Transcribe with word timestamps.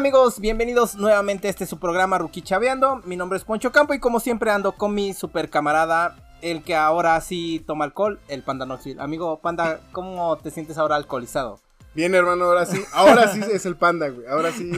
amigos? 0.00 0.40
Bienvenidos 0.40 0.94
nuevamente 0.94 1.46
a 1.46 1.50
este 1.50 1.66
su 1.66 1.78
programa 1.78 2.16
Rookie 2.16 2.40
Chaveando. 2.40 3.02
Mi 3.04 3.18
nombre 3.18 3.36
es 3.36 3.44
Poncho 3.44 3.70
Campo 3.70 3.92
y 3.92 3.98
como 3.98 4.18
siempre 4.18 4.50
ando 4.50 4.72
con 4.72 4.94
mi 4.94 5.12
super 5.12 5.50
camarada, 5.50 6.16
el 6.40 6.62
que 6.62 6.74
ahora 6.74 7.20
sí 7.20 7.62
toma 7.66 7.84
alcohol, 7.84 8.18
el 8.28 8.42
Panda 8.42 8.64
Noxil. 8.64 8.98
Amigo 8.98 9.40
Panda, 9.40 9.78
¿cómo 9.92 10.38
te 10.38 10.50
sientes 10.50 10.78
ahora 10.78 10.96
alcoholizado? 10.96 11.60
Bien, 11.94 12.14
hermano, 12.14 12.46
ahora 12.46 12.64
sí, 12.64 12.82
ahora 12.94 13.28
sí 13.28 13.42
es 13.52 13.66
el 13.66 13.76
panda, 13.76 14.08
güey. 14.08 14.26
Ahora 14.26 14.52
sí 14.52 14.72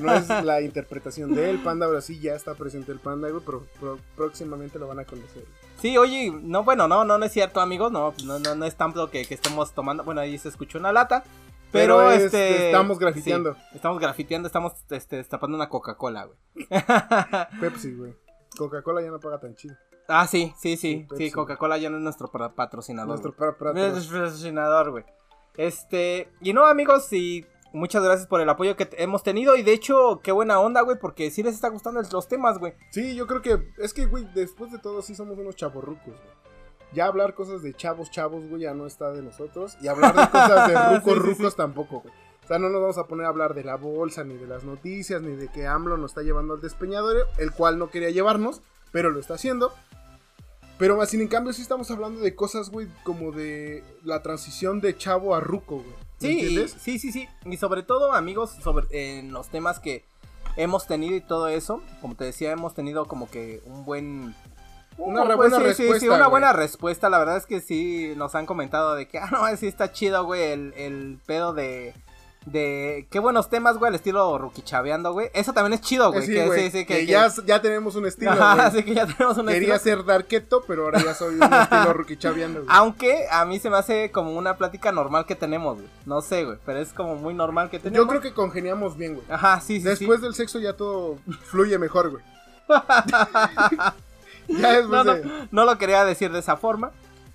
no 0.00 0.12
es 0.12 0.28
la 0.44 0.60
interpretación 0.60 1.34
del 1.34 1.62
panda, 1.62 1.86
ahora 1.86 2.02
sí 2.02 2.20
ya 2.20 2.34
está 2.34 2.54
presente 2.54 2.92
el 2.92 2.98
panda, 2.98 3.30
güey, 3.30 3.42
pero, 3.46 3.64
pero 3.80 3.98
próximamente 4.16 4.78
lo 4.78 4.86
van 4.86 4.98
a 4.98 5.04
conocer. 5.06 5.46
Sí, 5.80 5.96
oye, 5.96 6.30
no, 6.30 6.62
bueno, 6.62 6.86
no, 6.88 7.06
no, 7.06 7.16
no 7.16 7.24
es 7.24 7.32
cierto, 7.32 7.62
amigos, 7.62 7.90
no, 7.90 8.12
no, 8.22 8.38
no, 8.38 8.54
no 8.54 8.66
es 8.66 8.74
tanto 8.74 9.08
que, 9.08 9.24
que 9.24 9.32
estemos 9.32 9.72
tomando, 9.72 10.04
bueno, 10.04 10.20
ahí 10.20 10.36
se 10.36 10.50
escuchó 10.50 10.78
una 10.78 10.92
lata, 10.92 11.24
pero, 11.72 11.98
Pero 11.98 12.10
es- 12.12 12.22
este. 12.24 12.66
estamos 12.66 12.98
grafiteando. 12.98 13.54
sí, 13.54 13.60
estamos 13.74 13.98
grafiteando, 14.00 14.46
estamos 14.46 14.72
este, 14.90 15.16
destapando 15.16 15.56
una 15.56 15.68
Coca-Cola, 15.68 16.24
güey. 16.26 16.38
Pepsi, 17.60 17.94
güey. 17.94 18.14
Coca-Cola 18.56 19.02
ya 19.02 19.10
no 19.10 19.20
paga 19.20 19.38
tan 19.40 19.54
chido. 19.54 19.74
ah, 20.08 20.26
sí, 20.26 20.52
sí, 20.58 20.76
sí. 20.76 21.06
Sí. 21.16 21.30
Coca-Cola 21.30 21.78
ya 21.78 21.90
no 21.90 21.96
es 21.98 22.02
nuestro 22.02 22.30
pa- 22.30 22.54
patrocinador. 22.54 23.08
Nuestro 23.20 23.34
patrocinador, 23.36 24.90
güey. 24.90 25.04
Este. 25.56 26.28
Y 26.40 26.52
no, 26.52 26.66
amigos, 26.66 27.12
y 27.12 27.44
muchas 27.72 28.02
gracias 28.02 28.26
por 28.28 28.40
el 28.40 28.48
apoyo 28.48 28.76
que 28.76 28.88
hemos 28.92 29.22
tenido. 29.22 29.56
Y 29.56 29.62
de 29.62 29.72
hecho, 29.72 30.20
qué 30.22 30.32
buena 30.32 30.60
onda, 30.60 30.80
güey, 30.82 30.98
porque 30.98 31.30
sí 31.30 31.42
les 31.42 31.54
está 31.54 31.68
gustando 31.68 32.00
los 32.00 32.28
temas, 32.28 32.58
güey. 32.58 32.74
Sí, 32.90 33.14
yo 33.14 33.26
creo 33.26 33.42
que 33.42 33.58
es 33.78 33.92
que, 33.92 34.06
güey, 34.06 34.24
después 34.34 34.72
de 34.72 34.78
todo 34.78 35.02
sí 35.02 35.14
somos 35.14 35.36
unos 35.38 35.56
chavorrucos, 35.56 36.06
güey. 36.06 36.37
Ya 36.92 37.06
hablar 37.06 37.34
cosas 37.34 37.62
de 37.62 37.74
chavos, 37.74 38.10
chavos, 38.10 38.46
güey, 38.48 38.62
ya 38.62 38.74
no 38.74 38.86
está 38.86 39.10
de 39.12 39.22
nosotros. 39.22 39.76
Y 39.82 39.88
hablar 39.88 40.14
de 40.14 40.28
cosas 40.30 40.68
de 40.68 40.74
rucos, 40.96 41.12
Sí, 41.14 41.18
rucos 41.20 41.52
sí. 41.52 41.56
tampoco, 41.56 42.00
güey. 42.00 42.14
O 42.44 42.46
sea, 42.48 42.58
no 42.58 42.70
nos 42.70 42.80
vamos 42.80 42.96
a 42.98 43.04
poner 43.06 43.26
a 43.26 43.28
hablar 43.28 43.52
de 43.54 43.62
la 43.62 43.76
bolsa, 43.76 44.24
ni 44.24 44.34
de 44.36 44.46
las 44.46 44.64
noticias, 44.64 45.20
ni 45.20 45.36
de 45.36 45.48
que 45.48 45.66
AMLO 45.66 45.98
nos 45.98 46.12
está 46.12 46.22
llevando 46.22 46.54
al 46.54 46.62
despeñadero, 46.62 47.26
el 47.36 47.52
cual 47.52 47.78
no 47.78 47.90
quería 47.90 48.08
llevarnos, 48.08 48.62
pero 48.90 49.10
lo 49.10 49.20
está 49.20 49.34
haciendo. 49.34 49.70
Pero 50.78 50.96
más 50.96 51.10
sin 51.10 51.20
en 51.20 51.28
cambio 51.28 51.52
sí 51.52 51.60
estamos 51.60 51.90
hablando 51.90 52.20
de 52.20 52.34
cosas, 52.34 52.70
güey, 52.70 52.86
como 53.02 53.32
de 53.32 53.84
la 54.04 54.22
transición 54.22 54.80
de 54.80 54.96
chavo 54.96 55.34
a 55.34 55.40
ruco, 55.40 55.76
güey. 55.76 55.88
¿Me 56.20 56.28
Sí, 56.28 56.32
entiendes? 56.40 56.76
sí, 56.80 56.98
sí, 56.98 57.12
sí. 57.12 57.28
Y 57.44 57.56
sobre 57.58 57.82
todo, 57.82 58.12
amigos, 58.14 58.50
sobre 58.62 58.86
en 59.18 59.32
los 59.32 59.48
temas 59.48 59.78
que 59.78 60.04
hemos 60.56 60.86
tenido 60.86 61.16
y 61.16 61.20
todo 61.20 61.48
eso. 61.48 61.82
Como 62.00 62.14
te 62.14 62.24
decía, 62.24 62.50
hemos 62.52 62.74
tenido 62.74 63.04
como 63.06 63.28
que 63.30 63.60
un 63.66 63.84
buen. 63.84 64.34
Una 64.98 65.24
pues, 65.24 65.36
buena 65.36 65.56
sí, 65.58 65.64
sí, 65.68 65.74
sí, 65.74 65.82
respuesta, 65.84 66.06
una 66.08 66.16
güey. 66.18 66.30
buena 66.30 66.52
respuesta. 66.52 67.08
La 67.08 67.18
verdad 67.18 67.36
es 67.36 67.46
que 67.46 67.60
sí 67.60 68.12
nos 68.16 68.34
han 68.34 68.46
comentado 68.46 68.94
de 68.94 69.06
que, 69.08 69.18
ah, 69.18 69.28
no, 69.30 69.56
sí 69.56 69.66
está 69.66 69.92
chido, 69.92 70.24
güey, 70.24 70.42
el, 70.52 70.74
el 70.76 71.18
pedo 71.26 71.52
de. 71.54 71.94
De 72.46 73.06
qué 73.10 73.18
buenos 73.18 73.50
temas, 73.50 73.76
güey, 73.76 73.90
al 73.90 73.94
estilo 73.94 74.38
ruquichaveando, 74.38 75.12
güey. 75.12 75.28
Eso 75.34 75.52
también 75.52 75.74
es 75.74 75.82
chido, 75.82 76.10
güey. 76.10 76.24
Sí, 76.24 76.32
que, 76.32 76.46
güey, 76.46 76.62
sí, 76.62 76.70
sí, 76.70 76.86
que, 76.86 76.94
que, 76.94 77.00
que- 77.00 77.06
ya, 77.06 77.28
ya 77.44 77.60
tenemos 77.60 77.94
un 77.96 78.06
estilo, 78.06 78.30
Ajá, 78.30 78.54
güey. 78.54 78.66
así 78.66 78.82
que 78.84 78.94
ya 78.94 79.06
tenemos 79.06 79.36
un 79.36 79.46
Quería 79.48 79.74
estilo. 79.74 79.96
ser 79.96 80.06
darketo, 80.06 80.62
pero 80.66 80.84
ahora 80.84 81.02
ya 81.04 81.12
soy 81.14 81.34
un 81.34 81.42
estilo 81.42 81.92
rookie 81.92 82.16
chaveando, 82.16 82.60
güey. 82.64 82.74
Aunque 82.74 83.26
a 83.30 83.44
mí 83.44 83.58
se 83.58 83.68
me 83.68 83.76
hace 83.76 84.10
como 84.12 84.32
una 84.32 84.56
plática 84.56 84.92
normal 84.92 85.26
que 85.26 85.34
tenemos, 85.34 85.76
güey. 85.76 85.88
No 86.06 86.22
sé, 86.22 86.44
güey, 86.44 86.56
pero 86.64 86.78
es 86.78 86.94
como 86.94 87.16
muy 87.16 87.34
normal 87.34 87.68
que 87.68 87.80
tenemos. 87.80 88.02
Yo 88.06 88.08
creo 88.08 88.22
que 88.22 88.32
congeniamos 88.32 88.96
bien, 88.96 89.14
güey. 89.16 89.26
Ajá, 89.28 89.60
sí, 89.60 89.74
sí, 89.74 89.80
sí. 89.82 89.88
Después 89.88 90.22
del 90.22 90.34
sexo 90.34 90.58
ya 90.58 90.72
todo 90.74 91.18
fluye 91.50 91.76
mejor, 91.76 92.10
güey. 92.10 92.24
ya 94.48 94.82
No, 94.82 95.04
no, 95.04 95.14
de... 95.14 95.48
no 95.50 95.64
lo 95.64 95.78
quería 95.78 96.04
decir 96.04 96.32
de 96.32 96.40
esa 96.40 96.56
forma. 96.56 96.92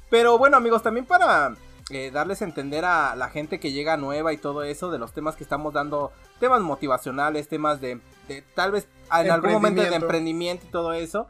Pero 0.09 0.37
bueno, 0.37 0.57
amigos, 0.57 0.83
también 0.83 1.05
para 1.05 1.55
eh, 1.89 2.11
darles 2.11 2.41
a 2.41 2.45
entender 2.45 2.85
a 2.85 3.15
la 3.15 3.29
gente 3.29 3.59
que 3.59 3.71
llega 3.71 3.97
nueva 3.97 4.33
y 4.33 4.37
todo 4.37 4.63
eso, 4.63 4.91
de 4.91 4.99
los 4.99 5.13
temas 5.13 5.35
que 5.35 5.43
estamos 5.43 5.73
dando, 5.73 6.11
temas 6.39 6.61
motivacionales, 6.61 7.47
temas 7.47 7.81
de, 7.81 7.99
de 8.27 8.43
tal 8.55 8.71
vez 8.71 8.87
en 9.11 9.31
algún 9.31 9.51
momento 9.53 9.81
de 9.81 9.95
Emprendimiento. 9.95 10.65
y 10.67 10.69
todo 10.71 10.93
eso. 10.93 11.27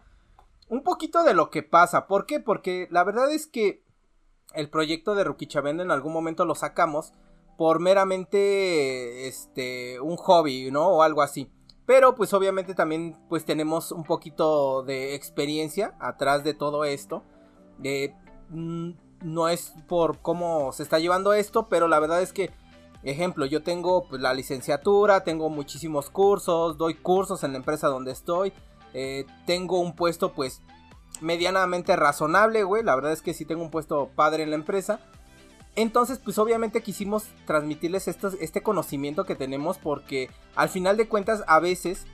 Un 0.69 0.83
poquito 0.83 1.23
de 1.23 1.33
lo 1.33 1.49
que 1.49 1.63
pasa. 1.63 2.07
¿Por 2.07 2.25
qué? 2.25 2.39
Porque 2.39 2.87
la 2.91 3.03
verdad 3.03 3.31
es 3.31 3.47
que 3.47 3.83
el 4.53 4.69
proyecto 4.69 5.15
de 5.15 5.23
Ruquichavendo 5.23 5.83
en 5.83 5.91
algún 5.91 6.13
momento 6.13 6.45
lo 6.45 6.55
sacamos 6.55 7.13
por 7.57 7.79
meramente 7.79 9.27
este 9.27 9.99
un 9.99 10.17
hobby, 10.17 10.71
¿no? 10.71 10.87
O 10.87 11.03
algo 11.03 11.21
así. 11.21 11.51
Pero 11.85 12.15
pues 12.15 12.33
obviamente 12.33 12.75
también 12.75 13.17
pues 13.27 13.45
tenemos 13.45 13.91
un 13.91 14.03
poquito 14.03 14.83
de 14.83 15.15
experiencia 15.15 15.95
atrás 15.99 16.43
de 16.43 16.53
todo 16.53 16.85
esto. 16.85 17.23
Mm, 18.49 18.91
no 19.23 19.49
es 19.49 19.73
por 19.87 20.19
cómo 20.19 20.71
se 20.73 20.83
está 20.83 20.99
llevando 20.99 21.33
esto, 21.33 21.67
pero 21.69 21.87
la 21.87 21.99
verdad 21.99 22.21
es 22.21 22.33
que, 22.33 22.51
ejemplo, 23.03 23.45
yo 23.45 23.63
tengo 23.63 24.07
pues, 24.07 24.21
la 24.21 24.33
licenciatura, 24.33 25.23
tengo 25.23 25.49
muchísimos 25.49 26.09
cursos, 26.09 26.77
doy 26.77 26.93
cursos 26.95 27.43
en 27.43 27.53
la 27.53 27.57
empresa 27.57 27.87
donde 27.87 28.11
estoy, 28.11 28.53
eh, 28.93 29.25
tengo 29.45 29.79
un 29.79 29.95
puesto 29.95 30.33
pues 30.33 30.61
medianamente 31.21 31.95
razonable, 31.95 32.63
güey, 32.63 32.83
la 32.83 32.95
verdad 32.95 33.11
es 33.11 33.21
que 33.21 33.33
sí 33.33 33.45
tengo 33.45 33.63
un 33.63 33.71
puesto 33.71 34.09
padre 34.15 34.43
en 34.43 34.49
la 34.49 34.55
empresa. 34.55 34.99
Entonces, 35.75 36.19
pues 36.19 36.37
obviamente 36.37 36.83
quisimos 36.83 37.25
transmitirles 37.45 38.07
este 38.07 38.61
conocimiento 38.61 39.25
que 39.25 39.35
tenemos 39.35 39.77
porque 39.77 40.29
al 40.55 40.69
final 40.69 40.97
de 40.97 41.07
cuentas 41.07 41.43
a 41.47 41.59
veces, 41.59 42.05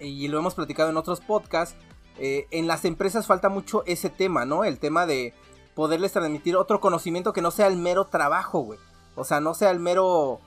y 0.00 0.26
lo 0.28 0.38
hemos 0.38 0.54
platicado 0.54 0.90
en 0.90 0.96
otros 0.96 1.20
podcasts, 1.20 1.76
eh, 2.18 2.46
en 2.50 2.66
las 2.66 2.84
empresas 2.84 3.26
falta 3.26 3.48
mucho 3.48 3.84
ese 3.86 4.10
tema, 4.10 4.44
¿no? 4.44 4.64
El 4.64 4.78
tema 4.78 5.06
de 5.06 5.34
poderles 5.74 6.12
transmitir 6.12 6.56
otro 6.56 6.80
conocimiento 6.80 7.32
que 7.32 7.42
no 7.42 7.50
sea 7.50 7.66
el 7.66 7.76
mero 7.76 8.06
trabajo, 8.06 8.60
güey. 8.60 8.78
O 9.14 9.24
sea, 9.24 9.40
no 9.40 9.54
sea 9.54 9.70
el 9.70 9.78
mero, 9.78 10.40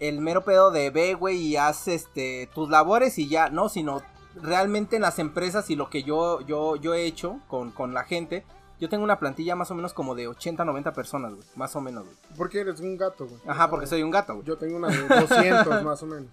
el 0.00 0.20
mero 0.20 0.44
pedo 0.44 0.70
de 0.70 0.90
ve, 0.90 1.14
güey, 1.14 1.36
y 1.36 1.56
haz 1.56 1.86
este, 1.86 2.48
tus 2.54 2.68
labores 2.68 3.18
y 3.18 3.28
ya, 3.28 3.50
no, 3.50 3.68
sino 3.68 4.02
realmente 4.34 4.96
en 4.96 5.02
las 5.02 5.18
empresas 5.18 5.70
y 5.70 5.76
lo 5.76 5.90
que 5.90 6.02
yo, 6.02 6.40
yo, 6.40 6.76
yo 6.76 6.94
he 6.94 7.04
hecho 7.04 7.38
con, 7.46 7.70
con 7.70 7.94
la 7.94 8.04
gente. 8.04 8.44
Yo 8.84 8.90
tengo 8.90 9.02
una 9.02 9.18
plantilla 9.18 9.56
más 9.56 9.70
o 9.70 9.74
menos 9.74 9.94
como 9.94 10.14
de 10.14 10.28
80, 10.28 10.62
90 10.62 10.92
personas, 10.92 11.32
güey. 11.32 11.46
Más 11.56 11.74
o 11.74 11.80
menos, 11.80 12.04
güey. 12.04 12.14
Porque 12.36 12.60
eres 12.60 12.80
un 12.80 12.98
gato, 12.98 13.26
güey. 13.26 13.40
Ajá, 13.46 13.70
porque 13.70 13.86
soy 13.86 14.02
un 14.02 14.10
gato, 14.10 14.34
güey. 14.34 14.46
Yo 14.46 14.58
tengo 14.58 14.76
una 14.76 14.88
de 14.88 15.08
200 15.08 15.82
más 15.84 16.02
o 16.02 16.06
menos. 16.06 16.26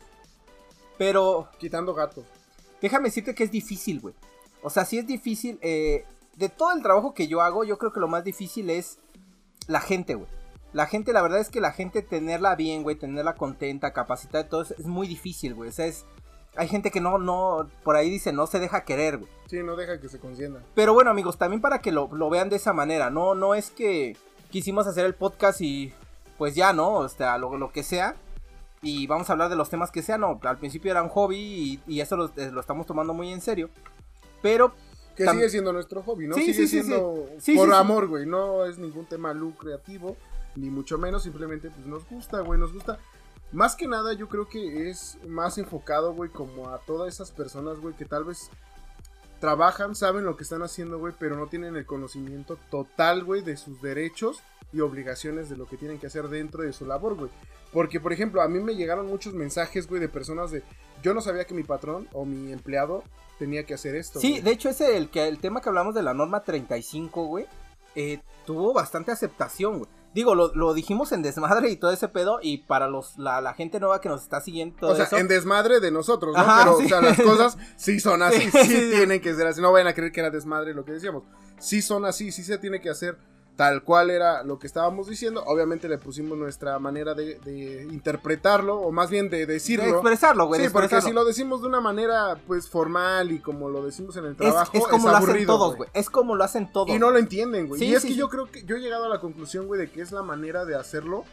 Pero 0.97 1.47
Quitando 1.59 1.93
gatos. 1.93 2.25
déjame 2.81 3.05
decirte 3.07 3.33
que 3.33 3.45
es 3.45 3.51
difícil, 3.51 4.01
güey. 4.01 4.13
O 4.63 4.69
sea, 4.69 4.83
sí 4.83 4.97
es 4.97 5.07
difícil. 5.07 5.59
eh, 5.61 6.03
de 6.35 6.49
todo 6.49 6.73
el 6.73 6.81
trabajo 6.81 7.13
que 7.13 7.29
yo 7.29 7.39
hago, 7.41 7.63
yo 7.63 7.77
creo 7.77 7.93
que 7.93 8.01
lo 8.01 8.09
más 8.09 8.25
difícil 8.25 8.69
es 8.69 8.99
la 9.67 9.79
gente, 9.79 10.15
güey. 10.15 10.27
La 10.73 10.87
gente, 10.87 11.13
la 11.13 11.21
verdad 11.21 11.39
es 11.39 11.47
que 11.47 11.61
la 11.61 11.71
gente 11.71 12.01
tenerla 12.01 12.57
bien, 12.57 12.83
güey, 12.83 12.97
tenerla 12.97 13.35
contenta, 13.35 13.93
capacitada, 13.93 14.49
todo 14.49 14.63
eso 14.63 14.75
es 14.77 14.85
muy 14.87 15.07
difícil, 15.07 15.53
güey. 15.53 15.69
O 15.69 15.71
sea, 15.71 15.85
es... 15.85 16.03
Hay 16.57 16.67
gente 16.67 16.91
que 16.91 16.99
no, 16.99 17.17
no, 17.17 17.69
por 17.85 17.95
ahí 17.95 18.09
dice, 18.09 18.33
no 18.33 18.45
se 18.45 18.59
deja 18.59 18.83
querer, 18.83 19.19
güey. 19.19 19.31
Sí, 19.51 19.61
no 19.63 19.75
deja 19.75 19.99
que 19.99 20.07
se 20.07 20.17
consiendan. 20.17 20.63
Pero 20.75 20.93
bueno, 20.93 21.11
amigos, 21.11 21.37
también 21.37 21.59
para 21.59 21.81
que 21.81 21.91
lo, 21.91 22.07
lo 22.13 22.29
vean 22.29 22.47
de 22.47 22.55
esa 22.55 22.71
manera, 22.71 23.09
no, 23.09 23.35
no 23.35 23.53
es 23.53 23.69
que 23.69 24.15
quisimos 24.49 24.87
hacer 24.87 25.05
el 25.05 25.13
podcast 25.13 25.59
y 25.59 25.91
pues 26.37 26.55
ya, 26.55 26.71
¿no? 26.71 26.93
O 26.93 27.09
sea, 27.09 27.37
lo, 27.37 27.57
lo 27.57 27.69
que 27.73 27.83
sea. 27.83 28.15
Y 28.81 29.07
vamos 29.07 29.29
a 29.29 29.33
hablar 29.33 29.49
de 29.49 29.57
los 29.57 29.69
temas 29.69 29.91
que 29.91 30.03
sean, 30.03 30.21
no. 30.21 30.39
Al 30.41 30.57
principio 30.57 30.89
era 30.89 31.03
un 31.03 31.09
hobby 31.09 31.35
y, 31.37 31.81
y 31.85 31.99
eso 31.99 32.15
lo, 32.15 32.31
eh, 32.37 32.49
lo 32.49 32.61
estamos 32.61 32.87
tomando 32.87 33.13
muy 33.13 33.29
en 33.29 33.41
serio. 33.41 33.69
Pero 34.41 34.71
Que 35.17 35.27
sigue 35.27 35.49
siendo 35.49 35.73
nuestro 35.73 36.01
hobby, 36.01 36.29
¿no? 36.29 36.35
Sí, 36.35 36.53
sigue 36.53 36.67
sí, 36.67 36.67
siendo 36.67 37.25
sí. 37.37 37.53
Por 37.57 37.73
amor, 37.73 38.07
güey. 38.07 38.25
No 38.25 38.63
es 38.63 38.77
ningún 38.77 39.05
tema 39.05 39.33
lucrativo, 39.33 40.15
ni 40.55 40.69
mucho 40.69 40.97
menos. 40.97 41.23
Simplemente, 41.23 41.69
pues 41.71 41.85
nos 41.85 42.07
gusta, 42.07 42.39
güey. 42.39 42.57
Nos 42.57 42.71
gusta. 42.71 42.99
Más 43.51 43.75
que 43.75 43.89
nada, 43.89 44.13
yo 44.13 44.29
creo 44.29 44.47
que 44.47 44.89
es 44.89 45.17
más 45.27 45.57
enfocado, 45.57 46.13
güey, 46.13 46.29
como 46.29 46.69
a 46.69 46.77
todas 46.79 47.13
esas 47.13 47.31
personas, 47.31 47.81
güey, 47.81 47.93
que 47.95 48.05
tal 48.05 48.23
vez 48.23 48.49
trabajan, 49.41 49.95
saben 49.95 50.23
lo 50.23 50.37
que 50.37 50.43
están 50.43 50.61
haciendo, 50.61 50.99
güey, 50.99 51.13
pero 51.19 51.35
no 51.35 51.47
tienen 51.47 51.75
el 51.75 51.85
conocimiento 51.85 52.57
total, 52.69 53.25
güey, 53.25 53.41
de 53.41 53.57
sus 53.57 53.81
derechos 53.81 54.41
y 54.71 54.79
obligaciones 54.79 55.49
de 55.49 55.57
lo 55.57 55.67
que 55.67 55.75
tienen 55.75 55.99
que 55.99 56.07
hacer 56.07 56.29
dentro 56.29 56.63
de 56.63 56.71
su 56.71 56.85
labor, 56.85 57.15
güey. 57.15 57.29
Porque, 57.73 57.99
por 57.99 58.13
ejemplo, 58.13 58.41
a 58.41 58.47
mí 58.47 58.59
me 58.59 58.75
llegaron 58.75 59.07
muchos 59.07 59.33
mensajes, 59.33 59.87
güey, 59.87 59.99
de 59.99 60.07
personas 60.07 60.51
de, 60.51 60.63
yo 61.03 61.13
no 61.13 61.19
sabía 61.19 61.45
que 61.45 61.53
mi 61.53 61.63
patrón 61.63 62.07
o 62.13 62.23
mi 62.23 62.53
empleado 62.53 63.03
tenía 63.39 63.65
que 63.65 63.73
hacer 63.73 63.95
esto. 63.95 64.21
sí, 64.21 64.31
güey". 64.31 64.41
de 64.43 64.51
hecho 64.51 64.69
ese 64.69 64.95
el 64.95 65.09
que 65.09 65.27
el 65.27 65.39
tema 65.39 65.59
que 65.59 65.69
hablamos 65.69 65.95
de 65.95 66.03
la 66.03 66.13
norma 66.13 66.43
35, 66.43 67.25
güey, 67.25 67.47
eh, 67.95 68.19
tuvo 68.45 68.73
bastante 68.73 69.11
aceptación, 69.11 69.79
güey. 69.79 69.89
Digo, 70.13 70.35
lo, 70.35 70.53
lo 70.55 70.73
dijimos 70.73 71.11
en 71.13 71.21
desmadre 71.21 71.69
y 71.69 71.77
todo 71.77 71.91
ese 71.91 72.09
pedo 72.09 72.39
y 72.41 72.59
para 72.59 72.87
los 72.89 73.17
la, 73.17 73.39
la 73.39 73.53
gente 73.53 73.79
nueva 73.79 74.01
que 74.01 74.09
nos 74.09 74.21
está 74.23 74.41
siguiendo 74.41 74.75
todo 74.77 74.91
O 74.91 74.95
sea, 74.95 75.05
eso. 75.05 75.17
en 75.17 75.27
desmadre 75.29 75.79
de 75.79 75.89
nosotros, 75.91 76.33
¿no? 76.35 76.41
Ajá, 76.41 76.63
Pero, 76.65 76.77
sí. 76.79 76.85
o 76.85 76.89
sea, 76.89 77.01
las 77.01 77.21
cosas 77.21 77.57
sí 77.77 77.99
son 77.99 78.21
así, 78.23 78.41
Sí, 78.41 78.51
sí, 78.51 78.59
sí, 78.65 78.75
sí. 78.75 78.89
tienen 78.91 79.21
que 79.21 79.33
ser 79.33 79.47
así. 79.47 79.61
No 79.61 79.71
vayan 79.71 79.87
a 79.87 79.93
creer 79.93 80.11
que 80.11 80.19
era 80.19 80.29
desmadre 80.29 80.73
lo 80.73 80.83
que 80.83 80.91
decíamos. 80.93 81.23
Sí 81.59 81.81
son 81.81 82.05
así, 82.05 82.31
sí 82.31 82.43
se 82.43 82.57
tiene 82.57 82.81
que 82.81 82.89
hacer 82.89 83.17
tal 83.61 83.83
cual 83.83 84.09
era 84.09 84.41
lo 84.41 84.57
que 84.57 84.65
estábamos 84.65 85.07
diciendo. 85.07 85.43
Obviamente 85.45 85.87
le 85.87 85.99
pusimos 85.99 86.35
nuestra 86.35 86.79
manera 86.79 87.13
de, 87.13 87.35
de 87.41 87.83
interpretarlo, 87.91 88.79
o 88.79 88.91
más 88.91 89.11
bien 89.11 89.29
de 89.29 89.45
de 89.45 89.53
decirlo. 89.53 89.85
expresarlo, 89.85 90.47
güey. 90.47 90.61
sí, 90.61 90.65
de 90.65 90.71
porque 90.71 90.99
si 90.99 91.11
lo 91.11 91.23
decimos 91.25 91.61
de 91.61 91.67
una 91.67 91.79
manera, 91.79 92.39
pues, 92.47 92.67
formal 92.67 93.31
y 93.31 93.37
como 93.37 93.69
lo 93.69 93.85
decimos 93.85 94.17
en 94.17 94.25
el 94.25 94.35
trabajo, 94.35 94.75
es 94.75 94.87
como 94.87 95.07
es 95.07 95.13
lo 95.13 95.17
hacen 95.19 95.45
todos, 95.45 95.75
güey. 95.75 95.89
Es 95.93 96.09
como 96.09 96.35
lo 96.35 96.43
hacen 96.43 96.71
todos. 96.71 96.89
Y 96.89 96.97
no 96.97 97.11
lo 97.11 97.19
entienden, 97.19 97.67
güey. 97.67 97.79
Sí, 97.79 97.85
y 97.85 97.93
es 97.93 98.01
sí, 98.01 98.07
que 98.07 98.13
sí. 98.15 98.19
yo 98.19 98.29
creo 98.29 98.49
que 98.49 98.63
yo 98.63 98.77
he 98.77 98.79
llegado 98.79 99.05
a 99.05 99.09
la 99.09 99.19
conclusión, 99.19 99.67
güey, 99.67 99.79
de 99.79 99.91
que 99.91 100.01
es 100.01 100.11
la 100.11 100.23
manera 100.23 100.65
de 100.65 100.73
hacerlo 100.73 101.23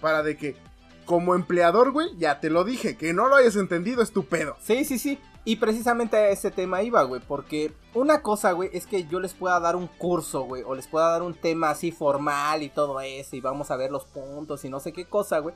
para 0.00 0.22
de 0.22 0.38
que 0.38 0.56
como 1.04 1.34
empleador, 1.34 1.92
güey, 1.92 2.16
ya 2.16 2.40
te 2.40 2.48
lo 2.48 2.64
dije, 2.64 2.96
que 2.96 3.12
no 3.12 3.28
lo 3.28 3.36
hayas 3.36 3.56
entendido 3.56 4.02
es 4.02 4.10
tu 4.10 4.24
pedo. 4.24 4.56
Sí, 4.62 4.86
sí, 4.86 4.98
sí. 4.98 5.18
Y 5.46 5.56
precisamente 5.56 6.16
a 6.16 6.28
ese 6.30 6.50
tema 6.50 6.82
iba, 6.82 7.02
güey, 7.02 7.20
porque 7.20 7.72
una 7.92 8.22
cosa, 8.22 8.52
güey, 8.52 8.70
es 8.72 8.86
que 8.86 9.06
yo 9.06 9.20
les 9.20 9.34
pueda 9.34 9.60
dar 9.60 9.76
un 9.76 9.88
curso, 9.88 10.42
güey, 10.42 10.62
o 10.62 10.74
les 10.74 10.86
pueda 10.86 11.10
dar 11.10 11.22
un 11.22 11.34
tema 11.34 11.70
así 11.70 11.92
formal 11.92 12.62
y 12.62 12.70
todo 12.70 12.98
eso, 13.00 13.36
y 13.36 13.42
vamos 13.42 13.70
a 13.70 13.76
ver 13.76 13.90
los 13.90 14.06
puntos 14.06 14.64
y 14.64 14.70
no 14.70 14.80
sé 14.80 14.92
qué 14.92 15.04
cosa, 15.04 15.40
güey. 15.40 15.54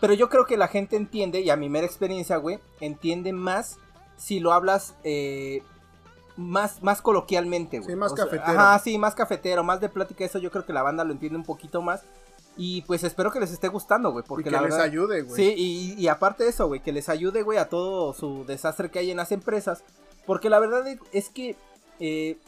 Pero 0.00 0.14
yo 0.14 0.30
creo 0.30 0.46
que 0.46 0.56
la 0.56 0.68
gente 0.68 0.96
entiende, 0.96 1.40
y 1.40 1.50
a 1.50 1.56
mi 1.56 1.68
mera 1.68 1.86
experiencia, 1.86 2.38
güey, 2.38 2.58
entiende 2.80 3.34
más 3.34 3.78
si 4.16 4.40
lo 4.40 4.54
hablas 4.54 4.94
eh, 5.04 5.62
más, 6.36 6.82
más 6.82 7.02
coloquialmente, 7.02 7.80
güey. 7.80 7.90
Sí, 7.90 7.96
más 7.96 8.12
O 8.12 8.16
sea, 8.16 8.24
cafetero. 8.24 8.58
Ajá, 8.58 8.78
sí, 8.78 8.96
más 8.96 9.14
cafetero, 9.14 9.62
más 9.62 9.80
de 9.80 9.90
plática, 9.90 10.24
eso 10.24 10.38
yo 10.38 10.50
creo 10.50 10.64
que 10.64 10.72
la 10.72 10.82
banda 10.82 11.04
lo 11.04 11.12
entiende 11.12 11.38
un 11.38 11.44
poquito 11.44 11.82
más. 11.82 12.04
Y 12.56 12.82
pues 12.82 13.02
espero 13.02 13.32
que 13.32 13.40
les 13.40 13.50
esté 13.50 13.68
gustando, 13.68 14.12
güey, 14.12 14.24
Y 14.24 14.28
porque 14.28 14.44
que 14.44 14.50
la 14.50 14.60
les 14.62 14.70
verdad... 14.70 14.86
ayude, 14.86 15.22
güey. 15.22 15.36
Sí, 15.36 15.54
y, 15.56 16.00
y 16.00 16.08
aparte 16.08 16.44
de 16.44 16.50
eso, 16.50 16.68
güey, 16.68 16.80
que 16.80 16.92
les 16.92 17.08
ayude, 17.08 17.42
güey, 17.42 17.58
a 17.58 17.68
todo 17.68 18.12
su 18.14 18.44
desastre 18.44 18.90
que 18.90 19.00
hay 19.00 19.10
en 19.10 19.16
las 19.16 19.32
empresas. 19.32 19.82
Porque 20.24 20.48
la 20.48 20.60
verdad 20.60 20.84
es 21.12 21.28
que, 21.30 21.56
eh, 21.98 22.38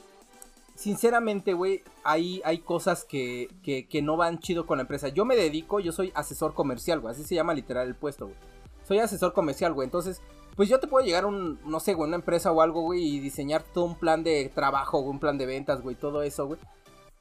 sinceramente, 0.76 1.54
güey, 1.54 1.82
hay, 2.04 2.40
hay 2.44 2.58
cosas 2.58 3.04
que, 3.04 3.48
que, 3.62 3.88
que 3.88 4.02
no 4.02 4.16
van 4.16 4.38
chido 4.38 4.66
con 4.66 4.78
la 4.78 4.82
empresa. 4.82 5.08
Yo 5.08 5.24
me 5.24 5.36
dedico, 5.36 5.80
yo 5.80 5.92
soy 5.92 6.12
asesor 6.14 6.54
comercial, 6.54 7.00
güey, 7.00 7.12
así 7.12 7.24
se 7.24 7.34
llama 7.34 7.54
literal 7.54 7.88
el 7.88 7.94
puesto, 7.94 8.26
güey. 8.26 8.38
Soy 8.86 8.98
asesor 9.00 9.32
comercial, 9.32 9.72
güey, 9.72 9.86
entonces, 9.86 10.20
pues 10.54 10.68
yo 10.68 10.78
te 10.78 10.86
puedo 10.86 11.04
llegar 11.04 11.24
a 11.24 11.26
un, 11.26 11.58
no 11.66 11.80
sé, 11.80 11.94
güey, 11.94 12.06
una 12.06 12.16
empresa 12.16 12.52
o 12.52 12.60
algo, 12.60 12.82
güey, 12.82 13.02
y 13.04 13.18
diseñar 13.20 13.62
todo 13.62 13.84
un 13.84 13.98
plan 13.98 14.22
de 14.22 14.50
trabajo, 14.54 15.00
güey, 15.00 15.10
un 15.10 15.18
plan 15.20 15.36
de 15.38 15.46
ventas, 15.46 15.82
güey, 15.82 15.96
todo 15.96 16.22
eso, 16.22 16.46
güey. 16.46 16.60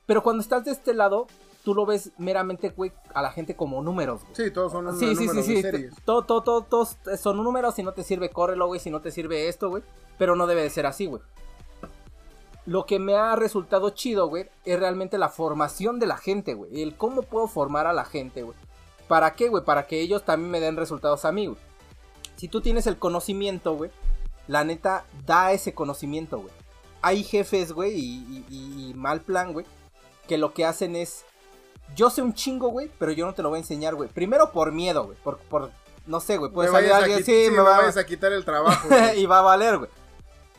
Pero 0.05 0.21
cuando 0.21 0.41
estás 0.43 0.63
de 0.65 0.71
este 0.71 0.93
lado, 0.93 1.25
tú 1.65 1.75
lo 1.75 1.85
ves 1.85 2.11
meramente, 2.17 2.69
güey, 2.69 2.93
a 3.13 3.21
la 3.21 3.31
gente 3.31 3.57
como 3.57 3.81
números, 3.81 4.21
güey. 4.21 4.35
Sí, 4.35 4.51
todos 4.51 4.71
son 4.71 4.97
Sí, 4.97 5.13
sí, 5.15 5.25
número 5.25 5.43
sí, 5.43 5.49
de 5.55 5.55
sí. 5.57 5.61
series. 5.61 5.93
Todo, 6.05 6.21
todo, 6.23 6.41
todo, 6.41 6.61
todos 6.61 6.95
son 7.19 7.43
números. 7.43 7.75
Si 7.75 7.83
no 7.83 7.91
te 7.91 8.03
sirve, 8.03 8.29
córrelo, 8.29 8.67
güey. 8.67 8.79
Si 8.79 8.89
no 8.89 9.01
te 9.01 9.11
sirve 9.11 9.49
esto, 9.49 9.69
güey. 9.69 9.83
Pero 10.17 10.37
no 10.37 10.47
debe 10.47 10.61
de 10.61 10.69
ser 10.69 10.85
así, 10.85 11.07
güey. 11.07 11.21
Lo 12.65 12.85
que 12.85 12.97
me 12.99 13.15
ha 13.15 13.35
resultado 13.35 13.89
chido, 13.91 14.27
güey, 14.27 14.47
es 14.63 14.79
realmente 14.79 15.17
la 15.17 15.29
formación 15.29 15.99
de 15.99 16.07
la 16.07 16.17
gente, 16.17 16.53
güey. 16.53 16.81
El 16.81 16.95
cómo 16.95 17.21
puedo 17.23 17.47
formar 17.47 17.85
a 17.85 17.93
la 17.93 18.05
gente, 18.05 18.41
güey. 18.43 18.57
¿Para 19.07 19.33
qué, 19.35 19.49
güey? 19.49 19.63
Para 19.63 19.85
que 19.85 19.99
ellos 20.01 20.23
también 20.23 20.49
me 20.51 20.59
den 20.59 20.77
resultados 20.77 21.25
a 21.25 21.31
mí, 21.31 21.45
güey. 21.47 21.59
Si 22.37 22.47
tú 22.47 22.61
tienes 22.61 22.87
el 22.87 22.97
conocimiento, 22.97 23.75
güey, 23.75 23.91
la 24.47 24.63
neta, 24.63 25.05
da 25.27 25.51
ese 25.51 25.73
conocimiento, 25.75 26.39
güey. 26.39 26.51
Hay 27.01 27.23
jefes, 27.23 27.71
güey, 27.71 27.93
y, 27.93 28.45
y- 28.49 28.89
y 28.89 28.93
mal 28.95 29.21
plan, 29.21 29.53
güey, 29.53 29.65
que 30.27 30.39
lo 30.39 30.53
que 30.53 30.65
hacen 30.65 30.95
es 30.95 31.23
yo 31.95 32.09
sé 32.09 32.21
un 32.21 32.33
chingo, 32.33 32.69
güey, 32.69 32.89
pero 32.97 33.11
yo 33.11 33.25
no 33.25 33.33
te 33.33 33.43
lo 33.43 33.49
voy 33.49 33.57
a 33.57 33.61
enseñar, 33.61 33.95
güey. 33.95 34.09
Primero 34.09 34.51
por 34.51 34.71
miedo, 34.71 35.05
güey. 35.05 35.17
Por, 35.23 35.37
por, 35.39 35.71
no 36.07 36.19
sé, 36.19 36.37
güey. 36.37 36.51
Puede 36.51 36.69
salir 36.71 36.91
alguien, 36.91 37.23
sí, 37.23 37.45
sí, 37.45 37.51
me 37.51 37.57
me 37.57 37.63
va 37.63 37.77
vayas 37.77 37.97
a 37.97 38.05
quitar 38.05 38.33
el 38.33 38.43
trabajo. 38.45 38.87
y 39.15 39.25
va 39.25 39.39
a 39.39 39.43
valer, 39.43 39.77
güey. 39.77 39.89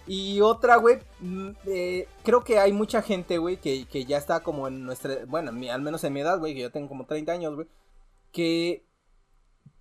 Y 0.09 0.41
otra, 0.41 0.77
güey, 0.77 1.01
mm, 1.19 1.49
eh, 1.67 2.09
creo 2.23 2.45
que 2.45 2.61
hay 2.61 2.73
mucha 2.73 3.03
gente, 3.03 3.39
güey, 3.39 3.57
que, 3.57 3.87
que 3.89 4.05
ya 4.05 4.19
está 4.19 4.39
como 4.41 4.69
en 4.69 4.85
nuestra, 4.85 5.25
bueno, 5.27 5.51
en 5.51 5.59
mi- 5.59 5.69
al 5.69 5.83
menos 5.83 6.05
en 6.05 6.13
mi 6.13 6.21
edad, 6.21 6.39
güey, 6.39 6.55
que 6.55 6.61
yo 6.61 6.71
tengo 6.71 6.89
como 6.89 7.07
30 7.07 7.33
años, 7.33 7.57
güey, 7.57 7.67
que 8.31 8.87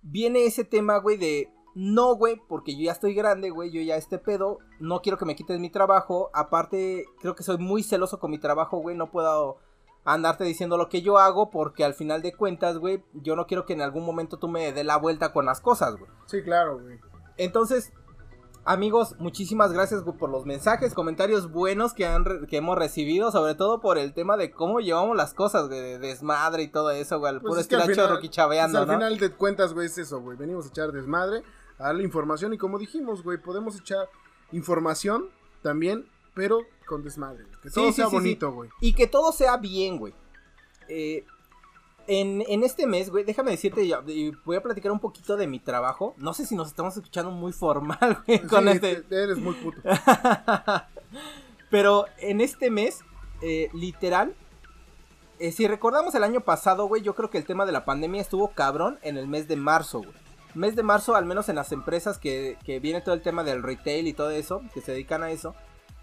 viene 0.02 0.44
ese 0.44 0.64
tema, 0.64 0.98
güey, 0.98 1.16
de, 1.16 1.48
no, 1.76 2.16
güey, 2.16 2.40
porque 2.48 2.74
yo 2.76 2.82
ya 2.82 2.92
estoy 2.92 3.14
grande, 3.14 3.50
güey, 3.50 3.70
yo 3.70 3.80
ya 3.82 3.94
este 3.96 4.18
pedo, 4.18 4.58
no 4.80 5.00
quiero 5.00 5.16
que 5.16 5.26
me 5.26 5.36
quites 5.36 5.60
mi 5.60 5.70
trabajo, 5.70 6.30
aparte, 6.34 7.04
creo 7.20 7.36
que 7.36 7.44
soy 7.44 7.58
muy 7.58 7.84
celoso 7.84 8.18
con 8.18 8.32
mi 8.32 8.38
trabajo, 8.38 8.78
güey, 8.78 8.96
no 8.96 9.12
puedo 9.12 9.58
andarte 10.06 10.44
diciendo 10.44 10.76
lo 10.78 10.88
que 10.88 11.02
yo 11.02 11.18
hago, 11.18 11.50
porque 11.50 11.84
al 11.84 11.92
final 11.94 12.22
de 12.22 12.32
cuentas, 12.34 12.78
güey, 12.78 13.04
yo 13.12 13.36
no 13.36 13.46
quiero 13.46 13.66
que 13.66 13.72
en 13.74 13.82
algún 13.82 14.04
momento 14.06 14.38
tú 14.38 14.48
me 14.48 14.72
dé 14.72 14.84
la 14.84 14.96
vuelta 14.96 15.32
con 15.32 15.44
las 15.44 15.60
cosas, 15.60 15.96
güey. 15.96 16.10
Sí, 16.26 16.42
claro, 16.42 16.78
güey. 16.80 16.98
Entonces, 17.36 17.92
amigos, 18.64 19.14
muchísimas 19.18 19.72
gracias 19.72 20.02
por 20.02 20.30
los 20.30 20.46
mensajes, 20.46 20.94
comentarios 20.94 21.50
buenos 21.52 21.92
que, 21.92 22.06
han 22.06 22.24
re- 22.24 22.46
que 22.46 22.56
hemos 22.56 22.76
recibido, 22.78 23.30
sobre 23.30 23.54
todo 23.54 23.80
por 23.80 23.98
el 23.98 24.14
tema 24.14 24.36
de 24.36 24.50
cómo 24.50 24.80
llevamos 24.80 25.16
las 25.16 25.34
cosas, 25.34 25.68
güey, 25.68 25.80
de 25.80 25.98
desmadre 25.98 26.62
y 26.64 26.68
todo 26.68 26.90
eso, 26.90 27.18
güey, 27.18 27.30
al 27.34 27.40
Pues 27.40 27.50
puro 27.50 27.60
es 27.60 27.68
que 27.68 27.76
final- 27.80 28.08
Rocky 28.10 28.28
chaveando, 28.28 28.78
Pues 28.78 28.82
al 28.82 28.86
¿no? 28.88 28.94
final 29.06 29.18
de 29.18 29.32
cuentas, 29.36 29.72
güey, 29.74 29.86
es 29.86 29.98
eso, 29.98 30.20
güey. 30.20 30.36
Venimos 30.36 30.66
a 30.66 30.68
echar 30.68 30.92
desmadre, 30.92 31.42
a 31.78 31.92
la 31.92 32.02
información 32.02 32.54
y 32.54 32.58
como 32.58 32.78
dijimos, 32.78 33.22
güey, 33.22 33.38
podemos 33.38 33.78
echar 33.78 34.08
información 34.52 35.26
también, 35.62 36.08
pero 36.36 36.60
con 36.86 37.02
desmadre. 37.02 37.44
Que 37.62 37.70
todo 37.70 37.88
sí, 37.88 37.94
sea 37.94 38.06
sí, 38.08 38.14
bonito, 38.14 38.52
güey. 38.52 38.70
Y 38.80 38.92
que 38.92 39.08
todo 39.08 39.32
sea 39.32 39.56
bien, 39.56 39.98
güey. 39.98 40.14
Eh, 40.88 41.24
en, 42.06 42.44
en 42.46 42.62
este 42.62 42.86
mes, 42.86 43.10
güey, 43.10 43.24
déjame 43.24 43.50
decirte, 43.50 43.82
y- 43.82 43.92
y 44.12 44.30
voy 44.44 44.54
a 44.56 44.62
platicar 44.62 44.92
un 44.92 45.00
poquito 45.00 45.36
de 45.36 45.48
mi 45.48 45.58
trabajo. 45.58 46.14
No 46.18 46.32
sé 46.34 46.46
si 46.46 46.54
nos 46.54 46.68
estamos 46.68 46.96
escuchando 46.96 47.32
muy 47.32 47.52
formal, 47.52 48.22
güey, 48.26 48.40
con 48.46 48.68
este... 48.68 48.96
te- 49.02 49.22
Eres 49.24 49.38
muy 49.38 49.54
puto. 49.54 49.80
Pero 51.70 52.06
en 52.18 52.40
este 52.40 52.70
mes, 52.70 53.00
eh, 53.42 53.68
literal, 53.72 54.34
eh, 55.38 55.52
si 55.52 55.66
recordamos 55.66 56.14
el 56.14 56.22
año 56.24 56.40
pasado, 56.42 56.86
güey, 56.86 57.02
yo 57.02 57.14
creo 57.14 57.30
que 57.30 57.38
el 57.38 57.44
tema 57.44 57.66
de 57.66 57.72
la 57.72 57.84
pandemia 57.84 58.20
estuvo 58.20 58.48
cabrón 58.52 58.98
en 59.02 59.16
el 59.16 59.26
mes 59.26 59.48
de 59.48 59.56
marzo, 59.56 59.98
güey. 59.98 60.12
Mes 60.54 60.74
de 60.76 60.82
marzo, 60.82 61.16
al 61.16 61.26
menos 61.26 61.48
en 61.50 61.56
las 61.56 61.72
empresas 61.72 62.18
que, 62.18 62.56
que 62.64 62.80
viene 62.80 63.02
todo 63.02 63.14
el 63.14 63.20
tema 63.20 63.44
del 63.44 63.62
retail 63.62 64.06
y 64.06 64.14
todo 64.14 64.30
eso, 64.30 64.62
que 64.72 64.80
se 64.80 64.92
dedican 64.92 65.22
a 65.22 65.30
eso. 65.30 65.54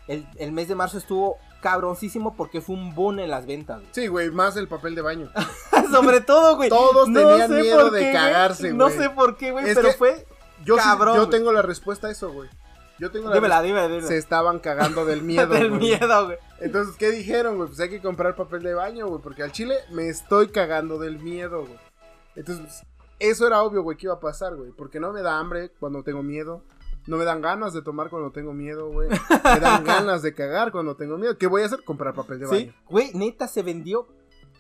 El, 0.08 0.28
el 0.38 0.52
mes 0.52 0.68
de 0.68 0.76
marzo 0.76 0.98
estuvo 0.98 1.38
cabroncísimo 1.62 2.36
porque 2.36 2.60
fue 2.62 2.76
un 2.76 2.94
boom 2.94 3.20
en 3.20 3.30
las 3.30 3.46
ventas, 3.46 3.78
güey. 3.80 3.90
Sí, 3.94 4.08
güey, 4.08 4.30
más 4.32 4.58
el 4.58 4.68
papel 4.68 4.96
de 4.96 5.02
baño. 5.02 5.30
Sobre 5.92 6.20
todo, 6.22 6.58
güey. 6.58 6.70
Todos 6.70 7.06
tenían 7.06 7.50
miedo 7.52 7.90
de 7.90 8.12
cagarse, 8.12 8.74
No 8.74 8.86
güey. 8.86 8.98
sé 8.98 9.10
por 9.10 9.38
qué, 9.38 9.52
güey, 9.52 9.70
Es 9.70 9.76
pero 9.76 9.92
fue... 9.94 10.26
Yo, 10.66 10.76
sí- 10.76 10.82
Cabrón, 10.84 11.16
yo 11.16 11.22
güey. 11.28 11.32
tengo 11.32 11.52
la 11.54 11.62
respuesta 11.62 12.08
a 12.08 12.12
eso, 12.12 12.32
güey. 12.32 12.50
Yo 13.00 13.12
tengo 13.12 13.28
la 13.30 13.36
Dímela, 13.36 13.62
dime, 13.62 13.88
dime. 13.90 14.04
Se 14.04 14.18
estaban 14.18 14.60
cagando 14.60 15.04
del 15.06 15.22
miedo, 15.24 15.48
Del 15.48 15.70
güey. 15.70 15.82
miedo, 15.82 16.26
güey. 16.26 16.38
Entonces, 16.60 16.96
¿qué 16.98 17.12
dijeron, 17.12 17.56
güey? 17.58 17.68
Pues 17.68 17.80
hay 17.80 17.90
que 17.90 18.02
comprar 18.02 18.36
papel 18.36 18.62
de 18.64 18.74
baño, 18.74 19.08
güey, 19.08 19.22
porque 19.22 19.44
al 19.44 19.52
chile 19.52 19.76
me 19.92 20.10
estoy 20.10 20.50
cagando 20.50 21.00
del 21.00 21.20
miedo, 21.20 21.62
güey. 21.66 21.80
Entonces, 22.36 22.84
eso 23.20 23.48
era 23.48 23.62
obvio, 23.64 23.84
güey, 23.84 23.98
que 23.98 24.06
iba 24.06 24.16
a 24.16 24.20
pasar, 24.20 24.56
güey, 24.56 24.72
porque 24.72 25.00
no 25.00 25.12
me 25.12 25.22
da 25.22 25.40
hambre 25.40 25.72
cuando 25.80 26.04
tengo 26.04 26.24
miedo. 26.24 26.62
No 27.08 27.18
me 27.18 27.26
dan 27.26 27.42
ganas 27.42 27.74
de 27.74 27.82
tomar 27.82 28.10
cuando 28.10 28.32
tengo 28.32 28.54
miedo, 28.54 28.90
güey. 28.92 29.10
Me 29.10 29.60
dan 29.60 29.84
ganas 29.86 30.22
de 30.22 30.34
cagar 30.34 30.72
cuando 30.72 30.96
tengo 30.96 31.18
miedo. 31.18 31.38
¿Qué 31.38 31.48
voy 31.48 31.62
a 31.62 31.66
hacer? 31.66 31.84
Comprar 31.84 32.14
papel 32.14 32.40
de 32.40 32.48
Sí, 32.48 32.52
baño. 32.66 32.74
güey, 32.90 33.12
neta 33.14 33.48
se 33.48 33.62
vendió 33.62 34.08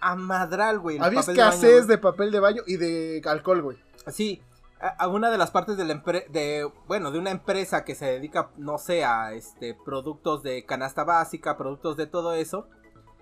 a 0.01 0.15
madral, 0.15 0.79
güey. 0.79 0.97
Había 0.99 1.21
de 1.21 1.31
escasez 1.31 1.85
güey. 1.85 1.87
de 1.87 1.97
papel 1.97 2.31
de 2.31 2.39
baño 2.41 2.61
y 2.67 2.75
de 2.77 3.21
alcohol, 3.25 3.61
güey. 3.61 3.77
Sí, 4.07 4.41
a, 4.81 4.87
a 4.89 5.07
una 5.07 5.29
de 5.31 5.37
las 5.37 5.51
partes 5.51 5.77
de 5.77 5.85
la 5.85 5.93
empre- 6.03 6.27
de 6.27 6.69
bueno, 6.87 7.11
de 7.11 7.19
una 7.19 7.31
empresa 7.31 7.85
que 7.85 7.95
se 7.95 8.05
dedica, 8.07 8.49
no 8.57 8.77
sé, 8.77 9.05
a 9.05 9.31
este 9.33 9.73
productos 9.85 10.43
de 10.43 10.65
canasta 10.65 11.05
básica, 11.05 11.55
productos 11.57 11.95
de 11.95 12.07
todo 12.07 12.33
eso. 12.33 12.67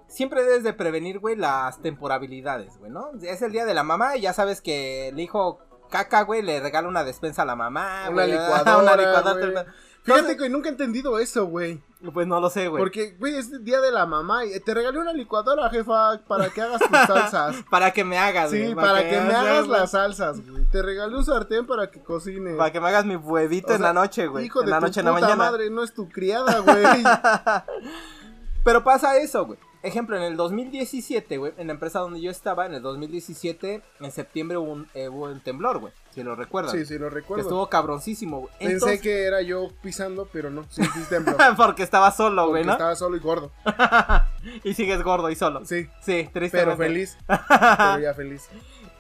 Siempre 0.08 0.44
debes 0.44 0.64
de 0.64 0.74
prevenir, 0.74 1.20
güey, 1.20 1.36
las 1.36 1.80
temporalidades, 1.82 2.78
güey, 2.80 2.92
¿no? 2.92 3.12
Es 3.22 3.42
el 3.44 3.52
día 3.52 3.66
de 3.66 3.74
la 3.76 3.84
mamá 3.84 4.18
y 4.18 4.22
ya 4.22 4.34
sabes 4.34 4.62
que 4.62 5.10
el 5.10 5.20
hijo 5.20 5.60
caca, 5.92 6.24
güey, 6.24 6.42
le 6.42 6.60
regala 6.60 6.88
una 6.88 7.04
despensa 7.04 7.44
a 7.44 7.46
la 7.46 7.56
mamá, 7.56 8.06
Una 8.08 8.12
güey, 8.26 8.32
licuadora, 8.32 8.78
una 8.80 8.96
licuadora. 8.96 9.66
Fíjate 10.04 10.20
Entonces, 10.22 10.38
que 10.42 10.50
nunca 10.50 10.70
he 10.70 10.72
entendido 10.72 11.20
eso, 11.20 11.46
güey. 11.46 11.80
Pues 12.12 12.26
no 12.26 12.40
lo 12.40 12.50
sé, 12.50 12.68
güey. 12.68 12.82
Porque, 12.82 13.12
güey, 13.20 13.36
es 13.36 13.52
el 13.52 13.64
día 13.64 13.80
de 13.82 13.92
la 13.92 14.08
mamá. 14.08 14.44
y 14.46 14.60
Te 14.60 14.74
regalé 14.74 14.98
una 14.98 15.14
licuadora, 15.14 15.70
jefa, 15.70 16.20
para 16.28 16.50
que 16.50 16.60
hagas 16.60 16.80
tus 16.80 16.90
salsas. 17.08 17.58
Para 17.70 17.92
que 17.92 18.04
me 18.04 18.18
hagas, 18.18 18.50
Sí, 18.50 18.64
güey, 18.64 18.74
para 18.74 19.08
que 19.08 19.22
me 19.22 19.32
hagas 19.36 19.68
güey. 19.68 19.80
las 19.80 19.92
salsas, 19.92 20.42
güey. 20.50 20.64
Te 20.72 20.82
regalé 20.82 21.16
un 21.16 21.24
sartén 21.24 21.68
para 21.68 21.92
que 21.92 22.02
cocines. 22.02 22.56
Para 22.58 22.72
que 22.72 22.80
me 22.82 22.88
hagas 22.88 23.06
mi 23.06 23.16
huevito 23.16 23.74
O 23.74 23.76
en 23.76 23.84
la 23.84 23.94
noche, 23.94 24.26
güey. 24.26 24.46
Hijo 24.46 24.62
en 24.62 24.66
de 24.66 24.72
la 24.72 24.80
tu 24.80 24.86
noche, 24.88 25.00
en 25.02 25.06
la 25.06 25.12
puta 25.14 25.22
mañana. 25.28 25.52
madre, 25.52 25.70
no 25.70 25.84
es 25.84 25.94
tu 25.94 26.10
criada, 26.10 26.58
güey. 26.62 26.84
Pero 28.64 28.84
pasa 28.84 29.18
eso, 29.18 29.46
güey. 29.46 29.60
Ejemplo, 29.84 30.16
en 30.16 30.22
el 30.24 30.38
2017, 30.38 31.38
güey, 31.38 31.54
en 31.58 31.68
la 31.68 31.74
empresa 31.74 32.00
donde 32.00 32.22
yo 32.22 32.30
estaba, 32.30 32.68
en 32.68 32.76
el 32.76 32.82
2017, 32.84 33.82
en 34.00 34.12
septiembre 34.12 34.58
hubo 34.58 34.72
un, 34.72 34.88
eh, 34.94 35.10
hubo 35.10 35.26
un 35.26 35.40
temblor, 35.40 35.80
güey. 35.80 35.92
Si 36.14 36.22
lo 36.22 36.36
recuerdan. 36.36 36.72
sí, 36.78 36.86
sí, 36.86 37.00
lo 37.00 37.10
Que 37.10 37.16
recuerdo. 37.16 37.44
estuvo 37.44 37.68
cabroncísimo, 37.68 38.42
güey. 38.42 38.54
Pensé 38.60 38.74
Entonces- 38.74 39.02
que 39.02 39.24
era 39.24 39.42
yo 39.42 39.70
pisando, 39.82 40.28
pero 40.32 40.52
no. 40.52 40.66
Sí, 40.70 40.84
sí, 40.84 41.00
tembló. 41.10 41.36
Porque 41.58 41.82
estaba 41.84 42.12
solo, 42.12 42.48
güey, 42.50 42.64
¿no? 42.64 42.74
estaba 42.74 42.96
solo 42.96 43.16
y 43.18 43.20
gordo. 43.22 43.52
y 44.64 44.74
sigues 44.74 45.02
gordo 45.04 45.30
y 45.30 45.36
solo. 45.36 45.66
Sí, 45.66 45.88
Sí, 46.02 46.30
tristemente. 46.32 46.52
pero 46.52 46.78
feliz. 46.78 47.18
Pero 47.28 48.00
ya 48.00 48.14
feliz. 48.14 48.50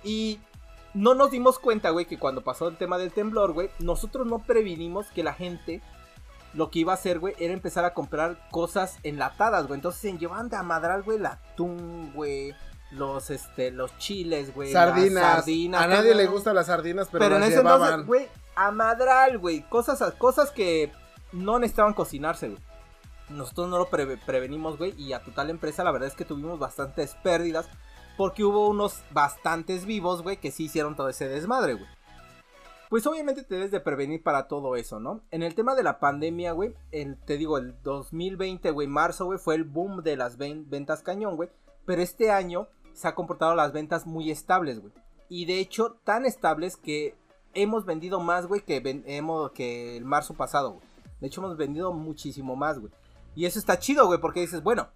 Y 0.03 0.39
no 0.93 1.13
nos 1.13 1.31
dimos 1.31 1.59
cuenta, 1.59 1.91
güey, 1.91 2.05
que 2.05 2.17
cuando 2.17 2.41
pasó 2.41 2.67
el 2.67 2.77
tema 2.77 2.97
del 2.97 3.11
temblor, 3.11 3.53
güey, 3.53 3.69
nosotros 3.79 4.25
no 4.25 4.39
previnimos 4.39 5.07
que 5.11 5.23
la 5.23 5.33
gente 5.33 5.81
lo 6.53 6.69
que 6.69 6.79
iba 6.79 6.91
a 6.91 6.95
hacer, 6.95 7.19
güey, 7.19 7.33
era 7.39 7.53
empezar 7.53 7.85
a 7.85 7.93
comprar 7.93 8.47
cosas 8.51 8.97
enlatadas, 9.03 9.67
güey. 9.67 9.77
Entonces 9.77 10.01
se 10.01 10.17
llevaban 10.17 10.49
de 10.49 10.57
a 10.57 10.63
madral, 10.63 11.03
güey, 11.03 11.17
el 11.17 11.25
atún, 11.25 12.11
güey, 12.13 12.53
los, 12.91 13.29
este, 13.29 13.71
los 13.71 13.97
chiles, 13.97 14.53
güey. 14.53 14.73
las 14.73 14.89
Sardinas. 14.89 15.23
sardinas, 15.23 15.81
A 15.81 15.87
nadie 15.87 16.13
le 16.15 16.27
gustan 16.27 16.55
las 16.55 16.67
sardinas, 16.67 17.07
pero, 17.11 17.23
Pero 17.25 17.37
en 17.37 17.43
ese 17.43 17.55
entonces, 17.59 17.79
llevaban. 17.81 18.05
güey, 18.05 18.27
a 18.55 18.71
madral, 18.71 19.37
güey. 19.39 19.61
Cosas, 19.69 20.01
cosas 20.17 20.51
que 20.51 20.91
no 21.31 21.57
necesitaban 21.59 21.93
cocinarse, 21.93 22.49
güey. 22.49 22.61
Nosotros 23.29 23.69
no 23.69 23.77
lo 23.77 23.89
preve- 23.89 24.19
prevenimos, 24.25 24.77
güey. 24.77 24.93
Y 25.01 25.13
a 25.13 25.21
total 25.23 25.49
empresa, 25.49 25.85
la 25.85 25.91
verdad 25.91 26.09
es 26.09 26.15
que 26.15 26.25
tuvimos 26.25 26.59
bastantes 26.59 27.15
pérdidas. 27.23 27.67
Porque 28.17 28.43
hubo 28.43 28.67
unos 28.67 28.99
bastantes 29.11 29.85
vivos, 29.85 30.21
güey, 30.21 30.35
que 30.35 30.51
sí 30.51 30.65
hicieron 30.65 30.97
todo 30.97 31.07
ese 31.07 31.29
desmadre, 31.29 31.75
güey. 31.75 31.87
Pues 32.91 33.07
obviamente 33.07 33.43
te 33.43 33.55
debes 33.55 33.71
de 33.71 33.79
prevenir 33.79 34.21
para 34.21 34.49
todo 34.49 34.75
eso, 34.75 34.99
¿no? 34.99 35.21
En 35.31 35.43
el 35.43 35.55
tema 35.55 35.75
de 35.75 35.83
la 35.83 36.01
pandemia, 36.01 36.51
güey, 36.51 36.73
te 37.25 37.37
digo, 37.37 37.57
el 37.57 37.73
2020, 37.83 38.69
güey, 38.71 38.85
marzo, 38.89 39.23
güey, 39.23 39.39
fue 39.39 39.55
el 39.55 39.63
boom 39.63 40.03
de 40.03 40.17
las 40.17 40.35
ventas 40.37 41.01
cañón, 41.01 41.37
güey. 41.37 41.47
Pero 41.85 42.01
este 42.01 42.31
año 42.31 42.67
se 42.91 43.07
ha 43.07 43.15
comportado 43.15 43.55
las 43.55 43.71
ventas 43.71 44.05
muy 44.05 44.29
estables, 44.29 44.81
güey. 44.81 44.91
Y 45.29 45.45
de 45.45 45.59
hecho, 45.59 45.99
tan 46.03 46.25
estables 46.25 46.75
que 46.75 47.15
hemos 47.53 47.85
vendido 47.85 48.19
más, 48.19 48.45
güey, 48.45 48.59
que, 48.59 48.83
que 49.53 49.95
el 49.95 50.03
marzo 50.03 50.33
pasado, 50.33 50.73
güey. 50.73 50.85
De 51.21 51.27
hecho, 51.27 51.39
hemos 51.39 51.55
vendido 51.55 51.93
muchísimo 51.93 52.57
más, 52.57 52.77
güey. 52.77 52.91
Y 53.35 53.45
eso 53.45 53.57
está 53.57 53.79
chido, 53.79 54.05
güey, 54.05 54.19
porque 54.19 54.41
dices, 54.41 54.63
bueno, 54.63 54.89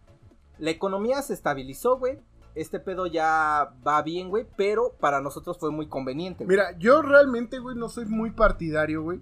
la 0.58 0.72
economía 0.72 1.22
se 1.22 1.34
estabilizó, 1.34 1.98
güey 1.98 2.20
este 2.56 2.80
pedo 2.80 3.06
ya 3.06 3.74
va 3.86 4.02
bien, 4.02 4.30
güey, 4.30 4.48
pero 4.56 4.94
para 5.00 5.22
nosotros 5.22 5.58
fue 5.58 5.72
muy 5.72 5.88
conveniente. 5.88 6.46
Mira, 6.46 6.78
yo 6.80 7.02
realmente, 7.02 7.60
güey, 7.60 7.76
no 7.76 7.90
soy 7.90 8.06
muy 8.06 8.32
partidario, 8.32 9.04
güey, 9.04 9.20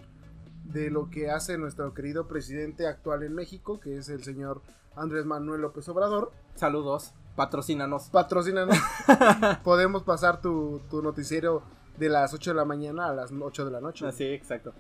de 0.66 0.90
lo 0.90 1.10
que 1.10 1.30
hace 1.30 1.58
nuestro 1.58 1.94
querido 1.94 2.28
presidente 2.28 2.88
actual 2.88 3.24
en 3.24 3.34
México, 3.34 3.80
que 3.80 3.98
es 3.98 4.10
el 4.10 4.24
señor 4.24 4.62
Andrés 4.96 5.26
Manuel 5.26 5.62
López 5.62 5.88
Obrador. 5.90 6.32
Saludos, 6.56 7.14
patrocínanos. 7.36 8.10
Patrocínanos. 8.10 8.78
Podemos 9.64 10.04
pasar 10.04 10.42
tu, 10.42 10.82
tu, 10.90 11.02
noticiero 11.02 11.64
de 11.98 12.10
las 12.10 12.34
8 12.34 12.52
de 12.52 12.56
la 12.56 12.66
mañana 12.66 13.08
a 13.08 13.14
las 13.14 13.32
8 13.32 13.66
de 13.66 13.72
la 13.72 13.82
noche. 13.82 14.12
Sí, 14.12 14.26
exacto. 14.26 14.74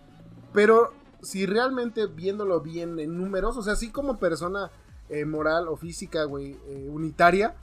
Pero 0.54 0.94
si 1.24 1.46
realmente 1.46 2.06
viéndolo 2.06 2.62
bien 2.62 3.00
en 3.00 3.18
números, 3.18 3.58
o 3.58 3.64
sea, 3.64 3.74
así 3.74 3.90
como 3.90 4.18
persona 4.20 4.72
eh, 5.10 5.26
moral 5.26 5.68
o 5.68 5.76
física, 5.76 6.26
güey, 6.26 6.58
eh, 6.68 6.88
unitaria, 6.90 7.56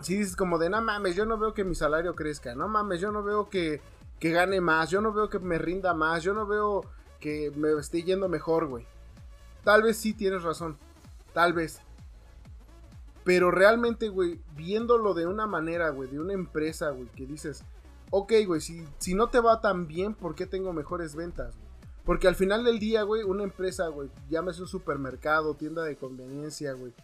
si 0.00 0.16
dices 0.16 0.36
como 0.36 0.58
de, 0.58 0.70
no 0.70 0.80
mames, 0.82 1.16
yo 1.16 1.26
no 1.26 1.38
veo 1.38 1.54
que 1.54 1.64
mi 1.64 1.74
salario 1.74 2.14
crezca, 2.14 2.54
no 2.54 2.68
mames, 2.68 3.00
yo 3.00 3.12
no 3.12 3.22
veo 3.22 3.48
que, 3.48 3.80
que 4.18 4.30
gane 4.30 4.60
más, 4.60 4.90
yo 4.90 5.00
no 5.00 5.12
veo 5.12 5.28
que 5.28 5.38
me 5.38 5.58
rinda 5.58 5.94
más, 5.94 6.22
yo 6.22 6.34
no 6.34 6.46
veo 6.46 6.84
que 7.20 7.52
me 7.56 7.72
esté 7.72 8.02
yendo 8.02 8.28
mejor, 8.28 8.66
güey. 8.66 8.86
Tal 9.64 9.82
vez 9.82 9.96
sí 9.96 10.12
tienes 10.12 10.42
razón, 10.42 10.76
tal 11.32 11.52
vez. 11.52 11.80
Pero 13.24 13.50
realmente, 13.50 14.08
güey, 14.08 14.40
viéndolo 14.54 15.12
de 15.12 15.26
una 15.26 15.46
manera, 15.46 15.90
güey, 15.90 16.08
de 16.08 16.20
una 16.20 16.32
empresa, 16.32 16.90
güey, 16.90 17.08
que 17.08 17.26
dices, 17.26 17.64
ok, 18.10 18.32
güey, 18.46 18.60
si, 18.60 18.86
si 18.98 19.14
no 19.14 19.28
te 19.28 19.40
va 19.40 19.60
tan 19.60 19.88
bien, 19.88 20.14
¿por 20.14 20.34
qué 20.34 20.46
tengo 20.46 20.72
mejores 20.72 21.16
ventas? 21.16 21.56
Porque 22.04 22.28
al 22.28 22.36
final 22.36 22.64
del 22.64 22.78
día, 22.78 23.02
güey, 23.02 23.24
una 23.24 23.42
empresa, 23.42 23.88
güey, 23.88 24.08
llámese 24.30 24.62
un 24.62 24.68
supermercado, 24.68 25.54
tienda 25.54 25.82
de 25.82 25.96
conveniencia, 25.96 26.72
güey, 26.74 26.94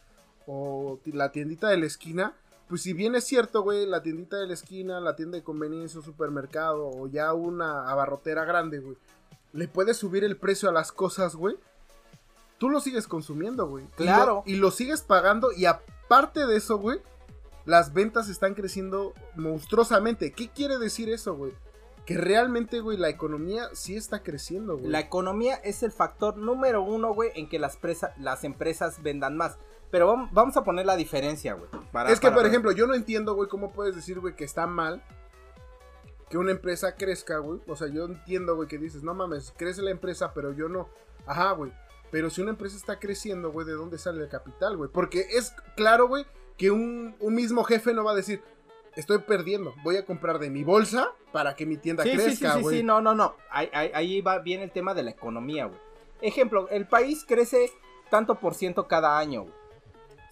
o 0.46 1.00
la 1.06 1.32
tiendita 1.32 1.68
de 1.68 1.78
la 1.78 1.86
esquina, 1.86 2.36
pues 2.72 2.80
si 2.80 2.94
bien 2.94 3.14
es 3.14 3.24
cierto, 3.24 3.60
güey, 3.60 3.84
la 3.84 4.00
tiendita 4.00 4.38
de 4.38 4.46
la 4.46 4.54
esquina, 4.54 4.98
la 4.98 5.14
tienda 5.14 5.36
de 5.36 5.44
conveniencia, 5.44 6.00
un 6.00 6.06
supermercado 6.06 6.88
o 6.88 7.06
ya 7.06 7.34
una 7.34 7.90
abarrotera 7.90 8.46
grande, 8.46 8.78
güey, 8.78 8.96
le 9.52 9.68
puedes 9.68 9.98
subir 9.98 10.24
el 10.24 10.38
precio 10.38 10.70
a 10.70 10.72
las 10.72 10.90
cosas, 10.90 11.36
güey. 11.36 11.56
Tú 12.56 12.70
lo 12.70 12.80
sigues 12.80 13.06
consumiendo, 13.06 13.68
güey. 13.68 13.84
Claro. 13.94 14.42
Y 14.46 14.56
lo, 14.56 14.70
sigues 14.70 15.02
pagando 15.02 15.52
y 15.52 15.66
aparte 15.66 16.46
de 16.46 16.56
eso, 16.56 16.78
güey, 16.78 17.00
las 17.66 17.92
ventas 17.92 18.30
están 18.30 18.54
creciendo 18.54 19.12
monstruosamente. 19.36 20.32
¿Qué 20.32 20.48
quiere 20.48 20.78
decir 20.78 21.10
eso, 21.10 21.34
güey? 21.36 21.52
Que 22.06 22.16
realmente, 22.16 22.80
güey, 22.80 22.96
la 22.96 23.10
economía 23.10 23.68
sí 23.74 23.96
está 23.96 24.22
creciendo, 24.22 24.78
güey. 24.78 24.90
La 24.90 25.00
economía 25.00 25.56
es 25.56 25.82
el 25.82 25.92
factor 25.92 26.38
número 26.38 26.80
uno, 26.80 27.12
güey, 27.12 27.32
en 27.34 27.50
que 27.50 27.58
las, 27.58 27.78
las 28.16 28.44
empresas 28.44 29.02
vendan 29.02 29.36
más. 29.36 29.58
Pero 29.92 30.26
vamos 30.32 30.56
a 30.56 30.64
poner 30.64 30.86
la 30.86 30.96
diferencia, 30.96 31.52
güey. 31.52 31.68
Es 32.10 32.18
que, 32.18 32.30
por 32.30 32.46
ejemplo, 32.46 32.72
yo 32.72 32.86
no 32.86 32.94
entiendo, 32.94 33.34
güey, 33.34 33.46
cómo 33.50 33.72
puedes 33.72 33.94
decir, 33.94 34.18
güey, 34.20 34.34
que 34.34 34.42
está 34.42 34.66
mal 34.66 35.04
que 36.30 36.38
una 36.38 36.50
empresa 36.50 36.96
crezca, 36.96 37.36
güey. 37.36 37.60
O 37.66 37.76
sea, 37.76 37.88
yo 37.88 38.06
entiendo, 38.06 38.56
güey, 38.56 38.66
que 38.66 38.78
dices, 38.78 39.02
no 39.02 39.12
mames, 39.12 39.52
crece 39.54 39.82
la 39.82 39.90
empresa, 39.90 40.32
pero 40.32 40.54
yo 40.54 40.70
no. 40.70 40.88
Ajá, 41.26 41.52
güey. 41.52 41.70
Pero 42.10 42.30
si 42.30 42.40
una 42.40 42.52
empresa 42.52 42.74
está 42.74 42.98
creciendo, 42.98 43.52
güey, 43.52 43.66
¿de 43.66 43.74
dónde 43.74 43.98
sale 43.98 44.22
el 44.22 44.30
capital, 44.30 44.78
güey? 44.78 44.88
Porque 44.90 45.26
es 45.28 45.54
claro, 45.76 46.08
güey, 46.08 46.24
que 46.56 46.70
un, 46.70 47.14
mismo 47.20 47.62
jefe 47.62 47.92
no 47.92 48.02
va 48.02 48.12
a 48.12 48.14
decir, 48.14 48.42
estoy 48.96 49.18
perdiendo, 49.18 49.74
voy 49.84 49.98
a 49.98 50.06
comprar 50.06 50.38
de 50.38 50.48
mi 50.48 50.64
bolsa 50.64 51.12
para 51.32 51.54
que 51.54 51.66
mi 51.66 51.76
tienda 51.76 52.02
crezca, 52.02 52.22
güey. 52.22 52.30
Sí, 52.30 52.44
sí, 52.46 52.64
sí, 52.64 52.76
sí, 52.78 52.82
no, 52.82 53.02
no, 53.02 53.14
no. 53.14 53.36
Ahí, 53.50 53.68
ahí 53.74 54.22
va 54.22 54.38
bien 54.38 54.62
el 54.62 54.70
tema 54.70 54.94
de 54.94 55.02
la 55.02 55.10
economía, 55.10 55.66
güey. 55.66 55.78
Ejemplo, 56.22 56.66
el 56.70 56.88
país 56.88 57.26
crece 57.28 57.70
tanto 58.08 58.36
por 58.36 58.54
ciento 58.54 58.88
cada 58.88 59.18
año, 59.18 59.42
güey 59.42 59.61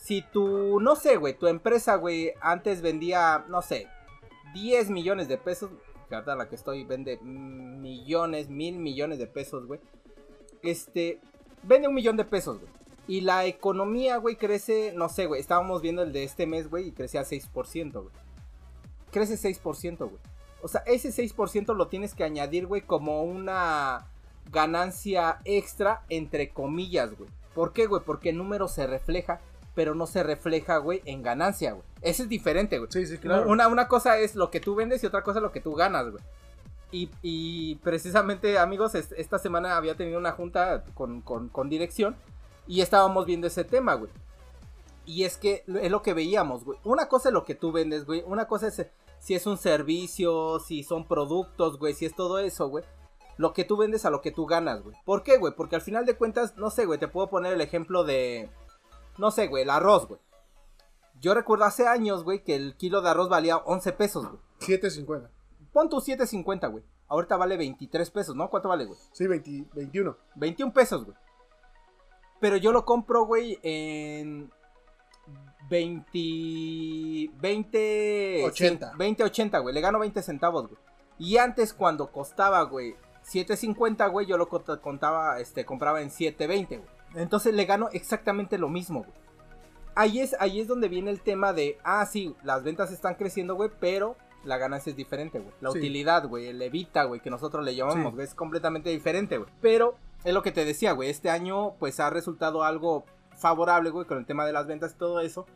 si 0.00 0.23
tu, 0.23 0.80
no 0.80 0.97
sé, 0.97 1.16
güey, 1.16 1.35
tu 1.35 1.47
empresa, 1.47 1.97
güey, 1.97 2.33
antes 2.40 2.80
vendía, 2.80 3.45
no 3.49 3.61
sé, 3.61 3.87
10 4.54 4.88
millones 4.88 5.28
de 5.28 5.37
pesos, 5.37 5.71
que 6.09 6.16
la 6.16 6.49
que 6.49 6.54
estoy 6.57 6.85
vende 6.85 7.19
millones, 7.19 8.49
mil 8.49 8.78
millones 8.78 9.19
de 9.19 9.26
pesos, 9.26 9.66
güey. 9.66 9.78
Este, 10.62 11.21
vende 11.62 11.87
un 11.87 11.95
millón 11.95 12.16
de 12.16 12.25
pesos, 12.25 12.59
güey. 12.59 12.73
Y 13.09 13.21
la 13.21 13.45
economía, 13.45 14.16
güey, 14.16 14.37
crece, 14.37 14.92
no 14.97 15.11
sé, 15.11 15.26
güey, 15.26 15.40
estábamos 15.40 15.83
viendo 15.83 16.02
el 16.02 16.12
de 16.12 16.25
este 16.25 16.47
mes, 16.47 16.71
güey, 16.71 16.88
y 16.88 16.92
crecía 16.92 17.23
6%, 17.23 17.92
güey. 17.92 18.14
Crece 19.11 19.35
6%, 19.35 19.99
güey. 19.99 20.21
O 20.62 20.69
sea, 20.69 20.83
ese 20.87 21.11
6% 21.11 21.75
lo 21.75 21.88
tienes 21.88 22.14
que 22.14 22.25
añadir, 22.25 22.66
güey, 22.66 22.80
como 22.80 23.23
una 23.23 24.07
ganancia 24.50 25.40
extra, 25.45 26.04
entre 26.09 26.49
comillas, 26.49 27.14
güey. 27.16 27.28
¿Por 27.54 27.75
qué, 27.75 27.87
güey? 27.87 28.02
Porque 28.04 28.30
el 28.30 28.38
número 28.38 28.66
se 28.66 28.87
refleja 28.87 29.40
pero 29.81 29.95
no 29.95 30.07
se 30.07 30.23
refleja, 30.23 30.77
güey, 30.77 31.01
en 31.07 31.23
ganancia, 31.23 31.73
güey. 31.73 31.85
Eso 32.03 32.25
es 32.25 32.29
diferente, 32.29 32.77
güey. 32.77 32.93
Sí, 32.93 33.07
sí, 33.07 33.17
claro. 33.17 33.51
Una, 33.51 33.67
una 33.67 33.89
cosa 33.89 34.19
es 34.19 34.35
lo 34.35 34.51
que 34.51 34.61
tú 34.61 34.75
vendes 34.75 35.03
y 35.03 35.07
otra 35.07 35.23
cosa 35.23 35.39
es 35.39 35.43
lo 35.43 35.53
que 35.53 35.63
tú 35.63 35.75
ganas, 35.75 36.11
güey. 36.11 36.23
Y, 37.23 37.77
precisamente, 37.77 38.59
amigos, 38.59 38.95
esta 38.95 39.39
semana 39.39 39.79
había 39.79 39.97
tenido 39.97 40.19
una 40.19 40.33
junta 40.33 40.85
con, 40.93 41.23
con, 41.23 41.71
dirección 41.71 42.15
y 42.67 42.83
estábamos 42.83 43.25
viendo 43.25 43.47
ese 43.47 43.65
tema, 43.65 43.95
güey. 43.95 44.13
Y 45.07 45.25
es 45.25 45.39
que 45.39 45.65
es 45.67 45.91
lo 45.91 46.03
que 46.03 46.13
veíamos, 46.13 46.63
güey. 46.63 46.79
Una 46.85 47.09
cosa 47.09 47.31
es 47.31 47.33
lo 47.33 47.47
que 47.47 47.55
tú 47.55 47.73
vendes, 47.73 48.05
güey. 48.05 48.23
Una 48.27 48.47
cosa 48.47 48.67
es 48.67 48.87
si 49.19 49.35
es 49.35 49.47
un 49.47 49.57
servicio, 49.57 50.61
si 50.61 50.83
son 50.83 51.09
productos, 51.09 51.79
güey, 51.79 51.95
si 51.95 52.05
es 52.05 52.15
todo 52.15 52.39
eso, 52.39 52.69
güey. 52.69 52.85
Lo 53.39 53.55
que 53.55 53.65
tú 53.65 53.79
vendes 53.79 54.05
a 54.05 54.11
lo 54.11 54.21
que 54.21 54.31
tú 54.31 54.45
ganas, 54.45 54.83
güey. 54.83 54.95
¿Por 55.07 55.23
qué, 55.23 55.39
güey? 55.39 55.55
Porque 55.57 55.77
al 55.77 55.81
final 55.81 56.05
de 56.05 56.19
cuentas, 56.19 56.59
no 56.59 56.69
sé, 56.69 56.85
güey, 56.85 56.99
te 56.99 57.09
puedo 57.09 57.31
poner 57.31 57.55
el 57.55 57.63
ejemplo 57.63 58.05
de 58.05 58.51
no 59.21 59.31
sé, 59.31 59.47
güey, 59.47 59.62
el 59.62 59.71
arroz, 59.71 60.09
güey. 60.09 60.19
Yo 61.21 61.35
recuerdo 61.35 61.67
hace 61.67 61.87
años, 61.87 62.25
güey, 62.25 62.43
que 62.43 62.57
el 62.57 62.77
kilo 62.77 63.03
de 63.03 63.11
arroz 63.11 63.29
valía 63.29 63.59
11 63.59 63.93
pesos, 63.93 64.27
güey. 64.27 64.41
7.50. 64.61 65.29
Pon 65.73 65.89
tu 65.91 65.99
7.50, 65.99 66.71
güey. 66.71 66.83
Ahorita 67.07 67.37
vale 67.37 67.59
23 67.59 68.11
pesos, 68.11 68.35
¿no? 68.35 68.49
¿Cuánto 68.49 68.71
vale, 68.71 68.87
güey? 68.87 68.99
Sí, 69.12 69.27
21. 69.27 70.17
21 70.37 70.73
pesos, 70.73 71.05
güey. 71.05 71.17
Pero 72.41 72.57
yo 72.57 72.73
lo 72.73 72.87
compro, 72.87 73.27
güey, 73.27 73.59
en 73.62 74.50
20... 75.69 77.31
20... 77.39 78.45
80. 78.47 78.93
20, 78.97 79.25
80, 79.25 79.59
güey. 79.59 79.75
Le 79.75 79.81
gano 79.83 79.99
20 79.99 80.23
centavos, 80.23 80.69
güey. 80.69 80.81
Y 81.19 81.37
antes 81.37 81.75
cuando 81.75 82.11
costaba, 82.11 82.62
güey, 82.62 82.97
7.50, 83.31 84.11
güey, 84.11 84.27
yo 84.27 84.39
lo 84.39 84.49
contaba, 84.49 85.39
este, 85.39 85.67
compraba 85.67 86.00
en 86.00 86.09
7.20, 86.09 86.69
güey. 86.79 87.00
Entonces 87.14 87.55
le 87.55 87.64
gano 87.64 87.88
exactamente 87.93 88.59
lo 88.59 88.69
mismo, 88.69 89.00
güey. 89.00 89.19
Ahí 89.95 90.21
es, 90.21 90.37
ahí 90.38 90.61
es 90.61 90.69
donde 90.69 90.88
viene 90.88 91.11
el 91.11 91.21
tema 91.21 91.52
de, 91.52 91.79
ah, 91.83 92.07
sí, 92.07 92.35
las 92.45 92.62
ventas 92.62 92.93
están 92.93 93.17
creciendo, 93.17 93.57
güey, 93.57 93.71
pero 93.81 94.17
la 94.45 94.57
ganancia 94.57 94.90
es 94.90 94.97
diferente, 94.97 95.40
güey. 95.40 95.52
La 95.61 95.71
utilidad, 95.71 96.26
güey, 96.26 96.47
el 96.47 96.62
evita, 96.62 97.05
güey, 97.05 97.21
que 97.21 97.31
nosotros 97.31 97.64
le 97.64 97.75
llamamos, 97.75 98.14
güey, 98.14 98.26
es 98.26 98.35
completamente 98.35 98.90
diferente, 98.90 99.38
güey. 99.38 99.50
Pero 99.61 99.97
es 100.25 100.33
lo 100.33 100.43
que 100.43 100.52
te 100.52 100.64
decía, 100.64 100.93
güey, 100.93 101.11
este 101.11 101.31
año 101.31 101.75
pues 101.79 102.00
ha 102.00 102.11
resultado 102.11 102.62
algo 102.62 103.05
favorable, 103.37 103.90
güey, 103.90 104.07
con 104.07 104.19
el 104.19 104.26
tema 104.26 104.47
de 104.47 104.52
las 104.52 104.67
ventas 104.67 104.93
y 104.93 104.99
todo 104.99 105.21
eso. 105.21 105.47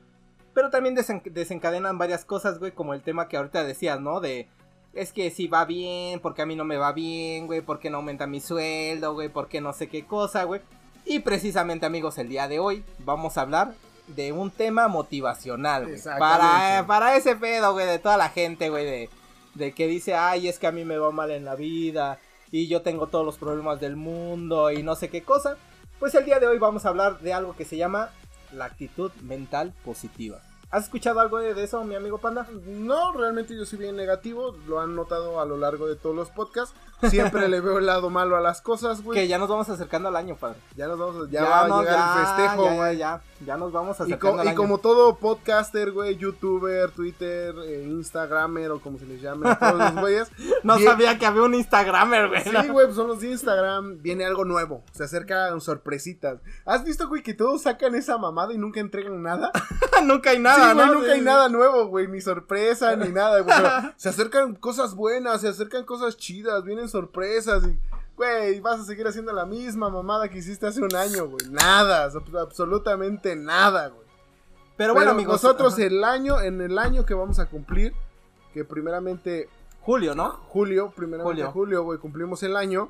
Pero 0.53 0.71
también 0.71 0.95
desencadenan 0.95 1.99
varias 1.99 2.25
cosas, 2.25 2.59
güey, 2.59 2.73
como 2.73 2.95
el 2.95 3.03
tema 3.03 3.29
que 3.29 3.37
ahorita 3.37 3.65
decías, 3.65 4.01
¿no? 4.01 4.21
De, 4.21 4.49
es 4.93 5.13
que 5.13 5.31
si 5.31 5.49
va 5.49 5.65
bien, 5.65 6.21
porque 6.21 6.43
a 6.43 6.47
mí 6.47 6.55
no 6.55 6.65
me 6.65 6.77
va 6.77 6.93
bien, 6.93 7.47
güey, 7.47 7.61
porque 7.61 7.91
no 7.91 7.99
aumenta 7.99 8.27
mi 8.27 8.41
sueldo, 8.41 9.15
güey, 9.15 9.29
porque 9.29 9.61
no 9.61 9.73
sé 9.73 9.89
qué 9.89 10.07
cosa, 10.07 10.45
güey. 10.45 10.61
Y 11.05 11.21
precisamente 11.21 11.87
amigos, 11.87 12.19
el 12.19 12.29
día 12.29 12.49
de 12.49 12.59
hoy 12.59 12.85
vamos 13.01 13.37
a 13.37 13.43
hablar 13.43 13.75
de 14.07 14.33
un 14.33 14.51
tema 14.51 14.89
motivacional, 14.89 15.87
güey. 15.87 16.01
Para, 16.19 16.85
para 16.87 17.17
ese 17.17 17.37
pedo, 17.37 17.73
güey, 17.73 17.87
de 17.87 17.99
toda 17.99 18.17
la 18.17 18.31
gente, 18.31 18.71
güey, 18.71 18.85
de, 18.85 19.11
de 19.55 19.73
que 19.73 19.87
dice, 19.87 20.15
ay, 20.15 20.49
es 20.49 20.59
que 20.59 20.67
a 20.67 20.73
mí 20.73 20.85
me 20.85 20.99
va 20.99 21.11
mal 21.11 21.31
en 21.31 21.45
la 21.45 21.55
vida 21.55 22.19
y 22.51 22.69
yo 22.69 22.83
tengo 22.83 23.07
todos 23.07 23.25
los 23.25 23.37
problemas 23.37 23.81
del 23.81 23.97
mundo 23.97 24.71
y 24.71 24.83
no 24.83 24.95
sé 24.95 25.09
qué 25.09 25.23
cosa. 25.23 25.57
Pues 25.99 26.15
el 26.15 26.25
día 26.25 26.41
de 26.41 26.47
hoy 26.47 26.59
vamos 26.59 26.87
a 26.87 26.89
hablar 26.89 27.21
de 27.21 27.33
algo 27.33 27.55
que 27.55 27.65
se 27.65 27.77
llama 27.77 28.11
la 28.53 28.67
actitud 28.67 29.13
mental 29.23 29.75
positiva. 29.85 30.41
¿Has 30.71 30.85
escuchado 30.85 31.21
algo 31.21 31.39
de, 31.39 31.55
de 31.55 31.65
eso, 31.65 31.85
mi 31.85 31.95
amigo 31.95 32.19
Panda? 32.19 32.49
No, 32.67 33.13
realmente 33.13 33.57
yo 33.57 33.65
soy 33.65 33.79
bien 33.79 33.95
negativo. 33.95 34.57
Lo 34.67 34.81
han 34.81 34.97
notado 34.97 35.41
a 35.41 35.45
lo 35.45 35.57
largo 35.57 35.87
de 35.87 35.95
todos 35.95 36.17
los 36.17 36.31
podcasts. 36.31 36.75
Siempre 37.11 37.49
le 37.49 37.61
veo 37.61 37.79
el 37.79 37.87
lado 37.87 38.11
malo 38.11 38.37
a 38.37 38.41
las 38.41 38.61
cosas, 38.61 39.03
güey. 39.03 39.19
Que 39.19 39.29
ya 39.29 39.39
nos 39.39 39.49
vamos 39.49 39.69
acercando 39.69 40.09
al 40.09 40.17
año, 40.17 40.37
padre. 40.37 40.59
Ya 40.77 40.87
nos 40.87 40.99
vamos, 40.99 41.31
ya, 41.31 41.45
va 41.45 41.61
a 41.65 41.69
llegar 41.81 41.85
ya, 41.85 42.13
el 42.21 42.27
festejo, 42.27 42.65
ya, 42.65 42.75
güey. 42.75 42.97
ya, 42.97 43.23
ya, 43.41 43.47
ya 43.47 43.57
nos 43.57 43.73
vamos 43.73 43.99
Y, 44.01 44.03
acercando 44.05 44.37
co- 44.37 44.41
al 44.41 44.47
y 44.47 44.49
año. 44.51 44.57
como 44.57 44.79
todo 44.79 45.17
podcaster, 45.17 45.93
güey, 45.93 46.17
youtuber, 46.17 46.91
twitter, 46.91 47.55
eh, 47.67 47.85
instagramer 47.89 48.71
o 48.71 48.81
como 48.81 48.99
se 48.99 49.07
les 49.07 49.21
llame 49.21 49.55
todos 49.57 49.75
los 49.79 49.95
güeyes. 50.01 50.31
No 50.63 50.77
bien- 50.77 50.89
sabía 50.91 51.19
que 51.19 51.27
había 51.27 51.43
un 51.43 51.55
Instagramer, 51.55 52.29
güey. 52.29 52.43
Sí, 52.45 52.69
güey, 52.69 52.87
pues 52.87 52.97
son 52.97 53.09
los 53.09 53.21
de 53.21 53.31
Instagram. 53.31 53.99
Viene 54.03 54.25
algo 54.25 54.45
nuevo. 54.45 54.83
Se 54.93 55.05
acercan 55.05 55.61
sorpresitas. 55.61 56.41
¿Has 56.65 56.85
visto, 56.85 57.09
güey, 57.09 57.23
que 57.23 57.35
todos 57.35 57.63
sacan 57.63 57.95
esa 57.95 58.19
mamada 58.19 58.53
y 58.53 58.59
nunca 58.59 58.81
entregan 58.81 59.23
nada? 59.23 59.51
nunca 60.05 60.31
hay 60.31 60.39
nada, 60.39 60.71
sí, 60.71 60.75
güey, 60.75 60.87
¿no? 60.87 60.95
nunca 60.95 61.13
hay 61.13 61.21
nada 61.21 61.49
nuevo, 61.49 61.87
güey. 61.89 62.09
Ni 62.09 62.21
sorpresa, 62.21 62.97
ni 62.97 63.09
nada, 63.13 63.41
güey. 63.41 63.55
Se 63.97 64.09
acercan 64.09 64.55
cosas 64.55 64.95
buenas, 64.95 65.41
se 65.41 65.49
acercan 65.49 65.85
cosas 65.85 66.17
chidas, 66.17 66.65
vienen 66.65 66.89
sorpresas 66.95 67.65
y. 67.67 67.77
Güey, 68.17 68.61
vas 68.61 68.79
a 68.79 68.85
seguir 68.85 69.09
haciendo 69.09 69.33
la 69.33 69.45
misma 69.45 69.91
mamada 69.91 70.29
que 70.29 70.39
hiciste 70.39 70.69
hace 70.69 70.81
un 70.81 70.95
año, 70.95 71.27
güey. 71.27 71.51
Nada, 71.51 72.09
ab- 72.09 72.41
absolutamente 72.41 73.35
nada, 73.35 73.89
güey. 73.89 74.07
Pero 74.77 74.95
bueno, 74.95 75.11
amigos. 75.11 75.43
nosotros 75.43 75.75
ajá. 75.75 75.83
el 75.83 76.05
año, 76.05 76.41
en 76.41 76.61
el 76.61 76.79
año 76.79 77.05
que 77.05 77.15
vamos 77.15 77.41
a 77.41 77.47
cumplir, 77.47 77.93
que 78.53 78.65
primeramente 78.65 79.49
Julio, 79.81 80.15
¿no? 80.15 80.31
julio, 80.49 80.93
primeramente 80.95 81.43
Julio. 81.43 81.53
julio, 81.53 81.83
güey, 81.83 81.99
cumplimos 81.99 82.41
el 82.45 82.57
año. 82.57 82.89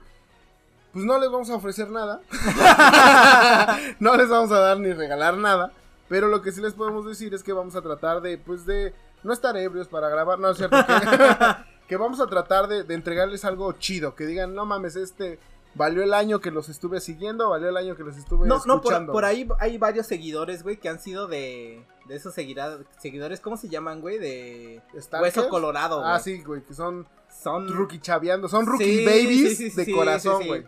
Pues 0.93 1.05
no 1.07 1.19
les 1.19 1.31
vamos 1.31 1.49
a 1.51 1.57
ofrecer 1.57 1.91
nada. 1.91 2.21
no 3.99 4.17
les 4.17 4.29
vamos 4.29 4.53
a 4.53 4.61
dar 4.61 4.79
ni 4.79 4.93
regalar 4.93 5.37
nada. 5.39 5.73
Pero 6.09 6.29
lo 6.29 6.43
que 6.43 6.53
sí 6.53 6.61
les 6.61 6.75
podemos 6.75 7.07
decir 7.07 7.35
es 7.35 7.43
que 7.43 7.53
vamos 7.53 7.75
a 7.77 7.83
tratar 7.83 8.21
de, 8.21 8.39
pues 8.39 8.67
de, 8.67 8.95
no 9.23 9.33
estar 9.33 9.57
ebrios 9.57 9.89
para 9.89 10.09
grabar, 10.11 10.39
no 10.39 10.51
es 10.51 10.59
cierto. 10.59 10.77
Que, 10.87 10.95
que 11.89 11.97
vamos 11.97 12.21
a 12.21 12.27
tratar 12.27 12.69
de, 12.69 12.83
de 12.85 12.95
entregarles 12.95 13.45
algo 13.45 13.73
chido. 13.73 14.15
Que 14.15 14.27
digan, 14.27 14.55
no 14.55 14.65
mames, 14.67 14.97
este 14.97 15.39
valió 15.77 16.05
el 16.05 16.15
año 16.15 16.41
que 16.41 16.53
los 16.53 16.69
estuve 16.69 17.01
siguiendo, 17.01 17.51
valió 17.51 17.69
el 17.69 17.77
año 17.77 17.97
que 17.97 18.05
los 18.05 18.17
estuve 18.17 18.47
No, 18.47 18.63
no, 18.65 18.77
escuchando. 18.77 19.13
por, 19.13 19.23
por 19.23 19.25
ahí 19.25 19.49
hay 19.59 19.77
varios 19.77 20.07
seguidores, 20.07 20.63
güey, 20.63 20.77
que 20.77 20.89
han 20.89 21.01
sido 21.01 21.27
de, 21.27 21.85
de 22.07 22.15
esos 22.15 22.33
seguida- 22.33 22.79
seguidores, 23.01 23.41
¿cómo 23.41 23.57
se 23.57 23.69
llaman, 23.69 24.01
güey? 24.01 24.19
De. 24.19 24.81
Hueso 25.21 25.49
Colorado, 25.49 25.99
güey. 26.01 26.11
Ah, 26.13 26.21
sí, 26.21 26.43
güey, 26.43 26.63
que 26.63 26.75
son 26.75 27.07
Son 27.43 27.67
rookie 27.69 27.99
chaveando, 27.99 28.49
son 28.49 28.65
rookie 28.67 28.99
Sí, 29.01 29.05
babies 29.05 29.57
sí, 29.57 29.57
sí, 29.57 29.71
sí, 29.71 29.85
de 29.85 29.93
corazón, 29.93 30.47
güey. 30.47 30.65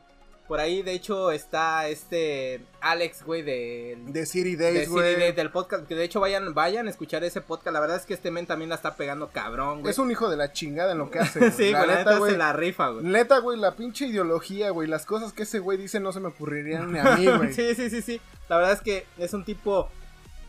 Por 0.48 0.60
ahí, 0.60 0.82
de 0.82 0.92
hecho, 0.92 1.32
está 1.32 1.88
este 1.88 2.60
Alex, 2.80 3.24
güey, 3.24 3.42
de, 3.42 3.98
De 4.06 4.26
City 4.26 4.54
de 4.54 4.72
Days, 4.72 4.88
güey. 4.88 5.16
Days, 5.16 5.34
del 5.34 5.50
podcast. 5.50 5.86
Que 5.86 5.96
de 5.96 6.04
hecho 6.04 6.20
vayan, 6.20 6.54
vayan 6.54 6.86
a 6.86 6.90
escuchar 6.90 7.24
ese 7.24 7.40
podcast. 7.40 7.72
La 7.74 7.80
verdad 7.80 7.96
es 7.96 8.06
que 8.06 8.14
este 8.14 8.30
men 8.30 8.46
también 8.46 8.68
la 8.68 8.76
está 8.76 8.94
pegando 8.94 9.30
cabrón, 9.30 9.80
güey. 9.80 9.90
Es 9.90 9.98
un 9.98 10.10
hijo 10.10 10.30
de 10.30 10.36
la 10.36 10.52
chingada 10.52 10.92
en 10.92 10.98
lo 10.98 11.10
que 11.10 11.18
hace. 11.18 11.38
güey. 11.40 11.50
sí, 11.50 11.70
la 11.72 11.78
güey, 11.78 11.88
la 11.88 11.96
neta, 11.98 12.10
neta 12.10 12.18
güey. 12.18 12.32
se 12.32 12.38
la 12.38 12.52
rifa, 12.52 12.88
güey. 12.90 13.04
Neta, 13.04 13.38
güey, 13.38 13.58
la 13.58 13.74
pinche 13.74 14.06
ideología, 14.06 14.70
güey. 14.70 14.88
Las 14.88 15.04
cosas 15.04 15.32
que 15.32 15.42
ese 15.42 15.58
güey 15.58 15.78
dice 15.78 15.98
no 15.98 16.12
se 16.12 16.20
me 16.20 16.28
ocurrirían 16.28 16.92
ni 16.92 17.00
a 17.00 17.16
mí, 17.16 17.26
güey. 17.36 17.52
sí, 17.52 17.74
sí, 17.74 17.90
sí, 17.90 18.02
sí. 18.02 18.20
La 18.48 18.56
verdad 18.56 18.74
es 18.74 18.80
que 18.80 19.06
es 19.18 19.34
un 19.34 19.44
tipo 19.44 19.90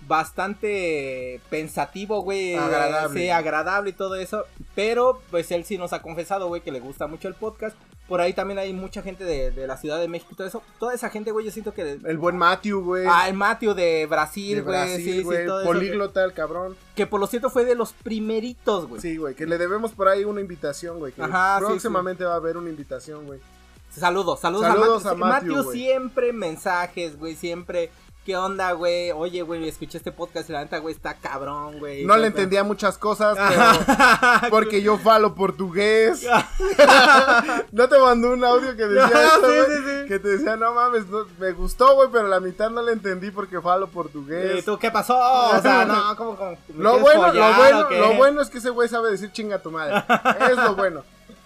bastante 0.07 1.41
pensativo, 1.49 2.21
güey. 2.21 2.55
Agradable. 2.55 3.19
Sí, 3.19 3.29
agradable 3.29 3.89
y 3.91 3.93
todo 3.93 4.15
eso. 4.15 4.45
Pero, 4.75 5.21
pues 5.31 5.51
él 5.51 5.65
sí 5.65 5.77
nos 5.77 5.93
ha 5.93 6.01
confesado, 6.01 6.47
güey, 6.47 6.61
que 6.61 6.71
le 6.71 6.79
gusta 6.79 7.07
mucho 7.07 7.27
el 7.27 7.33
podcast. 7.33 7.75
Por 8.07 8.21
ahí 8.21 8.31
también 8.31 8.57
hay 8.57 8.71
mucha 8.71 9.01
gente 9.01 9.25
de, 9.25 9.51
de 9.51 9.67
la 9.67 9.75
Ciudad 9.75 9.99
de 9.99 10.07
México 10.07 10.29
y 10.31 10.35
todo 10.35 10.47
eso. 10.47 10.63
Toda 10.79 10.93
esa 10.93 11.09
gente, 11.09 11.31
güey, 11.31 11.45
yo 11.45 11.51
siento 11.51 11.73
que... 11.73 11.99
El 12.05 12.17
buen 12.17 12.37
Matthew, 12.37 12.81
güey. 12.81 13.05
Ah, 13.05 13.27
el 13.27 13.33
Matthew 13.33 13.73
de 13.73 14.05
Brasil, 14.05 14.63
güey. 14.63 14.95
Sí, 14.95 15.03
sí, 15.03 15.23
güey. 15.23 15.43
eso, 15.43 15.61
Políglota, 15.65 16.23
el 16.23 16.31
cabrón. 16.31 16.77
Que 16.95 17.05
por 17.05 17.19
lo 17.19 17.27
cierto 17.27 17.49
fue 17.49 17.65
de 17.65 17.75
los 17.75 17.91
primeritos, 17.91 18.87
güey. 18.87 19.01
Sí, 19.01 19.17
güey. 19.17 19.35
Que 19.35 19.45
le 19.45 19.57
debemos 19.57 19.91
por 19.91 20.07
ahí 20.07 20.23
una 20.23 20.39
invitación, 20.39 20.99
güey. 20.99 21.13
Ajá, 21.19 21.59
sí, 21.59 21.65
próximamente 21.65 22.23
va 22.23 22.33
a 22.33 22.37
haber 22.37 22.55
una 22.55 22.69
invitación, 22.69 23.25
güey. 23.25 23.41
Saludos, 23.89 24.39
saludos, 24.39 24.67
Saludos 24.67 25.05
a 25.05 25.11
a 25.11 25.13
Matthew. 25.15 25.27
Matthew, 25.27 25.49
Matthew 25.49 25.63
güey. 25.65 25.77
siempre 25.77 26.33
mensajes, 26.33 27.19
güey, 27.19 27.35
siempre. 27.35 27.91
¿Qué 28.27 28.35
onda, 28.35 28.73
güey? 28.73 29.11
Oye, 29.11 29.41
güey, 29.41 29.69
escuché 29.69 29.99
este 29.99 30.11
podcast 30.11 30.49
y 30.49 30.51
la 30.51 30.59
neta, 30.59 30.79
güey, 30.79 30.93
está 30.93 31.13
cabrón, 31.13 31.79
güey. 31.79 32.03
No 32.03 32.17
le 32.17 32.27
entendía 32.27 32.61
muchas 32.61 32.97
cosas, 32.97 33.37
pero 33.47 34.49
porque 34.49 34.81
yo 34.81 34.97
falo 34.97 35.33
portugués. 35.33 36.27
no 37.71 37.87
te 37.87 37.97
mandó 37.97 38.33
un 38.33 38.43
audio 38.43 38.75
que 38.75 38.85
decía 38.85 39.07
eso, 39.27 39.49
sí, 39.49 39.55
güey? 39.55 39.77
sí, 39.77 39.83
sí. 39.85 40.07
Que 40.09 40.19
te 40.19 40.27
decía, 40.27 40.57
no 40.57 40.73
mames, 40.73 41.07
no- 41.07 41.25
me 41.39 41.53
gustó, 41.53 41.95
güey, 41.95 42.09
pero 42.11 42.27
la 42.27 42.41
mitad 42.41 42.69
no 42.69 42.81
le 42.81 42.91
entendí 42.91 43.31
porque 43.31 43.61
falo 43.61 43.87
portugués. 43.87 44.59
¿Y 44.59 44.61
tú 44.61 44.77
qué 44.77 44.91
pasó? 44.91 45.17
O 45.17 45.61
sea, 45.61 45.85
no. 45.85 46.43
¿Me 46.75 46.83
Lo 46.83 46.99
bueno, 46.99 47.27
follar 47.27 47.51
lo 47.51 47.57
bueno, 47.57 47.89
lo 47.91 48.13
bueno 48.15 48.41
es 48.41 48.49
que 48.49 48.57
ese 48.57 48.71
güey 48.71 48.89
sabe 48.89 49.09
decir 49.09 49.31
chinga 49.31 49.59
tu 49.59 49.71
madre. 49.71 50.03
es 50.51 50.57
lo 50.57 50.75
bueno. 50.75 51.01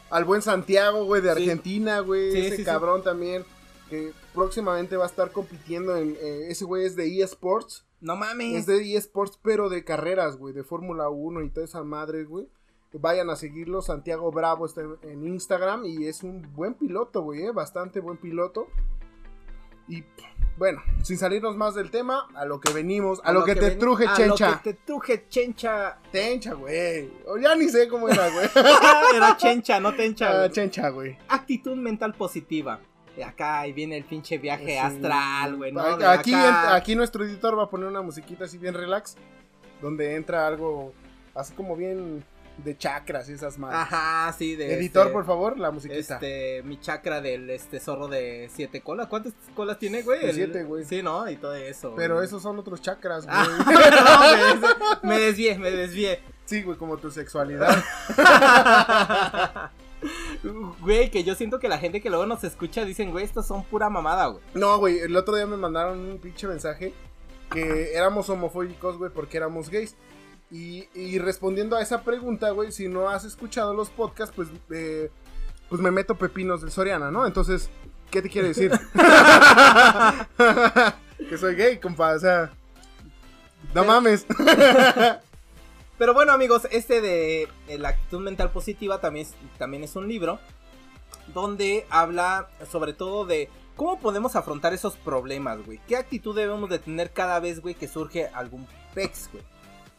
Al 0.09 0.25
buen 0.25 0.41
Santiago, 0.41 1.05
güey, 1.05 1.21
de. 1.21 1.29
Argentina, 1.29 1.99
güey. 1.99 2.47
Ese 2.47 2.63
cabrón 2.63 3.03
también. 3.03 3.45
Que 3.91 4.13
próximamente 4.33 4.95
va 4.97 5.03
a 5.03 5.07
estar 5.07 5.31
compitiendo 5.31 5.95
en. 5.97 6.15
eh, 6.19 6.47
ese 6.47 6.65
güey 6.65 6.85
es 6.85 6.95
de 6.95 7.21
eSports. 7.21 7.85
No 7.99 8.15
mames. 8.15 8.61
Es 8.61 8.65
de 8.65 8.95
eSports, 8.95 9.37
pero 9.43 9.69
de 9.69 9.83
carreras, 9.83 10.37
güey. 10.37 10.53
De 10.53 10.63
Fórmula 10.63 11.09
1 11.09 11.43
y 11.43 11.49
toda 11.49 11.65
esa 11.65 11.83
madre, 11.83 12.23
güey. 12.23 12.47
Vayan 12.93 13.29
a 13.29 13.35
seguirlo. 13.35 13.81
Santiago 13.81 14.31
Bravo 14.31 14.65
está 14.65 14.81
en, 15.03 15.27
Instagram. 15.27 15.85
Y 15.85 16.07
es 16.07 16.23
un 16.23 16.41
buen 16.55 16.73
piloto, 16.73 17.21
güey. 17.21 17.43
eh, 17.43 17.51
Bastante 17.51 17.99
buen 17.99 18.17
piloto. 18.17 18.67
Y 19.87 20.03
bueno, 20.57 20.81
sin 21.03 21.17
salirnos 21.17 21.57
más 21.57 21.75
del 21.75 21.89
tema, 21.91 22.27
a 22.35 22.45
lo 22.45 22.59
que 22.59 22.71
venimos, 22.71 23.19
a, 23.23 23.33
lo, 23.33 23.43
que, 23.43 23.55
te 23.55 23.71
truje, 23.71 24.05
a 24.07 24.13
chencha. 24.13 24.49
lo 24.51 24.61
que 24.61 24.73
te 24.73 24.79
truje, 24.85 25.25
chencha. 25.27 25.97
Tencha, 26.11 26.53
güey. 26.53 27.11
Ya 27.41 27.55
ni 27.55 27.67
sé 27.67 27.87
cómo 27.87 28.07
era, 28.07 28.29
güey. 28.29 28.47
Era 29.15 29.35
chencha, 29.37 29.79
no 29.79 29.93
tencha. 29.95 30.43
Ah, 30.43 30.49
chencha, 30.49 30.89
güey. 30.89 31.17
Actitud 31.27 31.75
mental 31.75 32.13
positiva. 32.13 32.79
Y 33.21 33.23
acá 33.23 33.59
ahí 33.59 33.71
viene 33.71 33.97
el 33.97 34.03
pinche 34.03 34.39
viaje 34.39 34.65
Sí. 34.65 34.77
astral, 34.77 35.55
güey, 35.55 35.71
¿no? 35.71 35.79
Aquí, 35.81 36.33
acá. 36.33 36.73
aquí 36.73 36.95
nuestro 36.95 37.23
editor 37.23 37.55
va 37.55 37.65
a 37.65 37.69
poner 37.69 37.87
una 37.87 38.01
musiquita 38.01 38.45
así 38.45 38.57
bien 38.57 38.73
relax. 38.73 39.15
Donde 39.79 40.15
entra 40.15 40.47
algo 40.47 40.91
así 41.35 41.53
como 41.53 41.75
bien 41.75 42.25
de 42.57 42.75
chakras 42.75 43.29
y 43.29 43.33
esas 43.33 43.59
madres. 43.59 43.79
Ajá, 43.79 44.33
sí, 44.33 44.55
de. 44.55 44.73
Editor, 44.73 45.03
este, 45.07 45.13
por 45.13 45.25
favor, 45.27 45.59
la 45.59 45.69
musiquita. 45.69 46.15
Este, 46.15 46.63
mi 46.63 46.79
chakra 46.79 47.21
del 47.21 47.47
este 47.51 47.79
zorro 47.79 48.07
de 48.07 48.49
siete 48.51 48.81
colas. 48.81 49.05
¿Cuántas 49.05 49.33
colas 49.55 49.77
tiene, 49.77 50.01
güey? 50.01 50.25
El- 50.25 50.33
siete, 50.33 50.63
güey. 50.63 50.83
Sí, 50.83 51.03
¿no? 51.03 51.29
Y 51.29 51.35
todo 51.37 51.53
eso. 51.53 51.93
Pero 51.95 52.15
güey. 52.15 52.25
esos 52.25 52.41
son 52.41 52.57
otros 52.57 52.81
chakras, 52.81 53.25
güey. 53.27 53.37
Ah, 53.37 54.55
güey, 54.55 54.57
ese- 54.57 55.07
me 55.07 55.19
desvié, 55.19 55.59
me 55.59 55.69
desvié. 55.69 56.19
sí, 56.45 56.63
güey, 56.63 56.75
como 56.75 56.97
tu 56.97 57.11
sexualidad. 57.11 57.83
Güey, 60.43 61.11
que 61.11 61.23
yo 61.23 61.35
siento 61.35 61.59
que 61.59 61.69
la 61.69 61.77
gente 61.77 62.01
que 62.01 62.09
luego 62.09 62.25
nos 62.25 62.43
escucha 62.43 62.83
dicen, 62.85 63.11
güey, 63.11 63.25
estos 63.25 63.45
son 63.45 63.63
pura 63.63 63.89
mamada, 63.89 64.27
güey. 64.27 64.43
No, 64.53 64.77
güey, 64.79 64.99
el 64.99 65.15
otro 65.15 65.35
día 65.35 65.45
me 65.45 65.57
mandaron 65.57 65.99
un 65.99 66.17
pinche 66.17 66.47
mensaje 66.47 66.93
que 67.51 67.93
éramos 67.93 68.29
homofóbicos, 68.29 68.97
güey, 68.97 69.11
porque 69.11 69.37
éramos 69.37 69.69
gays. 69.69 69.95
Y, 70.49 70.87
y 70.93 71.19
respondiendo 71.19 71.77
a 71.77 71.81
esa 71.81 72.01
pregunta, 72.03 72.49
güey, 72.51 72.71
si 72.71 72.87
no 72.87 73.09
has 73.09 73.23
escuchado 73.23 73.73
los 73.73 73.89
podcasts, 73.89 74.33
pues, 74.35 74.49
eh, 74.71 75.09
pues 75.69 75.81
me 75.81 75.91
meto 75.91 76.15
pepinos 76.15 76.61
del 76.61 76.71
Soriana, 76.71 77.11
¿no? 77.11 77.25
Entonces, 77.25 77.69
¿qué 78.09 78.21
te 78.21 78.29
quiere 78.29 78.49
decir? 78.49 78.71
que 81.29 81.37
soy 81.37 81.55
gay, 81.55 81.77
compa, 81.77 82.13
o 82.13 82.19
sea... 82.19 82.51
No 83.73 83.85
mames. 83.85 84.25
Pero 86.01 86.15
bueno, 86.15 86.31
amigos, 86.31 86.67
este 86.71 86.99
de 86.99 87.43
eh, 87.67 87.77
la 87.77 87.89
actitud 87.89 88.21
mental 88.21 88.49
positiva 88.49 88.99
también 88.99 89.27
es, 89.27 89.35
también 89.59 89.83
es 89.83 89.95
un 89.95 90.07
libro 90.07 90.39
donde 91.31 91.85
habla 91.91 92.49
sobre 92.71 92.93
todo 92.93 93.23
de 93.27 93.49
cómo 93.75 93.99
podemos 93.99 94.35
afrontar 94.35 94.73
esos 94.73 94.95
problemas, 94.97 95.63
güey. 95.63 95.79
¿Qué 95.87 95.95
actitud 95.95 96.35
debemos 96.35 96.71
de 96.71 96.79
tener 96.79 97.11
cada 97.11 97.39
vez, 97.39 97.59
güey, 97.61 97.75
que 97.75 97.87
surge 97.87 98.29
algún 98.33 98.65
pex, 98.95 99.29
güey? 99.31 99.43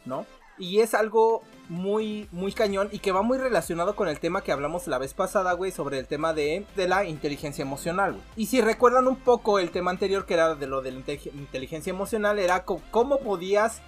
¿No? 0.03 0.25
Y 0.57 0.81
es 0.81 0.93
algo 0.93 1.41
muy, 1.69 2.27
muy 2.33 2.51
cañón 2.51 2.89
y 2.91 2.99
que 2.99 3.13
va 3.13 3.21
muy 3.21 3.37
relacionado 3.37 3.95
con 3.95 4.09
el 4.09 4.19
tema 4.19 4.43
que 4.43 4.51
hablamos 4.51 4.87
la 4.87 4.97
vez 4.97 5.13
pasada, 5.13 5.53
güey, 5.53 5.71
sobre 5.71 5.99
el 5.99 6.07
tema 6.07 6.33
de, 6.33 6.65
de 6.75 6.87
la 6.89 7.05
inteligencia 7.05 7.61
emocional, 7.61 8.11
güey. 8.11 8.23
Y 8.35 8.47
si 8.47 8.59
recuerdan 8.59 9.07
un 9.07 9.15
poco 9.15 9.57
el 9.57 9.71
tema 9.71 9.91
anterior 9.91 10.25
que 10.25 10.33
era 10.33 10.53
de 10.55 10.67
lo 10.67 10.81
de 10.81 10.91
la 10.91 10.99
inte- 10.99 11.31
inteligencia 11.33 11.91
emocional, 11.91 12.39
era 12.39 12.65
cómo 12.65 13.21
podías 13.21 13.81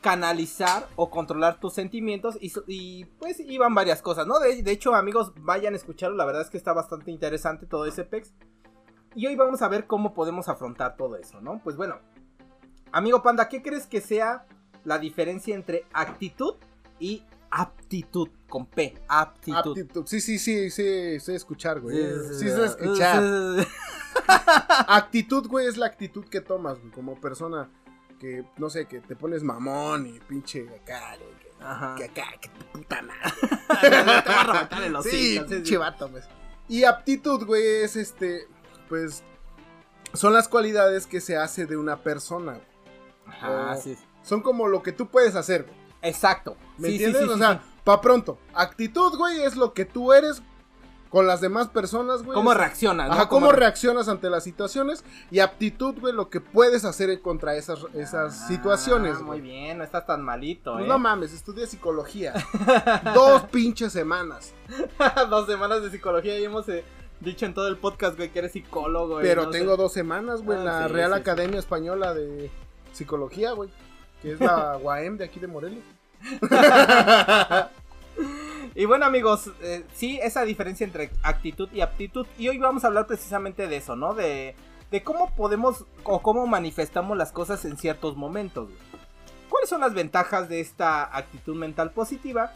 canalizar 0.00 0.88
o 0.96 1.10
controlar 1.10 1.60
tus 1.60 1.74
sentimientos 1.74 2.38
y, 2.40 3.04
pues 3.18 3.40
iban 3.40 3.74
varias 3.74 4.02
cosas, 4.02 4.26
¿no? 4.26 4.38
De, 4.38 4.62
de 4.62 4.70
hecho, 4.70 4.94
amigos, 4.94 5.32
vayan 5.40 5.74
a 5.74 5.76
escucharlo, 5.76 6.16
la 6.16 6.24
verdad 6.24 6.42
es 6.42 6.50
que 6.50 6.56
está 6.56 6.72
bastante 6.72 7.10
interesante 7.10 7.66
todo 7.66 7.86
ese 7.86 8.04
pex. 8.04 8.32
Y 9.14 9.26
hoy 9.26 9.36
vamos 9.36 9.62
a 9.62 9.68
ver 9.68 9.86
cómo 9.86 10.14
podemos 10.14 10.48
afrontar 10.48 10.96
todo 10.96 11.16
eso, 11.16 11.40
¿no? 11.40 11.60
Pues 11.62 11.76
bueno, 11.76 11.98
amigo 12.92 13.22
Panda, 13.22 13.48
¿qué 13.48 13.62
crees 13.62 13.86
que 13.86 14.00
sea 14.00 14.46
la 14.84 14.98
diferencia 14.98 15.54
entre 15.54 15.84
actitud 15.92 16.54
y 16.98 17.24
aptitud? 17.50 18.28
Con 18.48 18.66
P, 18.66 18.94
aptitud. 19.08 19.70
Aptitud. 19.70 20.06
Sí, 20.06 20.20
sí, 20.20 20.38
sí, 20.38 20.70
sí, 20.70 21.20
sé 21.20 21.34
escuchar, 21.34 21.80
güey. 21.80 21.96
Sí, 21.96 22.38
Sí, 22.38 22.48
sé 22.48 22.64
escuchar. 22.64 23.22
Actitud, 24.88 25.46
güey, 25.48 25.66
es 25.66 25.76
la 25.76 25.86
actitud 25.86 26.24
que 26.24 26.40
tomas, 26.40 26.78
güey, 26.80 26.90
como 26.92 27.20
persona. 27.20 27.70
Que, 28.18 28.44
no 28.56 28.68
sé, 28.70 28.86
que 28.86 29.00
te 29.00 29.16
pones 29.16 29.42
mamón 29.42 30.06
y 30.06 30.18
pinche 30.20 30.66
acá, 30.82 31.16
güey, 31.16 31.38
que, 31.38 31.52
Ajá. 31.64 31.94
que 31.96 32.04
acá, 32.04 32.24
que 32.40 32.48
tu 32.48 32.64
puta 32.66 33.02
madre. 33.02 33.32
Te 33.80 33.90
va 33.90 34.68
a 34.70 34.86
el 34.86 34.96
hocico, 34.96 35.14
Sí, 35.16 35.38
sí, 35.38 35.38
sí. 35.48 35.54
pinche 35.54 35.76
vato, 35.76 36.08
pues. 36.10 36.24
Y 36.68 36.84
aptitud, 36.84 37.44
güey, 37.46 37.64
es 37.82 37.96
este, 37.96 38.46
pues, 38.88 39.22
son 40.12 40.32
las 40.32 40.48
cualidades 40.48 41.06
que 41.06 41.20
se 41.20 41.36
hace 41.36 41.66
de 41.66 41.76
una 41.76 42.02
persona. 42.02 42.52
güey. 42.52 42.64
Ajá, 43.26 43.72
O- 43.76 43.80
sí. 43.80 43.96
Son 44.22 44.42
como 44.42 44.68
lo 44.68 44.82
que 44.82 44.92
tú 44.92 45.08
puedes 45.08 45.34
hacer, 45.36 45.62
güey. 45.64 45.76
Exacto. 46.02 46.56
¿Me 46.76 46.88
Sí, 46.88 46.98
sí, 46.98 47.04
entiendes? 47.04 47.22
sí, 47.22 47.28
o 47.30 47.34
sí, 47.34 47.38
sea, 47.40 47.54
sí. 47.54 47.80
pa' 47.84 48.00
pronto. 48.00 48.38
Actitud, 48.54 49.16
güey, 49.16 49.40
es 49.42 49.56
lo 49.56 49.72
que 49.74 49.84
tú 49.84 50.12
eres 50.12 50.42
con 51.10 51.26
las 51.26 51.40
demás 51.40 51.68
personas, 51.68 52.22
güey. 52.22 52.34
¿Cómo 52.34 52.52
reaccionas? 52.54 53.10
Ajá, 53.10 53.22
no? 53.24 53.28
cómo 53.28 53.46
¿Cómo 53.46 53.52
re- 53.52 53.60
reaccionas 53.60 54.08
ante 54.08 54.28
las 54.30 54.44
situaciones 54.44 55.04
y 55.30 55.38
aptitud, 55.40 55.94
güey, 55.98 56.12
lo 56.12 56.28
que 56.28 56.40
puedes 56.40 56.84
hacer 56.84 57.20
contra 57.22 57.54
esas, 57.56 57.80
esas 57.94 58.42
Ah, 58.42 58.48
situaciones, 58.48 59.16
Muy 59.20 59.26
güey. 59.26 59.40
bien, 59.40 59.78
no 59.78 59.84
estás 59.84 60.04
tan 60.06 60.22
malito, 60.22 60.74
Pues 60.74 60.84
¿eh? 60.84 60.88
no 60.88 60.98
mames, 60.98 61.32
estudié 61.32 61.66
psicología. 61.66 62.34
Dos 63.14 63.42
pinches 63.44 63.92
semanas. 63.92 64.52
Dos 65.30 65.46
semanas 65.46 65.82
de 65.82 65.90
psicología 65.90 66.38
y 66.38 66.44
hemos 66.44 66.68
eh, 66.68 66.84
dicho 67.20 67.46
en 67.46 67.54
todo 67.54 67.68
el 67.68 67.78
podcast, 67.78 68.16
güey, 68.16 68.30
que 68.30 68.40
eres 68.40 68.52
psicólogo. 68.52 69.20
y 69.20 69.22
Pero 69.22 69.44
no 69.46 69.52
sé. 69.52 69.58
tengo 69.58 69.76
dos 69.76 69.92
semanas, 69.92 70.42
güey, 70.42 70.60
en 70.60 70.68
Ah, 70.68 70.80
la 70.82 70.86
sí, 70.88 70.92
Real 70.94 71.10
sí, 71.12 71.14
sí. 71.16 71.20
Academia 71.20 71.58
Española 71.58 72.12
de 72.14 72.50
Psicología, 72.92 73.52
güey. 73.52 73.70
Que 74.20 74.32
es 74.32 74.40
la 74.40 74.76
UAM 74.82 75.16
de 75.16 75.24
aquí 75.24 75.40
de 75.40 75.46
Morelia. 75.46 75.80
Y 78.74 78.84
bueno, 78.84 79.06
amigos, 79.06 79.50
eh, 79.62 79.84
sí, 79.92 80.18
esa 80.22 80.44
diferencia 80.44 80.84
entre 80.84 81.10
actitud 81.22 81.68
y 81.72 81.80
aptitud. 81.80 82.26
Y 82.38 82.48
hoy 82.48 82.58
vamos 82.58 82.84
a 82.84 82.88
hablar 82.88 83.06
precisamente 83.06 83.66
de 83.66 83.76
eso, 83.76 83.96
¿no? 83.96 84.14
De, 84.14 84.54
de 84.90 85.02
cómo 85.02 85.34
podemos 85.34 85.84
o 86.04 86.22
cómo 86.22 86.46
manifestamos 86.46 87.16
las 87.16 87.32
cosas 87.32 87.64
en 87.64 87.76
ciertos 87.76 88.16
momentos. 88.16 88.70
¿Cuáles 89.48 89.70
son 89.70 89.80
las 89.80 89.94
ventajas 89.94 90.48
de 90.48 90.60
esta 90.60 91.16
actitud 91.16 91.56
mental 91.56 91.90
positiva? 91.90 92.52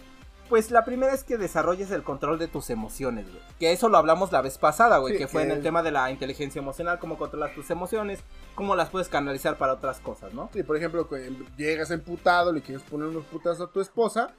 Pues 0.48 0.70
la 0.70 0.84
primera 0.84 1.14
es 1.14 1.24
que 1.24 1.38
desarrolles 1.38 1.90
el 1.90 2.02
control 2.02 2.38
de 2.38 2.46
tus 2.46 2.68
emociones, 2.68 3.26
güey. 3.26 3.42
Que 3.58 3.72
eso 3.72 3.88
lo 3.88 3.96
hablamos 3.96 4.32
la 4.32 4.42
vez 4.42 4.58
pasada, 4.58 4.98
güey. 4.98 5.14
Sí, 5.14 5.18
que 5.18 5.26
fue 5.26 5.44
en 5.44 5.50
el 5.50 5.62
tema 5.62 5.82
de 5.82 5.90
la 5.90 6.10
inteligencia 6.10 6.58
emocional, 6.58 6.98
cómo 6.98 7.16
controlas 7.16 7.54
tus 7.54 7.70
emociones, 7.70 8.22
cómo 8.54 8.76
las 8.76 8.90
puedes 8.90 9.08
canalizar 9.08 9.56
para 9.56 9.72
otras 9.72 10.00
cosas, 10.00 10.34
¿no? 10.34 10.50
Sí, 10.52 10.62
por 10.62 10.76
ejemplo, 10.76 11.08
llegas 11.56 11.90
emputado, 11.90 12.52
le 12.52 12.60
quieres 12.60 12.82
poner 12.84 13.08
unos 13.08 13.24
putas 13.24 13.62
a 13.62 13.68
tu 13.68 13.80
esposa, 13.80 14.34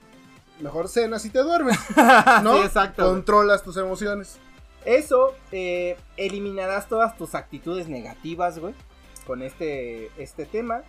mejor 0.64 0.88
cenas 0.88 1.26
y 1.26 1.30
te 1.30 1.40
duermes, 1.40 1.78
¿no? 2.44 2.58
sí, 2.58 2.64
exacto. 2.64 3.06
Controlas 3.06 3.64
tus 3.64 3.78
emociones. 3.78 4.40
Eso, 4.86 5.36
eh, 5.52 5.98
eliminarás 6.18 6.88
todas 6.88 7.16
tus 7.18 7.36
actitudes 7.36 7.88
negativas, 7.88 8.60
güey. 8.60 8.74
Con 9.28 9.42
este, 9.42 10.10
este 10.22 10.46
tema. 10.46 10.82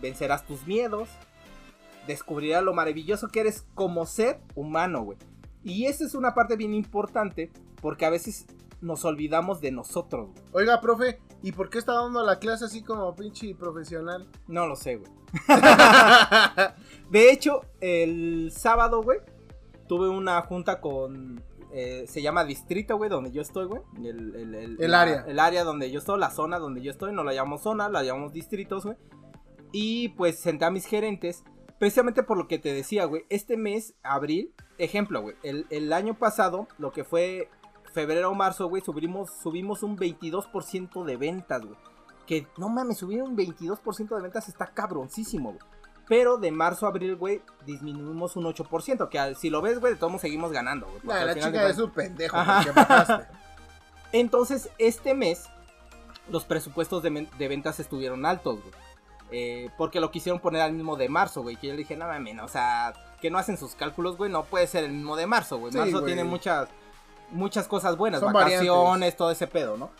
Vencerás 0.00 0.46
tus 0.46 0.66
miedos. 0.66 1.08
Descubrirás 2.06 2.62
lo 2.62 2.74
maravilloso 2.74 3.28
que 3.28 3.40
eres 3.40 3.64
como 3.74 4.06
ser 4.06 4.40
humano, 4.54 5.02
güey. 5.02 5.18
Y 5.64 5.86
esa 5.86 6.04
es 6.04 6.14
una 6.14 6.34
parte 6.34 6.56
bien 6.56 6.74
importante. 6.74 7.50
Porque 7.80 8.04
a 8.04 8.10
veces 8.10 8.46
nos 8.80 9.04
olvidamos 9.04 9.60
de 9.60 9.72
nosotros, 9.72 10.28
güey. 10.30 10.44
Oiga, 10.52 10.80
profe, 10.80 11.18
¿y 11.42 11.52
por 11.52 11.70
qué 11.70 11.78
está 11.78 11.92
dando 11.94 12.22
la 12.24 12.38
clase 12.38 12.64
así 12.64 12.82
como 12.82 13.14
pinche 13.16 13.54
profesional? 13.54 14.26
No 14.46 14.66
lo 14.66 14.76
sé, 14.76 14.96
güey. 14.96 15.10
De 17.10 17.30
hecho, 17.30 17.62
el 17.80 18.52
sábado, 18.54 19.02
güey, 19.02 19.18
tuve 19.88 20.08
una 20.08 20.40
junta 20.42 20.80
con. 20.80 21.42
eh, 21.72 22.04
se 22.08 22.22
llama 22.22 22.44
distrito, 22.44 22.96
güey, 22.96 23.10
donde 23.10 23.30
yo 23.32 23.42
estoy, 23.42 23.66
güey. 23.66 23.82
El, 23.98 24.34
el- 24.36 24.54
el- 24.54 24.76
El 24.80 24.90
la- 24.90 25.00
área. 25.02 25.24
El 25.26 25.38
área 25.38 25.64
donde 25.64 25.90
yo 25.90 25.98
estoy, 25.98 26.18
la 26.18 26.30
zona 26.30 26.58
donde 26.58 26.82
yo 26.82 26.90
estoy. 26.90 27.12
No 27.12 27.24
la 27.24 27.32
llamamos 27.34 27.62
zona, 27.62 27.88
la 27.88 28.02
llamamos 28.02 28.32
distritos, 28.32 28.84
güey. 28.84 28.96
Y 29.72 30.10
pues 30.10 30.38
senté 30.38 30.64
a 30.64 30.70
mis 30.70 30.86
gerentes. 30.86 31.44
Precisamente 31.78 32.22
por 32.22 32.36
lo 32.36 32.46
que 32.46 32.58
te 32.58 32.72
decía, 32.74 33.04
güey. 33.06 33.24
Este 33.30 33.56
mes, 33.56 33.94
abril, 34.02 34.52
ejemplo, 34.78 35.22
güey. 35.22 35.36
El, 35.42 35.66
el 35.70 35.92
año 35.92 36.14
pasado, 36.14 36.68
lo 36.78 36.92
que 36.92 37.04
fue 37.04 37.48
febrero 37.92 38.30
o 38.30 38.34
marzo, 38.34 38.68
güey, 38.68 38.82
subimos, 38.82 39.30
subimos 39.42 39.82
un 39.82 39.96
22% 39.96 41.04
de 41.04 41.16
ventas, 41.16 41.62
güey. 41.62 41.76
Que 42.26 42.46
no 42.56 42.68
mames, 42.68 42.98
subir 42.98 43.22
un 43.22 43.36
22% 43.36 44.14
de 44.16 44.22
ventas 44.22 44.48
está 44.48 44.66
cabroncísimo, 44.68 45.50
güey. 45.50 45.60
Pero 46.06 46.38
de 46.38 46.50
marzo 46.50 46.86
a 46.86 46.88
abril, 46.90 47.14
güey, 47.16 47.40
disminuimos 47.66 48.34
un 48.36 48.44
8%. 48.44 49.08
Que 49.08 49.18
al- 49.18 49.36
si 49.36 49.48
lo 49.50 49.62
ves, 49.62 49.78
güey, 49.80 49.92
de 49.92 49.98
todos 49.98 50.10
modos 50.10 50.22
seguimos 50.22 50.50
ganando, 50.50 50.86
güey. 50.86 51.00
Nah, 51.04 51.24
la 51.24 51.34
chica 51.34 51.68
es 51.68 51.78
un 51.78 51.90
pendejo 51.90 52.36
porque. 52.36 53.24
Entonces, 54.12 54.70
este 54.78 55.14
mes, 55.14 55.48
los 56.28 56.44
presupuestos 56.44 57.02
de, 57.02 57.28
de 57.38 57.48
ventas 57.48 57.78
estuvieron 57.80 58.26
altos, 58.26 58.60
güey. 58.60 58.74
Eh, 59.32 59.70
porque 59.78 60.00
lo 60.00 60.10
quisieron 60.10 60.40
poner 60.40 60.62
al 60.62 60.72
mismo 60.72 60.96
de 60.96 61.08
marzo, 61.08 61.42
güey. 61.42 61.54
Que 61.56 61.68
yo 61.68 61.74
le 61.74 61.78
dije, 61.80 61.96
no 61.96 62.06
mames, 62.06 62.40
o 62.42 62.48
sea, 62.48 62.92
que 63.20 63.30
no 63.30 63.38
hacen 63.38 63.56
sus 63.56 63.76
cálculos, 63.76 64.16
güey. 64.16 64.30
No 64.30 64.42
puede 64.44 64.66
ser 64.66 64.82
el 64.84 64.92
mismo 64.92 65.14
de 65.14 65.26
marzo, 65.28 65.58
güey. 65.58 65.72
Marzo 65.72 66.02
tiene 66.02 66.24
muchas, 66.24 66.68
muchas 67.32 67.66
cosas 67.68 67.96
buenas, 67.96 68.20
Son 68.20 68.32
vacaciones, 68.32 68.68
variantes. 68.70 69.16
todo 69.16 69.30
ese 69.30 69.46
pedo, 69.46 69.76
¿no? 69.76 69.90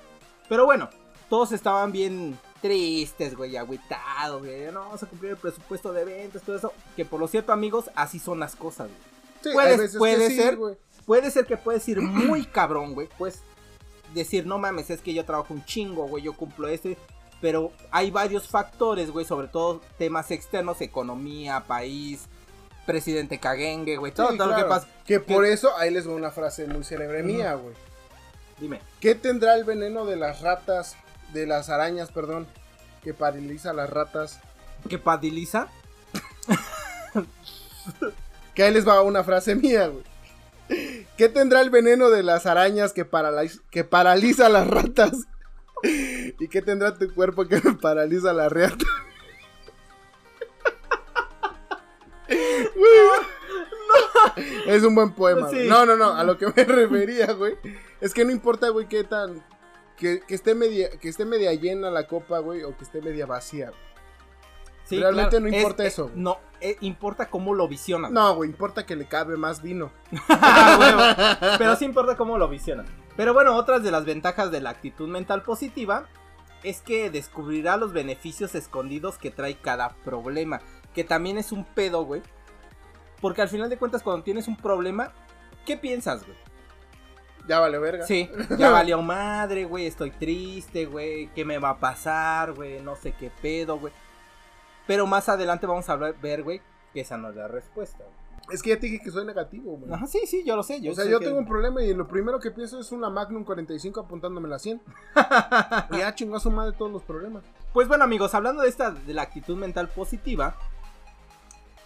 Pero 0.49 0.65
bueno, 0.67 0.89
todos 1.29 1.53
estaban 1.53 1.93
bien 1.93 2.39
tristes, 2.61 3.37
güey, 3.37 3.57
agüitados, 3.57 4.41
güey. 4.43 4.71
No 4.73 4.81
vamos 4.81 5.03
a 5.03 5.07
cumplir 5.07 5.33
el 5.33 5.37
presupuesto 5.37 5.93
de 5.93 6.05
ventas, 6.05 6.43
todo 6.43 6.57
eso. 6.57 6.73
Que 6.97 7.05
por 7.05 7.21
lo 7.21 7.29
cierto, 7.29 7.53
amigos, 7.53 7.91
así 7.95 8.19
son 8.19 8.41
las 8.41 8.57
cosas, 8.57 8.89
güey. 8.89 9.01
Sí, 9.43 9.51
Puedes- 9.53 9.97
puede 9.97 10.29
sí, 10.29 10.37
ser. 10.37 10.57
güey. 10.57 10.77
Puede 11.07 11.31
ser 11.31 11.47
que 11.47 11.57
puedes 11.57 11.89
ir 11.89 12.01
muy 12.01 12.45
cabrón, 12.45 12.95
güey. 12.95 13.09
Puedes 13.19 13.43
decir, 14.15 14.47
no 14.47 14.59
mames, 14.59 14.91
es 14.91 15.01
que 15.01 15.15
yo 15.15 15.25
trabajo 15.25 15.55
un 15.55 15.65
chingo, 15.65 16.07
güey, 16.07 16.23
yo 16.25 16.35
cumplo 16.35 16.69
esto. 16.69 16.91
Pero 17.41 17.73
hay 17.91 18.11
varios 18.11 18.49
factores, 18.49 19.11
güey, 19.11 19.25
sobre 19.25 19.49
todo 19.49 19.81
temas 19.97 20.31
externos, 20.31 20.81
economía, 20.83 21.65
país, 21.67 22.29
presidente 22.91 23.39
caguengue, 23.39 23.97
güey, 23.97 24.13
todo, 24.13 24.31
Sí, 24.31 24.39
todo 24.39 24.49
lo 24.49 24.57
que 24.57 24.65
pasa. 24.65 24.89
Que 25.07 25.21
por 25.21 25.45
eso, 25.45 25.77
ahí 25.77 25.91
les 25.91 26.05
doy 26.05 26.15
una 26.15 26.31
frase 26.31 26.67
muy 26.67 26.83
célebre 26.83 27.23
mía, 27.23 27.55
güey. 27.55 27.75
Dime. 28.59 28.81
¿Qué 29.01 29.15
tendrá 29.15 29.55
el 29.55 29.65
veneno 29.65 30.05
de 30.05 30.17
las 30.17 30.41
ratas, 30.41 30.97
de 31.33 31.47
las 31.47 31.71
arañas, 31.71 32.11
perdón, 32.11 32.47
que 33.05 33.15
paraliza 33.15 33.71
a 33.71 33.75
las 33.75 33.91
ratas? 33.91 34.41
¿Qué 34.89 34.99
padiliza? 34.99 35.69
Que 38.55 38.65
ahí 38.65 38.75
les 38.75 38.87
va 38.87 39.01
una 39.03 39.23
frase 39.25 39.55
mía, 39.55 39.87
güey. 39.87 40.05
¿Qué 41.17 41.29
tendrá 41.29 41.61
el 41.61 41.71
veneno 41.71 42.11
de 42.11 42.23
las 42.23 42.47
arañas 42.47 42.93
que, 42.93 43.05
paraliza, 43.05 43.61
que 43.71 43.85
paraliza 43.85 44.47
a 44.47 44.49
las 44.51 44.67
ratas? 44.67 45.13
¿Y 45.83 46.49
qué 46.49 46.61
tendrá 46.61 46.99
tu 46.99 47.13
cuerpo 47.15 47.47
que 47.47 47.61
paraliza 47.81 48.31
a 48.31 48.35
la 48.35 48.49
reata? 48.49 48.85
Güey. 52.31 52.91
Es 54.67 54.83
un 54.85 54.95
buen 54.95 55.13
poema. 55.13 55.49
Sí. 55.51 55.67
No, 55.69 55.85
no, 55.85 55.97
no. 55.97 56.13
A 56.15 56.25
lo 56.25 56.39
que 56.39 56.47
me 56.47 56.53
refería, 56.65 57.33
güey. 57.33 57.57
Es 58.01 58.15
que 58.15 58.25
no 58.25 58.31
importa, 58.31 58.69
güey, 58.69 58.87
qué 58.87 59.05
tan. 59.05 59.45
Que, 59.97 60.21
que 60.21 60.35
esté 60.35 60.55
media, 60.55 60.91
que 60.91 61.09
esté 61.09 61.25
media 61.25 61.53
llena 61.53 61.91
la 61.91 62.07
copa, 62.07 62.39
güey, 62.39 62.63
o 62.63 62.77
que 62.77 62.85
esté 62.85 63.03
media 63.03 63.27
vacía. 63.27 63.73
Sí, 64.85 64.99
Realmente 64.99 65.37
claro, 65.37 65.47
no 65.49 65.57
importa 65.57 65.85
eh, 65.85 65.87
eso. 65.87 66.11
No, 66.15 66.39
eh, 66.61 66.77
importa 66.81 67.31
cómo 67.31 67.55
lo 67.55 67.69
visionas. 67.69 68.11
No, 68.11 68.35
güey, 68.35 68.51
importa 68.51 68.87
que 68.87 68.97
le 68.97 69.07
cabe 69.07 69.37
más 69.37 69.63
vino. 69.63 69.93
Ah. 70.29 71.57
Pero 71.59 71.77
sí 71.77 71.85
importa 71.85 72.17
cómo 72.17 72.39
lo 72.39 72.49
visionan. 72.49 72.87
Pero 73.17 73.35
bueno, 73.35 73.55
otras 73.55 73.83
de 73.83 73.91
las 73.91 74.05
ventajas 74.05 74.51
de 74.51 74.61
la 74.61 74.71
actitud 74.71 75.09
mental 75.09 75.43
positiva 75.43 76.07
es 76.63 76.81
que 76.81 77.11
descubrirá 77.11 77.77
los 77.77 77.93
beneficios 77.93 78.55
escondidos 78.55 79.19
que 79.19 79.31
trae 79.31 79.57
cada 79.57 79.91
problema. 80.05 80.61
Que 80.95 81.05
también 81.05 81.39
es 81.39 81.53
un 81.53 81.65
pedo, 81.65 82.05
güey. 82.05 82.23
Porque 83.21 83.43
al 83.43 83.49
final 83.49 83.69
de 83.69 83.77
cuentas, 83.77 84.03
cuando 84.03 84.23
tienes 84.23 84.49
un 84.49 84.57
problema, 84.57 85.13
¿qué 85.67 85.77
piensas, 85.77 86.25
güey? 86.25 86.37
Ya 87.47 87.59
vale, 87.59 87.79
verga. 87.79 88.07
Sí, 88.07 88.31
ya 88.59 88.71
valió 88.71 89.03
madre, 89.03 89.65
güey, 89.65 89.87
estoy 89.87 90.11
triste, 90.11 90.87
güey, 90.87 91.29
¿qué 91.35 91.45
me 91.45 91.59
va 91.59 91.71
a 91.71 91.79
pasar, 91.79 92.53
güey? 92.53 92.81
No 92.81 92.97
sé 92.97 93.13
qué 93.13 93.31
pedo, 93.43 93.79
güey. 93.79 93.93
Pero 94.87 95.07
más 95.07 95.29
adelante 95.29 95.67
vamos 95.67 95.89
a 95.89 95.97
ver, 95.97 96.43
güey, 96.43 96.61
que 96.93 97.01
esa 97.01 97.17
no 97.17 97.31
es 97.31 97.37
la 97.37 97.49
respuesta. 97.49 97.99
güey. 98.05 98.55
Es 98.55 98.63
que 98.63 98.71
ya 98.71 98.81
te 98.81 98.87
dije 98.87 99.01
que 99.05 99.11
soy 99.11 99.25
negativo, 99.25 99.77
güey. 99.77 99.93
Ajá, 99.93 100.07
sí, 100.07 100.21
sí, 100.27 100.43
yo 100.45 100.57
lo 100.57 100.63
sé. 100.63 100.81
Yo 100.81 100.93
o 100.93 100.95
sea, 100.95 101.05
yo 101.05 101.21
tengo 101.21 101.39
un 101.39 101.47
problema 101.47 101.83
y 101.83 101.95
lo 101.95 102.09
primero 102.09 102.41
que 102.41 102.51
pienso 102.51 102.81
es 102.81 102.91
una 102.91 103.09
Magnum 103.09 103.45
45 103.45 104.01
apuntándome 104.01 104.49
la 104.49 104.59
100. 104.59 104.81
y 105.93 105.99
ya 105.99 106.15
chingó 106.15 106.37
a 106.37 106.41
su 106.41 106.51
madre 106.51 106.73
todos 106.77 106.91
los 106.91 107.03
problemas. 107.03 107.45
Pues 107.73 107.87
bueno 107.87 108.03
amigos, 108.03 108.35
hablando 108.35 108.63
de 108.63 108.69
esta, 108.69 108.91
de 108.91 109.15
la 109.15 109.23
actitud 109.23 109.57
mental 109.57 109.89
positiva, 109.89 110.57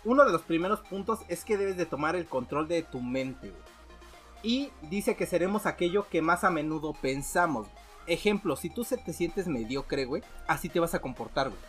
uno 0.05 0.25
de 0.25 0.33
los 0.33 0.43
primeros 0.43 0.81
puntos 0.81 1.21
es 1.29 1.45
que 1.45 1.57
debes 1.57 1.77
de 1.77 1.87
tomar 1.87 2.17
el 2.17 2.27
control 2.27 2.69
de 2.69 2.83
tu 2.83 3.01
mente. 3.01 3.51
güey. 3.51 3.63
Y 4.43 4.71
dice 4.83 5.17
que 5.17 5.27
seremos 5.27 5.65
aquello 5.65 6.07
que 6.09 6.21
más 6.21 6.45
a 6.45 6.51
menudo 6.51 6.93
pensamos. 6.93 7.67
Ejemplo, 8.07 8.57
si 8.57 8.69
tú 8.69 8.85
se 8.85 8.99
te 8.99 9.15
sientes 9.15 9.47
mediocre, 9.47 10.05
güey, 10.05 10.23
así 10.47 10.69
te 10.69 10.81
vas 10.81 10.95
a 10.95 11.01
comportar, 11.01 11.49
güey. 11.49 11.61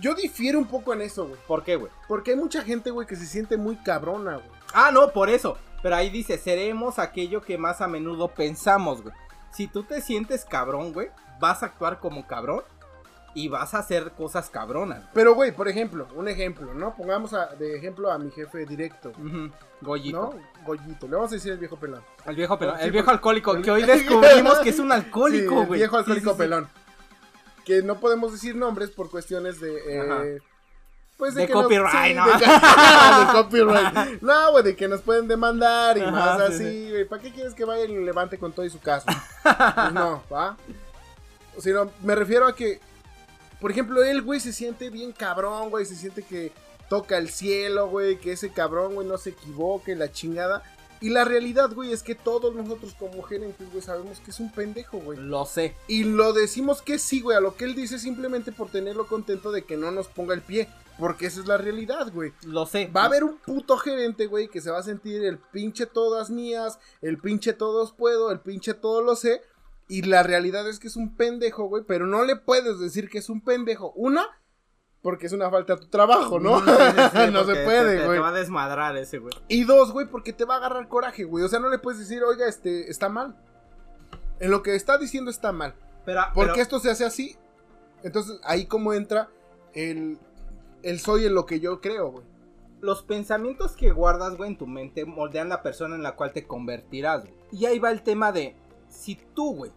Yo 0.00 0.14
difiero 0.14 0.58
un 0.58 0.66
poco 0.66 0.92
en 0.92 1.02
eso, 1.02 1.26
güey. 1.26 1.40
¿Por 1.46 1.62
qué, 1.62 1.76
güey? 1.76 1.92
Porque 2.08 2.32
hay 2.32 2.36
mucha 2.36 2.62
gente, 2.62 2.90
güey, 2.90 3.06
que 3.06 3.16
se 3.16 3.26
siente 3.26 3.56
muy 3.56 3.76
cabrona, 3.76 4.36
güey. 4.36 4.48
Ah, 4.74 4.90
no, 4.92 5.12
por 5.12 5.30
eso. 5.30 5.56
Pero 5.82 5.94
ahí 5.94 6.10
dice, 6.10 6.36
seremos 6.36 6.98
aquello 6.98 7.40
que 7.40 7.56
más 7.58 7.80
a 7.80 7.86
menudo 7.86 8.28
pensamos, 8.28 9.02
güey. 9.02 9.14
Si 9.52 9.68
tú 9.68 9.84
te 9.84 10.02
sientes 10.02 10.44
cabrón, 10.44 10.92
güey, 10.92 11.08
vas 11.40 11.62
a 11.62 11.66
actuar 11.66 12.00
como 12.00 12.26
cabrón. 12.26 12.62
Y 13.36 13.48
vas 13.48 13.74
a 13.74 13.78
hacer 13.80 14.12
cosas 14.12 14.48
cabronas. 14.50 15.04
Pero, 15.12 15.34
güey, 15.34 15.52
por 15.52 15.68
ejemplo, 15.68 16.08
un 16.14 16.26
ejemplo, 16.26 16.72
¿no? 16.74 16.94
Pongamos 16.96 17.34
a- 17.34 17.48
de 17.54 17.76
ejemplo 17.76 18.10
a 18.10 18.18
mi 18.18 18.30
jefe 18.30 18.64
directo. 18.64 19.10
Ujú, 19.10 19.50
Goyito. 19.82 20.16
¿No? 20.34 20.64
Goyito. 20.64 21.06
Le 21.06 21.14
vamos 21.16 21.30
a 21.32 21.34
decir 21.34 21.52
el 21.52 21.58
viejo 21.58 21.76
pelón. 21.76 22.02
El 22.24 22.34
viejo 22.34 22.58
pelón, 22.58 22.78
Sí, 22.78 22.84
el 22.86 22.92
viejo 22.92 23.10
alcohólico, 23.10 23.54
el- 23.54 23.62
que 23.62 23.70
hoy 23.70 23.82
descubrimos 23.82 24.58
que 24.60 24.70
es 24.70 24.78
un 24.78 24.86
Sí, 24.88 24.92
alcohólico, 24.94 25.60
el 25.60 25.66
güey. 25.66 25.80
viejo 25.80 25.92
Sí, 25.96 25.98
alcohólico 25.98 26.30
sí, 26.30 26.34
sí. 26.36 26.38
pelón. 26.38 26.68
Que 27.66 27.82
no 27.82 28.00
podemos 28.00 28.32
decir 28.32 28.56
nombres 28.56 28.90
por 28.90 29.10
cuestiones 29.10 29.60
de. 29.60 29.76
eh, 29.86 30.38
pues 31.18 31.34
De 31.34 31.46
que 31.46 31.52
nos- 31.52 31.62
copyright, 31.64 32.08
sí, 32.08 32.14
¿no? 32.14 32.26
De, 32.26 32.32
de 33.26 33.32
copyright. 33.32 34.22
No, 34.22 34.50
güey, 34.52 34.64
de 34.64 34.76
que 34.76 34.86
nos 34.88 35.00
pueden 35.02 35.28
demandar 35.28 35.98
y 35.98 36.00
Ajá, 36.02 36.10
más 36.10 36.38
sí, 36.48 36.54
así, 36.54 36.90
güey. 36.90 37.04
¿Para 37.06 37.22
qué 37.22 37.32
quieres 37.32 37.54
que 37.54 37.64
vaya 37.64 37.84
y 37.84 37.88
levante 38.04 38.38
con 38.38 38.52
todo 38.52 38.64
y 38.64 38.70
su 38.70 38.80
caso? 38.80 39.06
Pues 39.42 39.92
no, 39.92 40.22
¿va? 40.32 40.56
O 41.56 41.60
sea, 41.60 41.72
no, 41.74 41.90
me 42.02 42.14
refiero 42.14 42.46
a 42.46 42.54
que, 42.54 42.80
por 43.60 43.70
ejemplo, 43.70 44.02
él, 44.02 44.22
güey, 44.22 44.40
se 44.40 44.52
siente 44.52 44.90
bien 44.90 45.12
cabrón, 45.12 45.70
güey. 45.70 45.84
Se 45.86 45.96
siente 45.96 46.22
que 46.22 46.52
toca 46.88 47.18
el 47.18 47.28
cielo, 47.28 47.88
güey. 47.88 48.18
Que 48.18 48.32
ese 48.32 48.50
cabrón, 48.50 48.94
güey, 48.94 49.06
no 49.06 49.18
se 49.18 49.30
equivoque, 49.30 49.94
la 49.94 50.10
chingada. 50.12 50.62
Y 51.00 51.10
la 51.10 51.24
realidad, 51.24 51.72
güey, 51.74 51.92
es 51.92 52.02
que 52.02 52.14
todos 52.14 52.54
nosotros 52.54 52.94
como 52.98 53.22
gerentes, 53.22 53.70
güey, 53.70 53.82
sabemos 53.82 54.18
que 54.20 54.30
es 54.30 54.40
un 54.40 54.50
pendejo, 54.50 54.98
güey. 54.98 55.18
Lo 55.18 55.44
sé. 55.44 55.74
Y 55.88 56.04
lo 56.04 56.32
decimos 56.32 56.80
que 56.80 56.98
sí, 56.98 57.20
güey, 57.20 57.36
a 57.36 57.40
lo 57.40 57.54
que 57.54 57.64
él 57.64 57.74
dice 57.74 57.98
simplemente 57.98 58.50
por 58.50 58.70
tenerlo 58.70 59.06
contento 59.06 59.52
de 59.52 59.64
que 59.64 59.76
no 59.76 59.90
nos 59.90 60.08
ponga 60.08 60.34
el 60.34 60.40
pie. 60.40 60.68
Porque 60.98 61.26
esa 61.26 61.40
es 61.40 61.46
la 61.46 61.58
realidad, 61.58 62.10
güey. 62.12 62.32
Lo 62.44 62.64
sé. 62.64 62.86
Va 62.86 63.02
a 63.02 63.06
haber 63.06 63.24
un 63.24 63.36
puto 63.36 63.76
gerente, 63.76 64.26
güey, 64.26 64.48
que 64.48 64.62
se 64.62 64.70
va 64.70 64.78
a 64.78 64.82
sentir 64.82 65.22
el 65.22 65.36
pinche 65.36 65.84
todas 65.84 66.30
mías, 66.30 66.78
el 67.02 67.18
pinche 67.18 67.52
todos 67.52 67.92
puedo, 67.92 68.30
el 68.30 68.40
pinche 68.40 68.72
todo 68.72 69.02
lo 69.02 69.16
sé. 69.16 69.42
Y 69.88 70.02
la 70.02 70.22
realidad 70.22 70.68
es 70.68 70.78
que 70.80 70.88
es 70.88 70.96
un 70.96 71.14
pendejo, 71.16 71.64
güey, 71.68 71.84
pero 71.86 72.06
no 72.06 72.24
le 72.24 72.36
puedes 72.36 72.80
decir 72.80 73.08
que 73.08 73.18
es 73.18 73.28
un 73.30 73.40
pendejo. 73.40 73.92
Una, 73.94 74.26
porque 75.00 75.26
es 75.26 75.32
una 75.32 75.48
falta 75.50 75.74
a 75.74 75.76
tu 75.76 75.86
trabajo, 75.88 76.40
¿no? 76.40 76.58
Sí, 76.58 76.64
no 77.32 77.40
porque 77.40 77.44
se 77.46 77.54
te- 77.54 77.64
puede, 77.64 77.98
te, 77.98 78.04
güey. 78.06 78.16
Te 78.18 78.22
va 78.22 78.28
a 78.30 78.32
desmadrar 78.32 78.96
ese, 78.96 79.18
güey. 79.18 79.32
Y 79.48 79.62
dos, 79.64 79.92
güey, 79.92 80.06
porque 80.06 80.32
te 80.32 80.44
va 80.44 80.54
a 80.54 80.56
agarrar 80.58 80.88
coraje, 80.88 81.22
güey. 81.24 81.44
O 81.44 81.48
sea, 81.48 81.60
no 81.60 81.68
le 81.68 81.78
puedes 81.78 82.00
decir, 82.00 82.24
oiga, 82.24 82.48
este, 82.48 82.90
está 82.90 83.08
mal. 83.08 83.36
En 84.40 84.50
lo 84.50 84.62
que 84.62 84.74
está 84.74 84.98
diciendo 84.98 85.30
está 85.30 85.52
mal. 85.52 85.74
Pero, 86.04 86.22
Porque 86.34 86.50
pero- 86.52 86.62
esto 86.62 86.80
se 86.80 86.90
hace 86.90 87.04
así. 87.04 87.36
Entonces, 88.02 88.40
ahí 88.44 88.66
como 88.66 88.92
entra 88.92 89.28
el, 89.72 90.18
el 90.82 90.98
soy 91.00 91.26
en 91.26 91.34
lo 91.34 91.46
que 91.46 91.60
yo 91.60 91.80
creo, 91.80 92.10
güey. 92.10 92.24
los 92.80 93.02
pensamientos 93.02 93.76
que 93.76 93.90
guardas, 93.92 94.36
güey, 94.36 94.50
en 94.50 94.58
tu 94.58 94.66
mente 94.66 95.04
moldean 95.04 95.48
la 95.48 95.62
persona 95.62 95.94
en 95.94 96.02
la 96.02 96.16
cual 96.16 96.32
te 96.32 96.44
convertirás, 96.46 97.22
güey. 97.22 97.34
Y 97.52 97.66
ahí 97.66 97.78
va 97.78 97.90
el 97.90 98.02
tema 98.02 98.30
de, 98.32 98.54
si 98.88 99.16
tú, 99.34 99.54
güey, 99.54 99.72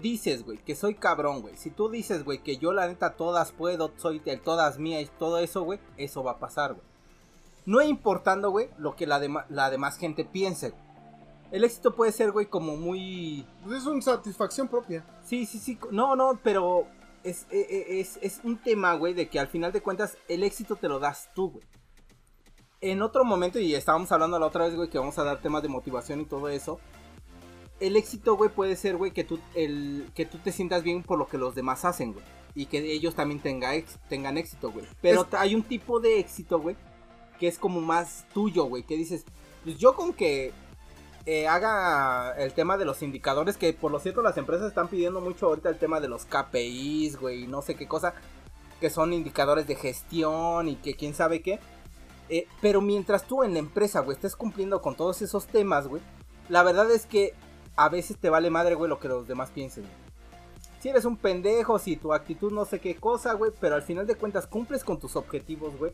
dices, 0.00 0.44
güey, 0.44 0.58
que 0.58 0.74
soy 0.74 0.94
cabrón, 0.94 1.42
güey. 1.42 1.56
Si 1.56 1.70
tú 1.70 1.88
dices, 1.88 2.24
güey, 2.24 2.42
que 2.42 2.56
yo 2.56 2.72
la 2.72 2.88
neta 2.88 3.16
todas 3.16 3.52
puedo, 3.52 3.92
soy 3.96 4.20
el 4.24 4.40
todas 4.40 4.78
mías 4.78 5.02
y 5.02 5.18
todo 5.18 5.38
eso, 5.38 5.62
güey, 5.62 5.78
eso 5.96 6.22
va 6.22 6.32
a 6.32 6.38
pasar, 6.38 6.74
güey. 6.74 6.86
No 7.66 7.80
importando, 7.88 8.50
güey, 8.50 8.68
lo 8.78 8.96
que 8.96 9.06
la, 9.06 9.18
demás 9.70 9.96
gente 9.98 10.24
piense, 10.24 10.70
güey. 10.70 10.82
El 11.52 11.64
éxito 11.64 11.94
puede 11.94 12.12
ser, 12.12 12.30
güey, 12.30 12.46
como 12.46 12.76
muy... 12.76 13.44
Pues 13.64 13.78
es 13.78 13.86
una 13.86 14.00
satisfacción 14.00 14.68
propia. 14.68 15.04
Sí, 15.24 15.46
sí, 15.46 15.58
sí. 15.58 15.78
No, 15.90 16.14
no, 16.14 16.38
pero 16.42 16.86
es, 17.24 17.46
e- 17.50 17.66
e- 17.68 18.00
es, 18.00 18.18
es 18.22 18.40
un 18.44 18.56
tema, 18.62 18.94
güey, 18.94 19.14
de 19.14 19.28
que 19.28 19.40
al 19.40 19.48
final 19.48 19.72
de 19.72 19.82
cuentas 19.82 20.16
el 20.28 20.44
éxito 20.44 20.76
te 20.76 20.88
lo 20.88 21.00
das 21.00 21.28
tú, 21.34 21.50
güey. 21.50 21.64
En 22.80 23.02
otro 23.02 23.24
momento, 23.24 23.58
y 23.58 23.74
estábamos 23.74 24.10
hablando 24.12 24.38
la 24.38 24.46
otra 24.46 24.64
vez, 24.64 24.74
güey, 24.76 24.88
que 24.88 24.98
vamos 24.98 25.18
a 25.18 25.24
dar 25.24 25.42
temas 25.42 25.62
de 25.62 25.68
motivación 25.68 26.20
y 26.20 26.24
todo 26.24 26.48
eso. 26.48 26.78
El 27.80 27.96
éxito, 27.96 28.36
güey, 28.36 28.50
puede 28.50 28.76
ser, 28.76 28.96
güey, 28.96 29.10
que 29.10 29.24
tú, 29.24 29.38
el, 29.54 30.10
que 30.14 30.26
tú 30.26 30.38
te 30.38 30.52
sientas 30.52 30.82
bien 30.82 31.02
por 31.02 31.18
lo 31.18 31.26
que 31.26 31.38
los 31.38 31.54
demás 31.54 31.84
hacen, 31.84 32.12
güey. 32.12 32.24
Y 32.54 32.66
que 32.66 32.78
ellos 32.92 33.14
también 33.14 33.40
tenga 33.40 33.74
ex- 33.74 33.98
tengan 34.08 34.36
éxito, 34.36 34.70
güey. 34.70 34.84
Pero 35.00 35.22
Es- 35.22 35.34
hay 35.34 35.54
un 35.54 35.62
tipo 35.62 35.98
de 36.00 36.18
éxito, 36.18 36.58
güey, 36.60 36.76
que 37.38 37.48
es 37.48 37.58
como 37.58 37.80
más 37.80 38.26
tuyo, 38.34 38.64
güey. 38.64 38.82
Que 38.82 38.96
dices, 38.96 39.24
pues 39.64 39.78
yo 39.78 39.94
con 39.94 40.12
que 40.12 40.52
eh, 41.26 41.46
haga 41.46 42.32
el 42.38 42.52
tema 42.54 42.76
de 42.76 42.84
los 42.84 43.02
indicadores, 43.02 43.56
que 43.56 43.72
por 43.72 43.90
lo 43.92 44.00
cierto 44.00 44.20
las 44.22 44.36
empresas 44.36 44.68
están 44.68 44.88
pidiendo 44.88 45.20
mucho 45.20 45.46
ahorita 45.46 45.68
el 45.68 45.78
tema 45.78 46.00
de 46.00 46.08
los 46.08 46.24
KPIs, 46.24 47.16
güey, 47.20 47.44
y 47.44 47.46
no 47.46 47.60
sé 47.62 47.74
qué 47.76 47.86
cosa, 47.86 48.14
que 48.80 48.88
son 48.90 49.12
indicadores 49.12 49.66
de 49.66 49.76
gestión 49.76 50.68
y 50.68 50.76
que 50.76 50.94
quién 50.94 51.14
sabe 51.14 51.42
qué. 51.42 51.60
Eh, 52.30 52.46
pero 52.62 52.80
mientras 52.80 53.24
tú 53.24 53.42
en 53.44 53.52
la 53.52 53.58
empresa, 53.58 54.00
güey, 54.00 54.14
estés 54.16 54.34
cumpliendo 54.34 54.80
con 54.82 54.96
todos 54.96 55.20
esos 55.22 55.46
temas, 55.46 55.86
güey, 55.88 56.02
la 56.48 56.62
verdad 56.62 56.90
es 56.90 57.04
que 57.06 57.34
a 57.80 57.88
veces 57.88 58.18
te 58.18 58.28
vale 58.28 58.50
madre, 58.50 58.74
güey, 58.74 58.90
lo 58.90 59.00
que 59.00 59.08
los 59.08 59.26
demás 59.26 59.50
piensen. 59.50 59.84
güey. 59.84 59.94
Si 60.80 60.90
eres 60.90 61.06
un 61.06 61.16
pendejo, 61.16 61.78
si 61.78 61.96
tu 61.96 62.12
actitud 62.12 62.52
no 62.52 62.66
sé 62.66 62.78
qué 62.78 62.94
cosa, 62.94 63.32
güey, 63.32 63.52
pero 63.58 63.74
al 63.74 63.82
final 63.82 64.06
de 64.06 64.16
cuentas 64.16 64.46
cumples 64.46 64.84
con 64.84 64.98
tus 64.98 65.16
objetivos, 65.16 65.78
güey. 65.78 65.92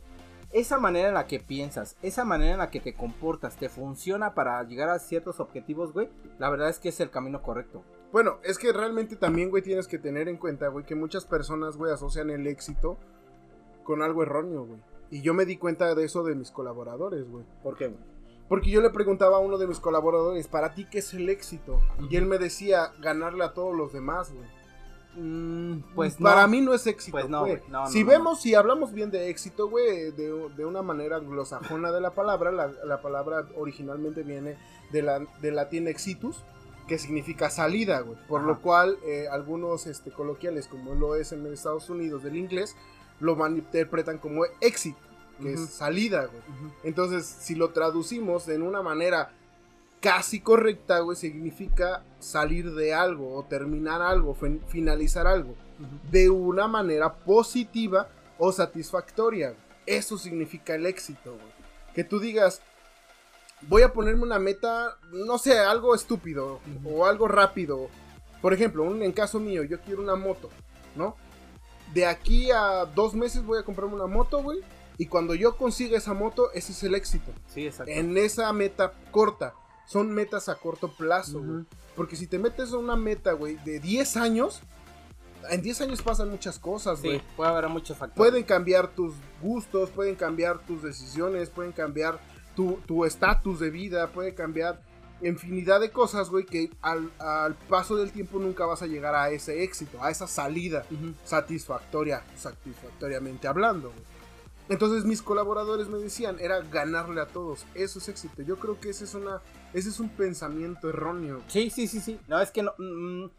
Esa 0.52 0.78
manera 0.78 1.08
en 1.08 1.14
la 1.14 1.28
que 1.28 1.38
piensas, 1.38 1.96
esa 2.02 2.24
manera 2.24 2.52
en 2.52 2.58
la 2.58 2.70
que 2.70 2.80
te 2.80 2.94
comportas, 2.94 3.56
te 3.56 3.68
funciona 3.68 4.34
para 4.34 4.60
llegar 4.64 4.88
a 4.88 4.98
ciertos 4.98 5.38
objetivos, 5.38 5.92
güey. 5.92 6.08
La 6.40 6.50
verdad 6.50 6.70
es 6.70 6.80
que 6.80 6.88
es 6.88 6.98
el 6.98 7.10
camino 7.10 7.40
correcto. 7.40 7.84
Bueno, 8.12 8.38
es 8.42 8.58
que 8.58 8.72
realmente 8.72 9.14
también, 9.14 9.50
güey, 9.50 9.62
tienes 9.62 9.86
que 9.86 9.98
tener 9.98 10.28
en 10.28 10.38
cuenta, 10.38 10.66
güey, 10.68 10.84
que 10.84 10.96
muchas 10.96 11.24
personas, 11.24 11.76
güey, 11.76 11.92
asocian 11.92 12.30
el 12.30 12.48
éxito 12.48 12.98
con 13.84 14.02
algo 14.02 14.24
erróneo, 14.24 14.64
güey. 14.64 14.80
Y 15.10 15.22
yo 15.22 15.34
me 15.34 15.44
di 15.44 15.56
cuenta 15.56 15.94
de 15.94 16.04
eso 16.04 16.24
de 16.24 16.34
mis 16.34 16.50
colaboradores, 16.50 17.30
güey. 17.30 17.44
¿Por 17.62 17.76
qué, 17.76 17.88
güey? 17.88 18.15
Porque 18.48 18.70
yo 18.70 18.80
le 18.80 18.90
preguntaba 18.90 19.38
a 19.38 19.40
uno 19.40 19.58
de 19.58 19.66
mis 19.66 19.80
colaboradores, 19.80 20.46
¿para 20.46 20.74
ti 20.74 20.86
qué 20.90 20.98
es 20.98 21.12
el 21.14 21.28
éxito? 21.28 21.80
Y 22.10 22.16
él 22.16 22.26
me 22.26 22.38
decía, 22.38 22.92
ganarle 23.00 23.44
a 23.44 23.52
todos 23.54 23.74
los 23.76 23.92
demás, 23.92 24.32
güey. 24.32 24.46
Mm, 25.18 25.82
pues 25.94 26.16
Para 26.16 26.42
no. 26.42 26.48
mí 26.48 26.60
no 26.60 26.74
es 26.74 26.86
éxito, 26.86 27.12
Pues 27.16 27.28
no, 27.28 27.40
güey. 27.40 27.60
No, 27.68 27.86
si 27.86 28.04
vemos, 28.04 28.40
si 28.42 28.54
hablamos 28.54 28.92
bien 28.92 29.10
de 29.10 29.30
éxito, 29.30 29.68
güey, 29.68 30.10
de, 30.12 30.48
de 30.56 30.64
una 30.66 30.82
manera 30.82 31.16
anglosajona 31.16 31.90
de 31.90 32.00
la 32.02 32.10
palabra, 32.10 32.52
la, 32.52 32.70
la 32.84 33.00
palabra 33.00 33.46
originalmente 33.56 34.22
viene 34.22 34.58
de 34.92 35.02
la, 35.02 35.20
del 35.40 35.56
latín 35.56 35.88
exitus, 35.88 36.42
que 36.86 36.98
significa 36.98 37.48
salida, 37.50 38.00
güey. 38.00 38.18
Por 38.28 38.42
Ajá. 38.42 38.48
lo 38.48 38.60
cual, 38.60 38.98
eh, 39.04 39.26
algunos 39.30 39.86
este, 39.86 40.10
coloquiales, 40.12 40.68
como 40.68 40.94
lo 40.94 41.14
es 41.16 41.32
en 41.32 41.46
Estados 41.46 41.88
Unidos 41.88 42.22
del 42.22 42.36
inglés, 42.36 42.76
lo 43.18 43.34
malinterpretan 43.36 44.18
como 44.18 44.44
exit, 44.60 44.96
que 45.42 45.52
es 45.54 45.70
salida, 45.70 46.26
güey. 46.26 46.42
Entonces, 46.84 47.24
si 47.26 47.54
lo 47.54 47.70
traducimos 47.70 48.48
en 48.48 48.62
una 48.62 48.82
manera 48.82 49.32
casi 50.00 50.40
correcta, 50.40 51.00
güey, 51.00 51.16
significa 51.16 52.02
salir 52.20 52.74
de 52.74 52.94
algo 52.94 53.34
o 53.36 53.44
terminar 53.44 54.02
algo, 54.02 54.34
fin- 54.34 54.60
finalizar 54.68 55.26
algo 55.26 55.54
de 56.10 56.30
una 56.30 56.68
manera 56.68 57.12
positiva 57.14 58.08
o 58.38 58.52
satisfactoria. 58.52 59.48
güey. 59.50 59.60
Eso 59.86 60.16
significa 60.18 60.74
el 60.74 60.86
éxito, 60.86 61.32
güey. 61.32 61.52
Que 61.94 62.04
tú 62.04 62.18
digas, 62.20 62.60
voy 63.62 63.82
a 63.82 63.92
ponerme 63.92 64.22
una 64.22 64.38
meta, 64.38 64.96
no 65.12 65.38
sé, 65.38 65.58
algo 65.58 65.94
estúpido 65.94 66.60
o 66.84 67.06
algo 67.06 67.26
rápido. 67.28 67.88
Por 68.42 68.52
ejemplo, 68.52 68.84
un, 68.84 69.02
en 69.02 69.12
caso 69.12 69.40
mío, 69.40 69.64
yo 69.64 69.80
quiero 69.80 70.02
una 70.02 70.14
moto, 70.14 70.50
¿no? 70.94 71.16
De 71.94 72.04
aquí 72.06 72.50
a 72.50 72.84
dos 72.84 73.14
meses 73.14 73.44
voy 73.44 73.58
a 73.58 73.62
comprarme 73.64 73.94
una 73.94 74.06
moto, 74.06 74.42
güey. 74.42 74.60
Y 74.98 75.06
cuando 75.06 75.34
yo 75.34 75.56
consiga 75.56 75.98
esa 75.98 76.14
moto, 76.14 76.50
ese 76.52 76.72
es 76.72 76.82
el 76.82 76.94
éxito. 76.94 77.32
Sí, 77.48 77.66
exacto. 77.66 77.92
En 77.92 78.16
esa 78.16 78.52
meta 78.52 78.92
corta. 79.10 79.54
Son 79.86 80.10
metas 80.10 80.48
a 80.48 80.56
corto 80.56 80.88
plazo, 80.96 81.38
güey. 81.38 81.60
Ujú. 81.60 81.66
Porque 81.94 82.16
si 82.16 82.26
te 82.26 82.38
metes 82.38 82.72
a 82.72 82.78
una 82.78 82.96
meta, 82.96 83.32
güey, 83.32 83.56
de 83.64 83.78
10 83.78 84.16
años, 84.16 84.62
en 85.48 85.62
10 85.62 85.82
años 85.82 86.02
pasan 86.02 86.30
muchas 86.30 86.58
cosas, 86.58 87.02
güey. 87.02 87.18
Sí, 87.18 87.24
puede 87.36 87.50
haber 87.50 87.68
muchos 87.68 87.96
factores. 87.96 88.16
Pueden 88.16 88.44
cambiar 88.44 88.88
tus 88.88 89.14
gustos, 89.40 89.90
pueden 89.90 90.16
cambiar 90.16 90.58
tus 90.66 90.82
decisiones, 90.82 91.50
pueden 91.50 91.72
cambiar 91.72 92.18
tu 92.54 92.80
tu 92.86 93.04
estatus 93.04 93.60
de 93.60 93.70
vida, 93.70 94.08
puede 94.08 94.34
cambiar 94.34 94.80
infinidad 95.22 95.80
de 95.80 95.90
cosas, 95.90 96.30
güey, 96.30 96.44
que 96.44 96.70
al, 96.82 97.10
al 97.18 97.54
paso 97.54 97.96
del 97.96 98.12
tiempo 98.12 98.38
nunca 98.38 98.66
vas 98.66 98.82
a 98.82 98.86
llegar 98.86 99.14
a 99.14 99.30
ese 99.30 99.62
éxito, 99.62 100.02
a 100.02 100.10
esa 100.10 100.26
salida 100.26 100.84
satisfactoria, 101.24 102.22
satisfactoriamente 102.36 103.48
hablando, 103.48 103.90
güey. 103.90 104.15
Entonces 104.68 105.04
mis 105.04 105.22
colaboradores 105.22 105.88
me 105.88 105.98
decían, 105.98 106.38
era 106.40 106.60
ganarle 106.60 107.20
a 107.20 107.26
todos, 107.26 107.66
eso 107.74 107.98
es 107.98 108.08
éxito. 108.08 108.42
Yo 108.42 108.58
creo 108.58 108.80
que 108.80 108.90
ese 108.90 109.04
es 109.04 109.14
una, 109.14 109.40
ese 109.72 109.88
es 109.88 110.00
un 110.00 110.08
pensamiento 110.08 110.88
erróneo. 110.88 111.42
Sí, 111.48 111.70
sí, 111.70 111.86
sí, 111.86 112.00
sí. 112.00 112.18
No, 112.28 112.40
es 112.40 112.50
que 112.50 112.62
no. 112.62 112.72
mm, 112.78 113.30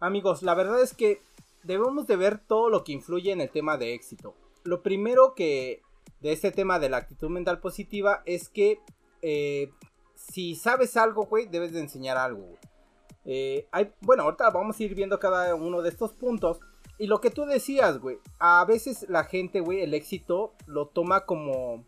amigos, 0.00 0.42
la 0.42 0.54
verdad 0.54 0.80
es 0.80 0.94
que 0.94 1.20
debemos 1.62 2.06
de 2.06 2.16
ver 2.16 2.38
todo 2.38 2.70
lo 2.70 2.84
que 2.84 2.92
influye 2.92 3.32
en 3.32 3.40
el 3.40 3.50
tema 3.50 3.76
de 3.76 3.94
éxito. 3.94 4.34
Lo 4.64 4.82
primero 4.82 5.34
que 5.34 5.82
de 6.20 6.32
este 6.32 6.50
tema 6.50 6.78
de 6.78 6.88
la 6.88 6.98
actitud 6.98 7.28
mental 7.28 7.60
positiva 7.60 8.22
es 8.26 8.48
que 8.48 8.80
eh, 9.22 9.70
si 10.14 10.54
sabes 10.54 10.96
algo, 10.96 11.26
güey, 11.26 11.46
debes 11.46 11.72
de 11.72 11.80
enseñar 11.80 12.16
algo. 12.16 12.56
Eh, 13.24 13.68
hay, 13.70 13.92
bueno, 14.00 14.24
ahorita 14.24 14.50
vamos 14.50 14.78
a 14.78 14.82
ir 14.82 14.94
viendo 14.94 15.18
cada 15.18 15.54
uno 15.54 15.82
de 15.82 15.88
estos 15.88 16.12
puntos. 16.12 16.60
Y 17.00 17.06
lo 17.06 17.22
que 17.22 17.30
tú 17.30 17.46
decías, 17.46 17.98
güey, 17.98 18.18
a 18.38 18.62
veces 18.66 19.06
la 19.08 19.24
gente, 19.24 19.60
güey, 19.60 19.80
el 19.80 19.94
éxito 19.94 20.52
lo 20.66 20.88
toma 20.88 21.24
como, 21.24 21.86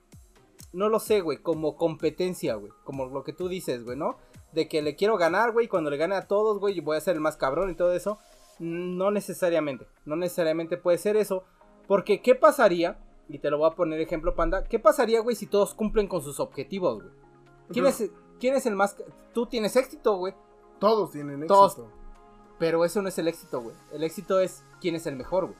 no 0.72 0.88
lo 0.88 1.00
sé, 1.00 1.20
güey, 1.20 1.36
como 1.36 1.76
competencia, 1.76 2.54
güey, 2.54 2.72
como 2.82 3.04
lo 3.04 3.22
que 3.22 3.34
tú 3.34 3.46
dices, 3.46 3.84
güey, 3.84 3.98
¿no? 3.98 4.16
De 4.54 4.68
que 4.68 4.80
le 4.80 4.96
quiero 4.96 5.18
ganar, 5.18 5.52
güey, 5.52 5.68
cuando 5.68 5.90
le 5.90 5.98
gane 5.98 6.14
a 6.14 6.26
todos, 6.26 6.60
güey, 6.60 6.80
voy 6.80 6.96
a 6.96 7.00
ser 7.02 7.16
el 7.16 7.20
más 7.20 7.36
cabrón 7.36 7.68
y 7.68 7.74
todo 7.74 7.92
eso. 7.92 8.16
No 8.58 9.10
necesariamente, 9.10 9.86
no 10.06 10.16
necesariamente 10.16 10.78
puede 10.78 10.96
ser 10.96 11.18
eso. 11.18 11.44
Porque, 11.86 12.22
¿qué 12.22 12.34
pasaría? 12.34 12.98
Y 13.28 13.38
te 13.38 13.50
lo 13.50 13.58
voy 13.58 13.68
a 13.70 13.74
poner 13.74 14.00
ejemplo, 14.00 14.34
panda. 14.34 14.64
¿Qué 14.64 14.78
pasaría, 14.78 15.20
güey, 15.20 15.36
si 15.36 15.46
todos 15.46 15.74
cumplen 15.74 16.08
con 16.08 16.22
sus 16.22 16.40
objetivos, 16.40 17.02
güey? 17.02 17.14
¿Quién, 17.68 17.84
es, 17.84 18.10
¿Quién 18.40 18.54
es 18.54 18.64
el 18.64 18.76
más... 18.76 18.96
Tú 19.34 19.44
tienes 19.44 19.76
éxito, 19.76 20.16
güey. 20.16 20.32
Todos 20.78 21.10
tienen 21.10 21.42
éxito. 21.42 21.54
Todos. 21.54 21.90
Pero 22.58 22.86
eso 22.86 23.02
no 23.02 23.10
es 23.10 23.18
el 23.18 23.28
éxito, 23.28 23.60
güey. 23.60 23.76
El 23.92 24.04
éxito 24.04 24.40
es 24.40 24.64
quién 24.82 24.96
es 24.96 25.06
el 25.06 25.16
mejor, 25.16 25.46
güey. 25.46 25.58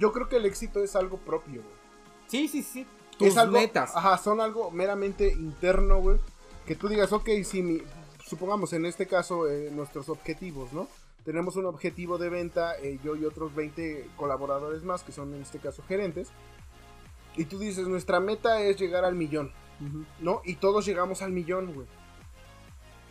Yo 0.00 0.12
creo 0.12 0.28
que 0.28 0.36
el 0.36 0.46
éxito 0.46 0.82
es 0.82 0.96
algo 0.96 1.18
propio, 1.18 1.62
güey. 1.62 1.74
Sí, 2.26 2.48
sí, 2.48 2.62
sí. 2.62 2.86
Tus 3.18 3.28
es 3.28 3.36
algo, 3.36 3.52
metas. 3.52 3.94
Ajá, 3.94 4.18
son 4.18 4.40
algo 4.40 4.70
meramente 4.72 5.32
interno, 5.32 6.00
güey. 6.00 6.18
Que 6.66 6.74
tú 6.74 6.88
digas, 6.88 7.12
ok, 7.12 7.28
si 7.44 7.62
mi, 7.62 7.82
supongamos 8.24 8.72
en 8.72 8.86
este 8.86 9.06
caso 9.06 9.48
eh, 9.48 9.70
nuestros 9.70 10.08
objetivos, 10.08 10.72
¿no? 10.72 10.88
Tenemos 11.24 11.56
un 11.56 11.66
objetivo 11.66 12.18
de 12.18 12.28
venta, 12.28 12.76
eh, 12.80 12.98
yo 13.04 13.14
y 13.14 13.24
otros 13.24 13.54
20 13.54 14.08
colaboradores 14.16 14.82
más, 14.82 15.02
que 15.02 15.12
son 15.12 15.34
en 15.34 15.42
este 15.42 15.58
caso 15.58 15.82
gerentes. 15.86 16.30
Y 17.36 17.44
tú 17.44 17.58
dices, 17.58 17.86
nuestra 17.86 18.18
meta 18.18 18.60
es 18.62 18.76
llegar 18.78 19.04
al 19.04 19.14
millón. 19.14 19.52
¿no? 20.20 20.40
Y 20.44 20.56
todos 20.56 20.86
llegamos 20.86 21.22
al 21.22 21.32
millón, 21.32 21.74
güey. 21.74 21.86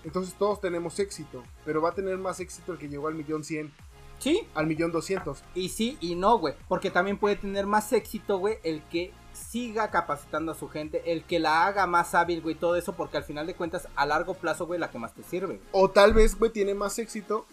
Entonces 0.04 0.36
todos 0.36 0.62
tenemos 0.62 1.00
éxito, 1.00 1.44
pero 1.64 1.82
va 1.82 1.90
a 1.90 1.96
tener 1.96 2.18
más 2.18 2.40
éxito 2.40 2.74
el 2.74 2.78
que 2.78 2.90
llegó 2.90 3.08
al 3.08 3.16
millón 3.16 3.44
100, 3.44 3.72
Sí, 4.20 4.48
al 4.54 4.68
millón 4.68 4.92
200. 4.92 5.44
y 5.54 5.70
sí 5.70 5.98
y 6.02 6.16
no, 6.16 6.38
güey. 6.40 6.56
Porque 6.68 6.92
también 6.92 7.18
puede 7.18 7.36
tener 7.36 7.66
más 7.66 7.92
éxito, 7.94 8.38
güey, 8.40 8.58
el 8.64 8.82
que 8.84 9.12
siga 9.34 9.92
capacitando 9.92 10.54
a 10.54 10.56
su 10.56 10.70
gente, 10.70 11.12
el 11.12 11.24
que 11.24 11.40
la 11.40 11.66
haga 11.66 11.88
más 11.88 12.16
hábil, 12.16 12.42
güey, 12.42 12.56
todo 12.56 12.76
eso, 12.76 12.94
porque 12.94 13.18
al 13.18 13.24
final 13.24 13.46
de 13.48 13.56
cuentas, 13.56 13.88
a 13.96 14.06
largo 14.06 14.34
plazo, 14.34 14.66
güey, 14.66 14.80
la 14.80 14.90
que 14.90 15.00
más 15.00 15.14
te 15.14 15.24
sirve. 15.24 15.60
O 15.72 15.90
tal 15.90 16.14
vez, 16.14 16.38
güey, 16.38 16.52
tiene 16.52 16.74
más 16.74 16.98
éxito 17.00 17.46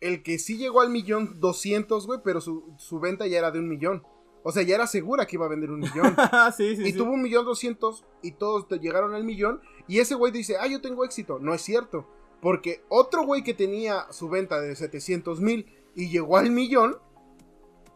el 0.00 0.22
que 0.22 0.38
sí 0.38 0.56
llegó 0.56 0.80
al 0.80 0.90
millón 0.90 1.40
200, 1.40 2.06
güey, 2.06 2.20
pero 2.22 2.40
su, 2.40 2.74
su 2.78 3.00
venta 3.00 3.26
ya 3.26 3.38
era 3.38 3.50
de 3.50 3.58
un 3.58 3.68
millón. 3.68 4.02
O 4.44 4.52
sea, 4.52 4.62
ya 4.62 4.76
era 4.76 4.86
segura 4.86 5.26
que 5.26 5.36
iba 5.36 5.46
a 5.46 5.48
vender 5.48 5.70
un 5.70 5.80
millón. 5.80 6.16
sí, 6.56 6.76
sí, 6.76 6.82
y 6.86 6.92
tuvo 6.92 7.12
un 7.12 7.22
millón 7.22 7.44
doscientos 7.44 8.04
y 8.22 8.32
todos 8.32 8.68
te 8.68 8.78
llegaron 8.78 9.14
al 9.14 9.24
millón. 9.24 9.60
Y 9.88 9.98
ese 9.98 10.14
güey 10.14 10.32
dice, 10.32 10.56
ah, 10.58 10.66
yo 10.66 10.80
tengo 10.80 11.04
éxito. 11.04 11.38
No 11.40 11.54
es 11.54 11.62
cierto. 11.62 12.06
Porque 12.40 12.84
otro 12.88 13.24
güey 13.24 13.42
que 13.42 13.52
tenía 13.52 14.06
su 14.12 14.28
venta 14.28 14.60
de 14.60 14.76
700 14.76 15.40
mil 15.40 15.66
y 15.98 16.08
llegó 16.10 16.36
al 16.36 16.50
millón, 16.50 16.96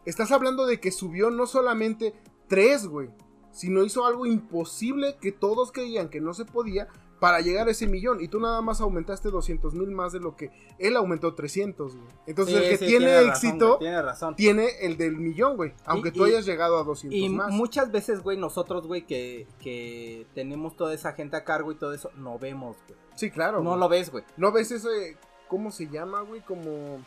estás 0.05 0.31
hablando 0.31 0.65
de 0.65 0.79
que 0.79 0.91
subió 0.91 1.29
no 1.29 1.47
solamente 1.47 2.13
3, 2.47 2.87
güey, 2.87 3.09
sino 3.51 3.83
hizo 3.83 4.05
algo 4.05 4.25
imposible 4.25 5.15
que 5.21 5.31
todos 5.31 5.71
creían 5.71 6.09
que 6.09 6.19
no 6.21 6.33
se 6.33 6.43
podía 6.45 6.87
para 7.19 7.39
llegar 7.39 7.69
a 7.69 7.71
ese 7.71 7.87
millón. 7.87 8.19
Y 8.19 8.27
tú 8.27 8.41
nada 8.41 8.59
más 8.61 8.81
aumentaste 8.81 9.29
200 9.29 9.73
mil 9.75 9.91
más 9.91 10.11
de 10.11 10.19
lo 10.19 10.35
que 10.35 10.51
él 10.77 10.97
aumentó 10.97 11.33
300, 11.35 11.95
güey. 11.95 12.07
Entonces 12.27 12.55
el 12.55 12.63
que 12.69 12.77
Sí, 12.79 12.85
tiene 12.87 13.21
éxito 13.21 13.77
tiene 13.77 14.01
razón. 14.01 14.35
tiene 14.35 14.67
el 14.81 14.97
del 14.97 15.15
millón, 15.15 15.55
güey. 15.55 15.71
Aunque 15.85 16.11
tú 16.11 16.25
y- 16.27 16.31
hayas 16.31 16.45
llegado 16.45 16.77
a 16.77 16.83
200 16.83 17.17
Y 17.17 17.29
más. 17.29 17.49
muchas 17.53 17.91
veces, 17.93 18.21
güey, 18.21 18.37
nosotros, 18.37 18.85
güey, 18.87 19.05
que, 19.05 19.47
que 19.61 20.27
tenemos 20.35 20.75
toda 20.75 20.93
esa 20.93 21.13
gente 21.13 21.37
a 21.37 21.45
cargo 21.45 21.71
y 21.71 21.75
todo 21.75 21.93
eso, 21.93 22.11
no 22.17 22.37
vemos, 22.37 22.75
güey. 22.87 22.99
Sí, 23.15 23.31
claro. 23.31 23.59
No 23.63 23.69
güey. 23.69 23.79
lo 23.79 23.87
ves, 23.87 24.11
güey. 24.11 24.25
¿No 24.35 24.51
ves 24.51 24.71
ese, 24.71 25.15
cómo 25.47 25.71
se 25.71 25.87
llama, 25.87 26.19
güey? 26.23 26.41
Como... 26.41 26.99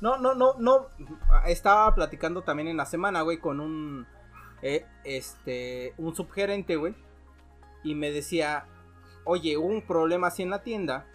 No, 0.00 0.16
no, 0.18 0.34
no, 0.34 0.54
no. 0.58 0.86
Estaba 1.46 1.94
platicando 1.94 2.42
también 2.42 2.68
en 2.68 2.76
la 2.76 2.86
semana, 2.86 3.22
güey, 3.22 3.38
con 3.38 3.60
un. 3.60 4.06
eh, 4.62 4.86
este. 5.04 5.94
Un 5.98 6.14
subgerente, 6.14 6.76
güey. 6.76 6.94
Y 7.82 7.94
me 7.94 8.10
decía. 8.10 8.66
Oye, 9.24 9.56
hubo 9.58 9.66
un 9.66 9.82
problema 9.82 10.28
así 10.28 10.42
en 10.42 10.50
la 10.50 10.62
tienda. 10.62 11.06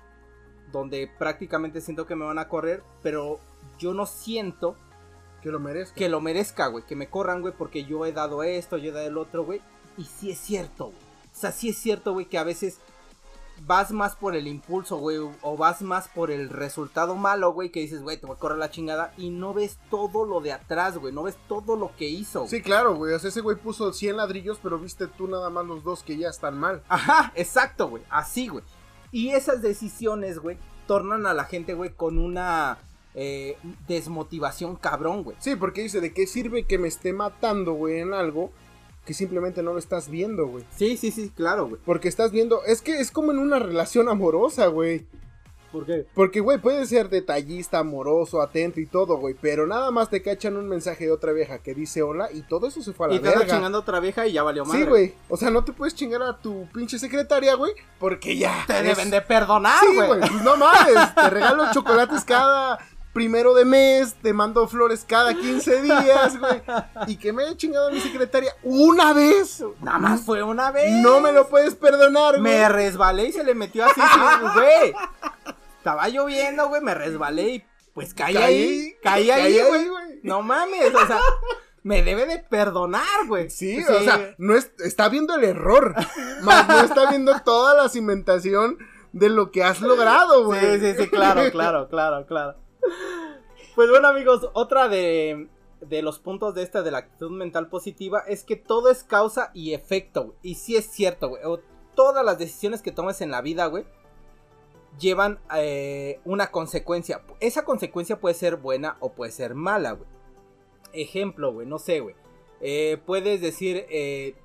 Donde 0.72 1.10
prácticamente 1.20 1.82
siento 1.82 2.06
que 2.06 2.16
me 2.16 2.26
van 2.26 2.40
a 2.40 2.48
correr. 2.48 2.84
Pero 3.02 3.40
yo 3.80 3.94
no 3.94 4.06
siento 4.06 4.76
Que 5.42 5.50
lo 5.50 5.60
merezca. 5.60 5.96
que 5.96 6.10
lo 6.10 6.20
merezca, 6.22 6.68
güey. 6.68 6.84
Que 6.86 6.96
me 6.96 7.08
corran, 7.10 7.42
güey. 7.42 7.54
Porque 7.58 7.86
yo 7.86 8.06
he 8.06 8.12
dado 8.12 8.44
esto, 8.44 8.78
yo 8.78 8.90
he 8.92 8.94
dado 8.94 9.08
el 9.08 9.18
otro, 9.18 9.46
güey. 9.46 9.62
Y 9.98 10.04
sí 10.06 10.32
es 10.32 10.40
cierto, 10.40 10.86
güey. 10.86 10.98
O 11.32 11.36
sea, 11.36 11.52
sí 11.52 11.70
es 11.70 11.78
cierto, 11.78 12.14
güey, 12.14 12.28
que 12.28 12.38
a 12.38 12.44
veces 12.44 12.80
vas 13.62 13.92
más 13.92 14.16
por 14.16 14.36
el 14.36 14.48
impulso, 14.48 14.98
güey. 14.98 15.18
O 15.42 15.58
vas 15.58 15.82
más 15.82 16.08
por 16.08 16.32
el 16.32 16.50
resultado 16.50 17.16
malo, 17.16 17.54
güey. 17.54 17.70
Que 17.70 17.82
dices, 17.82 18.02
güey, 18.02 18.18
te 18.18 18.26
voy 18.26 18.36
a 18.36 18.40
correr 18.40 18.58
la 18.58 18.72
chingada. 18.72 19.14
Y 19.18 19.30
no 19.30 19.54
ves 19.54 19.78
todo 19.90 20.26
lo 20.26 20.42
de 20.42 20.52
atrás, 20.54 20.98
güey. 20.98 21.14
No 21.14 21.24
ves 21.24 21.38
todo 21.48 21.76
lo 21.76 21.96
que 21.96 22.10
hizo. 22.10 22.42
güey. 22.42 22.50
Sí, 22.50 22.62
claro, 22.62 22.96
güey. 22.96 23.14
O 23.14 23.20
sea, 23.20 23.30
ese 23.30 23.42
güey 23.42 23.58
puso 23.58 23.94
100 23.94 24.18
ladrillos, 24.18 24.60
pero 24.62 24.78
viste 24.80 25.08
tú 25.08 25.28
nada 25.28 25.50
más 25.50 25.66
los 25.66 25.84
dos 25.84 26.04
que 26.04 26.18
ya 26.18 26.30
están 26.30 26.58
mal. 26.58 26.84
Ajá, 26.90 27.32
exacto, 27.36 27.90
güey. 27.90 28.04
Así, 28.10 28.48
güey. 28.48 28.64
Y 29.12 29.30
esas 29.32 29.62
decisiones, 29.62 30.40
güey, 30.40 30.58
tornan 30.88 31.26
a 31.28 31.34
la 31.34 31.46
gente, 31.46 31.76
güey, 31.76 31.92
con 31.92 32.18
una 32.18 32.80
eh, 33.14 33.58
desmotivación 33.88 34.76
cabrón, 34.76 35.24
güey. 35.24 35.38
Sí, 35.40 35.56
porque 35.56 35.84
dice, 35.84 36.02
¿de 36.02 36.14
qué 36.14 36.26
sirve 36.26 36.64
que 36.66 36.80
me 36.80 36.88
esté 36.88 37.14
matando, 37.14 37.74
güey, 37.74 38.00
en 38.00 38.14
algo 38.14 38.52
que 39.06 39.14
simplemente 39.14 39.62
no 39.64 39.74
lo 39.74 39.80
estás 39.80 40.10
viendo, 40.10 40.48
güey? 40.48 40.64
Sí, 40.76 40.98
sí, 40.98 41.12
sí, 41.12 41.32
claro, 41.36 41.68
güey. 41.68 41.82
Porque 41.86 42.08
estás 42.08 42.32
viendo, 42.32 42.64
es 42.66 42.82
que 42.82 43.00
es 43.00 43.12
como 43.12 43.32
en 43.32 43.40
una 43.40 43.60
relación 43.60 44.08
amorosa, 44.10 44.68
güey. 44.68 45.06
¿Por 45.74 45.88
qué? 45.88 46.06
Porque, 46.14 46.40
güey, 46.40 46.60
puedes 46.60 46.88
ser 46.90 47.10
detallista, 47.10 47.80
amoroso, 47.80 48.44
atento 48.44 48.80
y 48.80 48.86
todo, 48.86 49.18
güey. 49.18 49.34
Pero 49.42 49.66
nada 49.66 49.90
más 49.90 50.08
te 50.12 50.22
cachan 50.22 50.56
un 50.56 50.70
mensaje 50.70 51.06
de 51.06 51.12
otra 51.12 51.32
vieja 51.32 51.58
que 51.58 51.74
dice 51.74 52.04
hola 52.04 52.30
y 52.32 52.44
todo 52.44 52.68
eso 52.68 52.84
se 52.84 52.94
fue 52.94 53.08
a 53.08 53.10
la 53.10 53.16
Y 53.16 53.20
te 53.20 53.28
anda 53.30 53.40
verga. 53.40 53.56
chingando 53.56 53.80
otra 53.80 54.00
vieja 54.00 54.28
y 54.28 54.34
ya 54.34 54.44
valió 54.44 54.66
madre. 54.66 54.84
Sí, 54.84 54.88
güey. 54.88 55.14
O 55.30 55.36
sea, 55.36 55.50
no 55.50 55.64
te 55.66 55.74
puedes 55.74 55.96
chingar 55.96 56.22
a 56.22 56.38
tu 56.38 56.68
pinche 56.72 57.00
secretaria, 57.00 57.56
güey. 57.56 57.74
Porque 58.00 58.38
ya. 58.38 58.64
Te 58.68 58.78
es- 58.82 58.84
deben 58.84 59.10
de 59.10 59.22
perdonar, 59.22 59.80
Sí, 59.80 59.96
güey. 59.96 60.08
güey. 60.10 60.20
Pues 60.20 60.44
no 60.44 60.58
mames. 60.58 61.16
Te 61.16 61.30
regalo 61.32 61.64
chocolates 61.74 62.24
cada 62.24 62.78
primero 63.14 63.54
de 63.54 63.64
mes. 63.66 64.16
Te 64.22 64.34
mando 64.34 64.68
flores 64.68 65.06
cada 65.08 65.34
15 65.34 65.82
días, 65.82 66.40
güey. 66.40 66.62
Y 67.08 67.18
que 67.18 67.32
me 67.32 67.44
haya 67.44 67.56
chingado 67.56 67.88
a 67.88 67.92
mi 67.92 68.00
secretaria 68.00 68.54
una 68.64 69.14
vez. 69.14 69.64
Nada 69.82 70.00
más 70.00 70.22
fue 70.22 70.44
una 70.44 70.72
vez. 70.72 70.92
No 71.02 71.20
me 71.20 71.32
lo 71.32 71.48
puedes 71.48 71.76
perdonar, 71.76 72.32
güey. 72.40 72.42
Me 72.42 72.68
resbalé 72.70 73.26
y 73.28 73.32
se 73.34 73.44
le 73.44 73.56
metió 73.56 73.86
así, 73.86 74.02
sí, 74.02 74.20
güey. 74.56 74.94
Estaba 75.78 76.08
lloviendo, 76.10 76.68
güey, 76.70 76.82
me 76.82 76.94
resbalé 76.94 77.50
y 77.50 77.66
pues 77.94 78.14
caí, 78.14 78.36
ahí. 78.38 78.96
Caí 79.04 79.30
ahí, 79.30 79.60
güey. 79.68 79.88
No 80.24 80.42
mames, 80.42 80.94
o 80.96 81.06
sea, 81.06 81.20
me 81.84 82.02
debe 82.02 82.26
de 82.26 82.40
perdonar, 82.40 83.28
güey. 83.28 83.50
Sí, 83.50 83.84
o 83.84 84.00
sea, 84.02 84.34
no 84.38 84.56
es- 84.56 84.72
está 84.80 85.10
viendo 85.10 85.36
el 85.36 85.44
error. 85.44 85.94
más 86.42 86.68
no 86.68 86.80
está 86.80 87.10
viendo 87.10 87.38
toda 87.42 87.76
la 87.84 87.90
cimentación 87.90 88.78
de 89.12 89.30
lo 89.30 89.52
que 89.52 89.64
has 89.64 89.82
logrado, 89.82 90.46
güey. 90.46 90.80
Sí, 90.80 90.94
sí, 90.94 91.04
sí, 91.04 91.10
claro, 91.10 91.44
claro, 91.52 91.88
claro, 91.90 92.26
claro. 92.26 92.56
Pues 93.76 93.90
bueno, 93.90 94.08
amigos, 94.08 94.50
otra 94.54 94.88
de, 94.88 95.48
los 95.90 96.20
puntos 96.20 96.54
de 96.54 96.62
esta 96.62 96.84
de 96.84 96.92
la 96.92 97.00
actitud 97.00 97.32
mental 97.32 97.70
positiva 97.70 98.20
es 98.28 98.44
que 98.44 98.56
todo 98.56 98.92
es 98.92 99.04
causa 99.04 99.50
y 99.56 99.74
efecto. 99.74 100.36
Y 100.44 100.56
sí 100.56 100.76
es 100.76 100.86
cierto, 100.92 101.30
güey. 101.30 101.42
Todas 101.96 102.24
las 102.24 102.38
decisiones 102.38 102.84
que 102.84 102.92
tomes 102.92 103.22
en 103.22 103.32
la 103.32 103.42
vida, 103.42 103.66
güey, 103.66 103.86
llevan 105.00 105.40
eh, 105.56 106.20
una 106.24 106.52
consecuencia. 106.52 107.24
Esa 107.40 107.66
consecuencia 107.66 108.20
puede 108.20 108.36
ser 108.36 108.58
buena 108.58 108.98
o 109.00 109.14
puede 109.14 109.32
ser 109.32 109.56
mala. 109.56 109.98
Ejemplo, 110.94 111.52
güey, 111.52 111.66
no 111.66 111.80
sé, 111.80 112.00
güey. 112.00 112.16
Eh, 112.62 113.00
puedes 113.08 113.42
decir, 113.42 113.88
eh, 113.90 114.36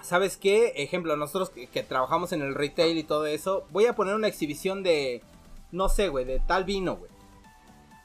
¿sabes 0.00 0.36
qué? 0.36 0.74
Ejemplo, 0.76 1.16
nosotros 1.16 1.50
que, 1.50 1.66
que 1.66 1.82
trabajamos 1.82 2.32
en 2.32 2.42
el 2.42 2.54
retail 2.54 2.98
y 2.98 3.02
todo 3.02 3.26
eso, 3.26 3.66
voy 3.70 3.86
a 3.86 3.96
poner 3.96 4.14
una 4.14 4.28
exhibición 4.28 4.84
de, 4.84 5.22
no 5.72 5.88
sé, 5.88 6.08
güey, 6.08 6.24
de 6.24 6.38
tal 6.38 6.62
vino, 6.64 6.96
güey. 6.96 7.17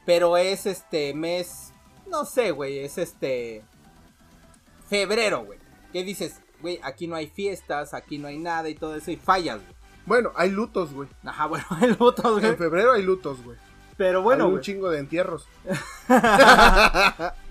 Pero 0.05 0.37
es 0.37 0.65
este 0.65 1.13
mes, 1.13 1.71
no 2.07 2.25
sé, 2.25 2.51
güey, 2.51 2.79
es 2.79 2.97
este 2.97 3.63
febrero, 4.89 5.45
güey. 5.45 5.59
¿Qué 5.91 6.03
dices? 6.03 6.41
Güey, 6.61 6.79
aquí 6.83 7.07
no 7.07 7.15
hay 7.15 7.27
fiestas, 7.27 7.93
aquí 7.93 8.17
no 8.17 8.27
hay 8.27 8.37
nada 8.37 8.69
y 8.69 8.75
todo 8.75 8.95
eso 8.95 9.11
y 9.11 9.15
fallas, 9.15 9.61
güey. 9.61 9.73
Bueno, 10.05 10.31
hay 10.35 10.49
lutos, 10.49 10.93
güey. 10.93 11.07
Ajá, 11.23 11.45
bueno, 11.47 11.65
el 11.81 11.95
voto, 11.95 12.33
güey. 12.33 12.45
En 12.45 12.57
febrero 12.57 12.91
hay 12.93 13.03
lutos, 13.03 13.41
güey. 13.43 13.57
Pero 13.95 14.21
bueno, 14.21 14.47
hay 14.47 14.53
un 14.53 14.61
chingo 14.61 14.89
de 14.89 14.99
entierros. 14.99 15.47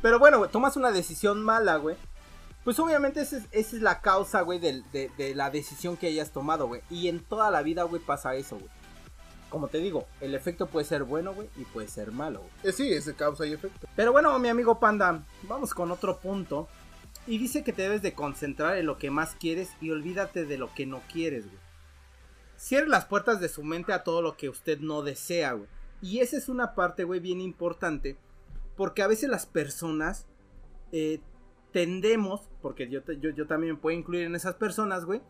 Pero 0.03 0.19
bueno, 0.19 0.39
güey, 0.39 0.51
tomas 0.51 0.77
una 0.77 0.91
decisión 0.91 1.43
mala, 1.43 1.77
güey. 1.77 1.97
Pues 2.65 2.79
obviamente 2.79 3.23
esa 3.23 3.39
es, 3.39 3.45
esa 3.53 3.77
es 3.77 3.83
la 3.83 4.01
causa, 4.01 4.43
güey, 4.43 4.59
de, 4.59 4.83
de 4.93 5.35
la 5.35 5.51
decisión 5.51 5.97
que 5.97 6.09
hayas 6.09 6.31
tomado, 6.31 6.67
güey. 6.67 6.83
Y 6.91 7.09
en 7.09 7.21
toda 7.21 7.51
la 7.51 7.63
vida, 7.63 7.85
güey, 7.85 8.03
pasa 8.03 8.35
eso, 8.35 8.57
güey. 8.57 8.71
Como 9.53 9.69
te 9.69 9.77
digo, 9.81 10.07
el 10.23 10.35
efecto 10.35 10.67
puede 10.67 10.87
ser 10.87 11.05
bueno, 11.05 11.35
güey, 11.35 11.47
y 11.59 11.65
puede 11.67 11.87
ser 11.87 12.11
malo. 12.11 12.41
Eh, 12.63 12.73
sí, 12.73 12.91
es 12.91 13.05
de 13.05 13.13
causa 13.13 13.45
y 13.45 13.53
efecto. 13.53 13.87
Pero 13.95 14.11
bueno, 14.11 14.39
mi 14.39 14.49
amigo 14.49 14.81
Panda, 14.81 15.27
vamos 15.43 15.75
con 15.75 15.91
otro 15.91 16.19
punto. 16.21 16.69
Y 17.27 17.37
dice 17.37 17.63
que 17.63 17.75
te 17.75 17.83
debes 17.83 18.01
de 18.01 18.15
concentrar 18.15 18.79
en 18.79 18.87
lo 18.87 18.97
que 18.97 19.11
más 19.11 19.37
quieres 19.39 19.69
y 19.83 19.91
olvídate 19.91 20.47
de 20.47 20.57
lo 20.57 20.73
que 20.73 20.87
no 20.87 21.03
quieres, 21.13 21.45
güey. 21.45 21.59
Cierre 22.57 22.89
las 22.89 23.05
puertas 23.05 23.41
de 23.41 23.51
su 23.51 23.63
mente 23.63 23.93
a 23.93 24.05
todo 24.05 24.23
lo 24.23 24.39
que 24.39 24.49
usted 24.49 24.81
no 24.81 25.03
desea, 25.03 25.53
güey. 25.53 25.69
Y 26.01 26.21
esa 26.21 26.39
es 26.39 26.49
una 26.49 26.75
parte, 26.75 27.05
güey, 27.05 27.21
bien 27.21 27.43
importante. 27.43 28.17
Porque 28.75 29.03
a 29.03 29.07
veces 29.07 29.29
las 29.29 29.45
personas 29.45 30.29
eh, 30.93 31.21
tendemos, 31.73 32.49
porque 32.63 32.89
yo, 32.89 33.03
yo, 33.21 33.29
yo 33.29 33.47
también 33.47 33.75
me 33.75 33.79
puedo 33.79 33.99
incluir 33.99 34.25
en 34.25 34.35
esas 34.35 34.55
personas, 34.55 35.05
güey, 35.05 35.21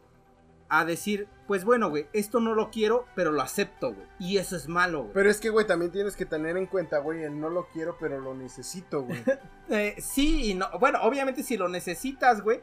a 0.75 0.87
decir, 0.87 1.29
pues 1.47 1.67
bueno, 1.67 1.91
güey, 1.91 2.07
esto 2.15 2.41
no 2.41 2.55
lo 2.55 2.71
quiero, 2.71 3.05
pero 3.15 3.31
lo 3.31 3.43
acepto, 3.43 3.93
güey. 3.93 4.07
Y 4.19 4.39
eso 4.39 4.57
es 4.57 4.69
malo, 4.69 5.03
güey. 5.03 5.13
Pero 5.13 5.31
es 5.31 5.39
que, 5.39 5.51
güey, 5.51 5.67
también 5.67 5.93
tienes 5.93 6.17
que 6.17 6.25
tener 6.25 6.57
en 6.57 6.65
cuenta, 6.65 6.97
güey, 6.97 7.25
el 7.25 7.39
no 7.39 7.51
lo 7.51 7.69
quiero, 7.69 7.99
pero 8.01 8.19
lo 8.19 8.35
necesito, 8.35 9.03
güey. 9.03 9.23
Eh, 9.69 9.97
sí 10.01 10.51
y 10.51 10.55
no. 10.55 10.67
Bueno, 10.81 10.99
obviamente 11.03 11.43
si 11.43 11.57
lo 11.57 11.69
necesitas, 11.69 12.43
güey, 12.43 12.61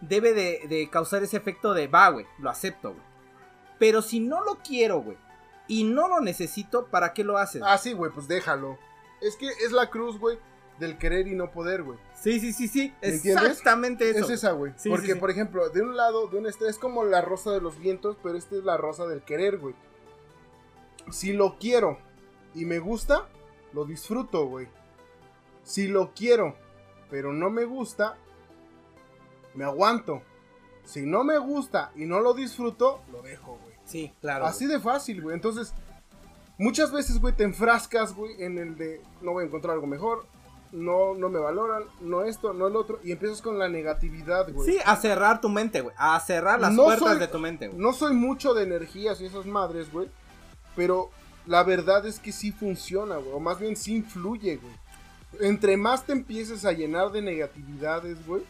debe 0.00 0.32
de, 0.32 0.66
de 0.68 0.88
causar 0.88 1.22
ese 1.22 1.36
efecto 1.36 1.74
de, 1.74 1.86
va, 1.86 2.08
güey, 2.10 2.26
lo 2.38 2.48
acepto, 2.48 2.92
güey. 2.92 3.02
Pero 3.78 4.02
si 4.02 4.20
no 4.20 4.42
lo 4.44 4.58
quiero, 4.62 5.00
güey, 5.00 5.16
y 5.66 5.84
no 5.84 6.08
lo 6.08 6.20
necesito, 6.20 6.86
¿para 6.86 7.12
qué 7.12 7.24
lo 7.24 7.38
haces? 7.38 7.62
ah, 7.64 7.76
sí, 7.76 7.92
güey, 7.92 8.12
pues 8.12 8.28
déjalo. 8.28 8.78
Es 9.20 9.36
que 9.36 9.48
es 9.48 9.72
la 9.72 9.90
cruz, 9.90 10.18
güey, 10.18 10.38
del 10.78 10.96
querer 10.96 11.26
y 11.28 11.34
no 11.34 11.50
poder, 11.50 11.82
güey. 11.82 11.98
Sí, 12.22 12.40
sí, 12.40 12.52
sí, 12.52 12.68
sí. 12.68 12.92
Exactamente 13.00 14.10
eso. 14.10 14.24
Es 14.24 14.30
esa, 14.30 14.52
güey. 14.52 14.72
Sí, 14.76 14.88
Porque, 14.88 15.06
sí, 15.06 15.12
sí. 15.12 15.18
por 15.18 15.30
ejemplo, 15.30 15.68
de 15.68 15.82
un 15.82 15.96
lado, 15.96 16.26
de 16.26 16.38
un 16.38 16.46
este, 16.46 16.68
es 16.68 16.78
como 16.78 17.04
la 17.04 17.20
rosa 17.20 17.52
de 17.52 17.60
los 17.60 17.78
vientos, 17.78 18.16
pero 18.22 18.36
esta 18.36 18.56
es 18.56 18.64
la 18.64 18.76
rosa 18.76 19.06
del 19.06 19.22
querer, 19.22 19.58
güey. 19.58 19.74
Si 21.10 21.32
lo 21.32 21.58
quiero 21.58 21.98
y 22.54 22.64
me 22.64 22.80
gusta, 22.80 23.28
lo 23.72 23.84
disfruto, 23.84 24.46
güey. 24.46 24.68
Si 25.62 25.86
lo 25.86 26.12
quiero, 26.12 26.56
pero 27.10 27.32
no 27.32 27.50
me 27.50 27.64
gusta, 27.64 28.16
me 29.54 29.64
aguanto. 29.64 30.22
Si 30.84 31.02
no 31.02 31.22
me 31.22 31.38
gusta 31.38 31.92
y 31.94 32.06
no 32.06 32.20
lo 32.20 32.34
disfruto, 32.34 33.02
lo 33.12 33.22
dejo, 33.22 33.58
güey. 33.62 33.74
Sí, 33.84 34.12
claro. 34.20 34.46
Así 34.46 34.66
de 34.66 34.80
fácil, 34.80 35.22
güey. 35.22 35.34
Entonces, 35.34 35.72
muchas 36.58 36.90
veces, 36.90 37.20
güey, 37.20 37.34
te 37.34 37.44
enfrascas, 37.44 38.14
güey, 38.14 38.42
en 38.42 38.58
el 38.58 38.76
de 38.76 39.02
no 39.22 39.32
voy 39.32 39.44
a 39.44 39.46
encontrar 39.46 39.74
algo 39.74 39.86
mejor, 39.86 40.26
no, 40.72 41.14
no 41.14 41.28
me 41.28 41.38
valoran, 41.38 41.84
no 42.00 42.24
esto, 42.24 42.52
no 42.52 42.66
el 42.66 42.76
otro, 42.76 43.00
y 43.02 43.12
empiezas 43.12 43.40
con 43.42 43.58
la 43.58 43.68
negatividad, 43.68 44.52
güey. 44.52 44.70
Sí, 44.72 44.78
a 44.84 44.96
cerrar 44.96 45.40
tu 45.40 45.48
mente, 45.48 45.80
güey. 45.80 45.94
A 45.98 46.18
cerrar 46.20 46.60
las 46.60 46.72
No 46.72 46.84
puertas 46.84 47.08
soy- 47.08 47.18
de 47.18 47.28
tu 47.28 47.38
mente, 47.38 47.68
güey. 47.68 47.78
No 47.80 47.92
soy 47.92 48.12
mucho 48.14 48.54
de 48.54 48.64
energías 48.64 49.20
y 49.20 49.26
esas 49.26 49.46
madres, 49.46 49.90
güey, 49.92 50.08
pero 50.76 51.10
la 51.46 51.62
verdad 51.62 52.04
es 52.06 52.18
que 52.20 52.32
sí 52.32 52.52
funciona, 52.52 53.16
güey, 53.16 53.32
o 53.32 53.40
más 53.40 53.58
bien 53.58 53.76
sí 53.76 53.96
influye, 53.96 54.56
güey. 54.56 54.74
Entre 55.40 55.76
más 55.76 56.04
te 56.04 56.12
empieces 56.12 56.64
a 56.64 56.72
llenar 56.72 57.10
de 57.12 57.22
negatividades, 57.22 58.24
güey, 58.26 58.42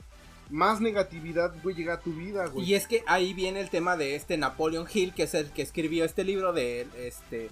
más 0.51 0.81
negatividad, 0.81 1.53
güey, 1.63 1.77
llega 1.77 1.95
a 1.95 2.01
tu 2.01 2.13
vida, 2.13 2.47
güey. 2.47 2.65
Y 2.69 2.75
es 2.75 2.87
que 2.87 3.05
ahí 3.07 3.35
viene 3.35 3.61
el 3.61 3.69
tema 3.71 3.97
de 3.97 4.15
este 4.17 4.37
Napoleon 4.39 4.87
Hill, 4.93 5.13
que 5.13 5.25
es 5.25 5.35
el 5.35 5.51
que 5.51 5.63
escribió 5.63 6.05
este 6.05 6.25
libro 6.25 6.53
de 6.53 6.87
este 6.97 7.51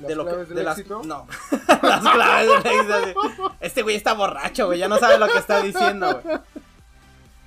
Las 0.00 0.08
de 0.08 0.14
lo 0.16 0.24
que 0.24 0.32
del 0.36 0.48
de 0.54 0.62
las 0.62 0.78
éxito. 0.78 1.02
no 1.04 1.26
las 1.82 2.00
claves 2.00 2.62
del 2.64 2.72
éxito. 3.04 3.54
Este 3.60 3.82
güey 3.82 3.96
está 3.96 4.14
borracho, 4.14 4.66
güey, 4.66 4.78
ya 4.78 4.88
no 4.88 4.98
sabe 4.98 5.18
lo 5.18 5.28
que 5.28 5.38
está 5.38 5.62
diciendo, 5.62 6.20
güey. 6.22 6.38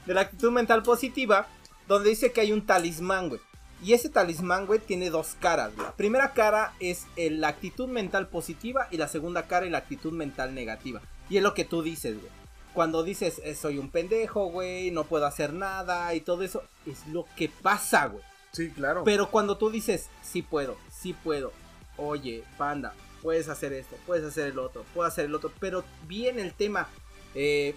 De 0.05 0.13
la 0.13 0.21
actitud 0.21 0.51
mental 0.51 0.83
positiva, 0.83 1.47
donde 1.87 2.09
dice 2.09 2.31
que 2.31 2.41
hay 2.41 2.51
un 2.51 2.65
talismán, 2.65 3.29
güey. 3.29 3.41
Y 3.83 3.93
ese 3.93 4.09
talismán, 4.09 4.65
güey, 4.65 4.79
tiene 4.79 5.09
dos 5.09 5.35
caras. 5.39 5.73
güey. 5.75 5.85
La 5.87 5.93
primera 5.93 6.31
cara 6.33 6.73
es 6.79 7.05
el- 7.17 7.41
la 7.41 7.49
actitud 7.49 7.87
mental 7.87 8.27
positiva 8.27 8.87
y 8.91 8.97
la 8.97 9.07
segunda 9.09 9.43
cara 9.47 9.65
es 9.65 9.71
la 9.71 9.79
actitud 9.79 10.13
mental 10.13 10.55
negativa. 10.55 11.01
Y 11.29 11.37
es 11.37 11.43
lo 11.43 11.53
que 11.53 11.65
tú 11.65 11.81
dices, 11.81 12.17
güey. 12.19 12.31
Cuando 12.73 13.03
dices, 13.03 13.39
eh, 13.43 13.55
soy 13.55 13.77
un 13.77 13.89
pendejo, 13.91 14.45
güey, 14.47 14.89
no 14.91 15.03
puedo 15.03 15.25
hacer 15.25 15.53
nada 15.53 16.13
y 16.15 16.21
todo 16.21 16.43
eso, 16.43 16.63
es 16.85 17.05
lo 17.07 17.25
que 17.35 17.49
pasa, 17.49 18.07
güey. 18.07 18.23
Sí, 18.51 18.69
claro. 18.71 19.03
Pero 19.03 19.29
cuando 19.29 19.57
tú 19.57 19.69
dices, 19.69 20.09
sí 20.21 20.41
puedo, 20.41 20.77
sí 20.91 21.13
puedo, 21.13 21.51
oye, 21.97 22.43
panda, 22.57 22.93
puedes 23.21 23.49
hacer 23.49 23.73
esto, 23.73 23.95
puedes 24.05 24.23
hacer 24.25 24.47
el 24.47 24.59
otro, 24.59 24.83
puedo 24.93 25.07
hacer 25.07 25.25
el 25.25 25.35
otro, 25.35 25.51
pero 25.59 25.83
bien 26.07 26.39
el 26.39 26.53
tema 26.53 26.87
eh, 27.35 27.75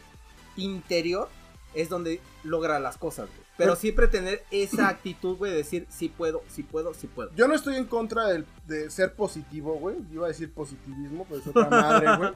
interior 0.57 1.29
es 1.75 1.89
donde 1.89 2.21
logra 2.45 2.79
las 2.81 2.97
cosas, 2.97 3.29
güey. 3.29 3.47
Pero 3.59 3.75
siempre 3.75 4.07
tener 4.07 4.43
esa 4.51 4.89
actitud, 4.89 5.37
güey, 5.39 5.51
de 5.51 5.59
decir, 5.59 5.87
sí 5.89 6.11
puedo, 6.11 6.43
sí 6.49 6.63
puedo, 6.63 6.93
sí 6.93 7.07
puedo. 7.07 7.31
Yo 7.35 7.49
no 7.49 7.55
estoy 7.55 7.77
en 7.77 7.87
contra 7.87 8.27
del- 8.27 8.45
de 8.67 8.91
ser 8.91 9.15
positivo, 9.15 9.79
güey. 9.79 9.97
Iba 10.13 10.27
a 10.27 10.29
decir 10.29 10.53
positivismo, 10.53 11.25
pero 11.27 11.41
es 11.41 11.47
otra 11.47 11.71
madre, 11.71 12.17
güey. 12.19 12.31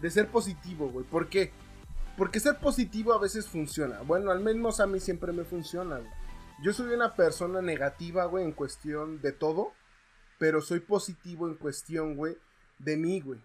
De 0.00 0.10
ser 0.10 0.28
positivo, 0.28 0.88
güey. 0.88 1.04
¿Por 1.04 1.28
qué? 1.28 1.52
Porque 2.16 2.40
ser 2.40 2.58
positivo 2.58 3.12
a 3.12 3.18
veces 3.18 3.46
funciona. 3.48 4.00
Bueno, 4.00 4.30
al 4.30 4.40
menos 4.40 4.80
a 4.80 4.86
mí 4.86 4.98
siempre 4.98 5.32
me 5.32 5.44
funciona, 5.44 5.98
güey. 5.98 6.10
Yo 6.62 6.72
soy 6.72 6.94
una 6.94 7.14
persona 7.14 7.60
negativa, 7.60 8.24
güey, 8.24 8.44
en 8.44 8.52
cuestión 8.52 9.20
de 9.20 9.32
todo. 9.32 9.72
Pero 10.42 10.60
soy 10.60 10.80
positivo 10.80 11.46
en 11.46 11.54
cuestión, 11.54 12.16
güey, 12.16 12.36
de 12.80 12.96
mí, 12.96 13.20
güey. 13.20 13.38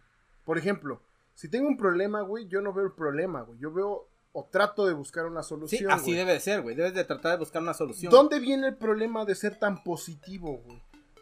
Por 0.46 0.58
ejemplo, 0.58 1.00
si 1.36 1.48
tengo 1.48 1.68
un 1.68 1.78
problema, 1.78 2.22
güey, 2.22 2.48
yo 2.48 2.60
no 2.60 2.74
veo 2.74 2.86
el 2.86 2.92
problema, 2.92 3.42
güey. 3.44 3.60
Yo 3.60 3.72
veo 3.72 4.08
o 4.32 4.46
trato 4.52 4.88
de 4.88 4.94
buscar 4.94 5.28
una 5.28 5.44
Sí, 5.44 5.50
solución. 5.50 5.92
así 5.92 6.06
güey. 6.06 6.16
debe 6.16 6.34
de 6.34 6.40
ser, 6.40 6.64
güey. 6.64 6.76
Debes 6.76 6.96
de 6.96 7.04
tratar 7.04 7.34
de 7.34 7.38
buscar 7.38 7.62
una 7.62 7.76
solución. 7.76 8.10
¿Dónde 8.12 8.40
viene 8.40 8.70
el 8.70 8.78
problema 8.78 9.26
de 9.26 9.36
ser 9.36 9.60
tan 9.60 9.84
positivo, 9.84 10.58
güey? 10.66 10.82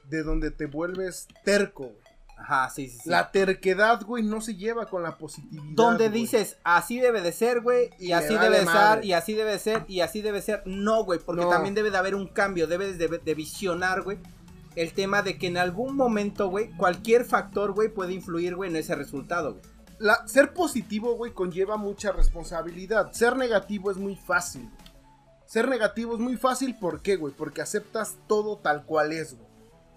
De 0.09 0.23
donde 0.23 0.49
te 0.49 0.65
vuelves 0.65 1.27
terco, 1.43 1.87
güey. 1.87 2.05
Ajá, 2.37 2.69
sí, 2.69 2.87
sí, 2.87 2.99
sí. 3.03 3.09
La 3.09 3.31
terquedad, 3.31 4.01
güey, 4.05 4.23
no 4.23 4.39
se 4.39 4.55
lleva 4.55 4.85
con 4.85 5.03
la 5.03 5.17
positividad. 5.17 5.63
Donde 5.75 6.07
güey. 6.07 6.21
dices, 6.21 6.57
así 6.63 7.01
debe 7.01 7.19
de 7.21 7.33
ser, 7.33 7.59
güey, 7.59 7.89
y 7.99 8.07
Y 8.07 8.11
así 8.13 8.33
debe 8.33 8.59
de 8.59 8.65
ser, 8.65 9.03
y 9.03 9.11
así 9.11 9.33
debe 9.33 9.51
de 9.51 9.59
ser, 9.59 9.83
y 9.89 9.99
así 9.99 10.21
debe 10.21 10.41
ser. 10.41 10.63
No, 10.65 11.03
güey, 11.03 11.19
porque 11.19 11.41
No. 11.43 11.49
también 11.49 11.75
debe 11.75 11.91
de 11.91 11.97
haber 11.97 12.15
un 12.15 12.27
cambio, 12.27 12.65
debes 12.65 12.97
de, 12.97 13.07
de 13.09 13.35
visionar, 13.35 14.01
güey, 14.03 14.19
el 14.75 14.93
tema 14.93 15.21
de 15.21 15.37
que 15.37 15.47
en 15.47 15.57
algún 15.57 15.95
momento, 15.95 16.49
güey, 16.49 16.69
cualquier 16.77 17.25
factor, 17.25 17.71
güey, 17.73 17.89
puede 17.89 18.13
influir, 18.13 18.55
güey, 18.55 18.69
en 18.69 18.75
ese 18.75 18.95
resultado, 18.95 19.53
güey. 19.53 19.63
La- 19.99 20.27
ser 20.27 20.53
positivo, 20.53 21.15
güey, 21.15 21.31
conlleva 21.33 21.77
mucha 21.77 22.11
responsabilidad. 22.11 23.11
Ser 23.13 23.37
negativo 23.37 23.91
es 23.91 23.97
muy 23.97 24.15
fácil. 24.15 24.63
güey. 24.63 24.85
Ser 25.45 25.69
negativo 25.69 26.13
es 26.15 26.19
muy 26.19 26.35
fácil, 26.37 26.75
¿por 26.77 27.01
qué, 27.01 27.15
güey? 27.15 27.33
Porque 27.33 27.61
aceptas 27.61 28.17
todo 28.27 28.57
tal 28.57 28.83
cual 28.85 29.11
es, 29.13 29.35
güey. 29.35 29.47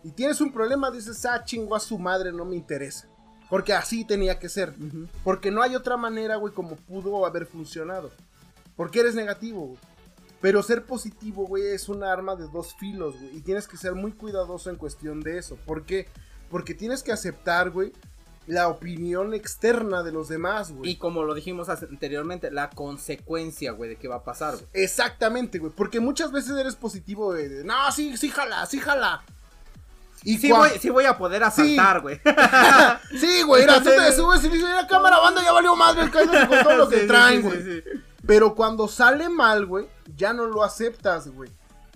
Y 0.05 0.13
tienes 0.13 0.41
un 0.41 0.53
problema, 0.53 0.91
dices, 0.93 1.25
ah, 1.27 1.43
chingo 1.45 1.75
a 1.75 1.81
su 1.81 1.99
madre, 1.99 2.33
no 2.33 2.45
me 2.45 2.55
interesa. 2.55 3.09
Porque 3.51 3.73
así 3.73 4.05
tenía 4.05 4.39
que 4.39 4.49
ser. 4.49 4.75
Porque 5.25 5.51
no 5.51 5.63
hay 5.63 5.75
otra 5.75 5.97
manera, 5.97 6.37
güey, 6.37 6.53
como 6.55 6.77
pudo 6.77 7.25
haber 7.27 7.47
funcionado. 7.47 8.11
Porque 8.77 9.01
eres 9.01 9.15
negativo, 9.17 9.67
güey. 9.69 9.79
Pero 10.41 10.63
ser 10.63 10.85
positivo, 10.85 11.47
güey, 11.47 11.67
es 11.67 11.89
un 11.89 12.05
arma 12.05 12.37
de 12.37 12.47
dos 12.49 12.75
filos, 12.77 13.17
güey. 13.19 13.37
Y 13.37 13.41
tienes 13.41 13.67
que 13.67 13.77
ser 13.77 13.95
muy 13.95 14.13
cuidadoso 14.13 14.71
en 14.71 14.77
cuestión 14.77 15.21
de 15.21 15.39
eso. 15.39 15.57
¿Por 15.67 15.85
qué? 15.85 16.07
Porque 16.51 16.75
tienes 16.75 17.03
que 17.03 17.11
aceptar, 17.13 17.71
güey, 17.71 17.93
la 18.47 18.69
opinión 18.69 19.35
externa 19.35 20.03
de 20.03 20.13
los 20.13 20.29
demás, 20.29 20.71
Y 20.71 20.75
güey. 20.75 20.97
como 20.97 21.25
lo 21.25 21.35
dijimos 21.35 21.69
anteriormente, 21.69 22.51
la 22.51 22.71
consecuencia, 22.71 23.73
güey, 23.73 23.91
de 23.91 23.97
qué 23.97 24.07
va 24.09 24.17
a 24.17 24.25
pasar, 24.25 24.55
güey. 24.55 24.67
Exactamente, 24.75 25.59
güey. 25.59 25.73
Porque 25.75 25.99
muchas 26.01 26.31
veces 26.33 26.57
eres 26.57 26.77
positivo, 26.77 27.27
güey. 27.27 27.49
de, 27.49 27.65
No, 27.65 27.91
sí, 27.93 28.17
sí, 28.17 28.31
jala, 28.31 28.65
sí, 28.67 28.79
jala. 28.79 29.23
Y 30.25 30.39
Sí 30.39 30.51
voy, 30.51 30.71
sí 30.81 30.89
voy 30.91 31.05
a 31.05 31.17
poder 31.19 31.43
asaltar, 31.45 32.01
güey. 32.01 32.21
Sí, 33.19 33.43
güey, 33.43 33.63
mira, 33.63 33.79
tú 33.83 33.91
te 33.91 34.13
subes 34.17 34.43
y 34.45 34.49
dices, 34.49 34.69
la 34.71 34.87
cámara 34.87 35.19
banda 35.19 35.43
ya 35.43 35.53
valió 35.53 35.75
madre, 35.77 36.11
cállate 36.11 36.49
con 36.49 36.63
todo 36.63 36.77
lo 36.77 36.89
que 36.89 37.01
Sí, 37.03 37.07
traen, 37.07 37.43
güey. 37.43 37.85
Pero 38.27 38.55
cuando 38.55 38.89
sale 38.89 39.29
mal, 39.29 39.67
güey, 39.67 39.87
ya 40.17 40.33
no 40.33 40.47
lo 40.47 40.63
aceptas, 40.63 41.29
güey. 41.29 41.51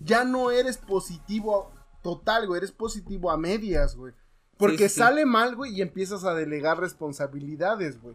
Ya 0.04 0.24
no 0.24 0.50
eres 0.50 0.78
positivo 0.78 1.70
total, 2.02 2.46
güey. 2.46 2.58
Eres 2.58 2.72
positivo 2.72 3.30
a 3.30 3.36
medias, 3.36 3.94
güey. 3.96 4.12
Porque 4.56 4.88
Sí, 4.88 4.94
sí. 4.94 5.00
sale 5.00 5.24
mal, 5.26 5.56
güey, 5.56 5.72
y 5.74 5.82
empiezas 5.82 6.24
a 6.24 6.34
delegar 6.34 6.78
responsabilidades, 6.78 8.00
güey. 8.00 8.14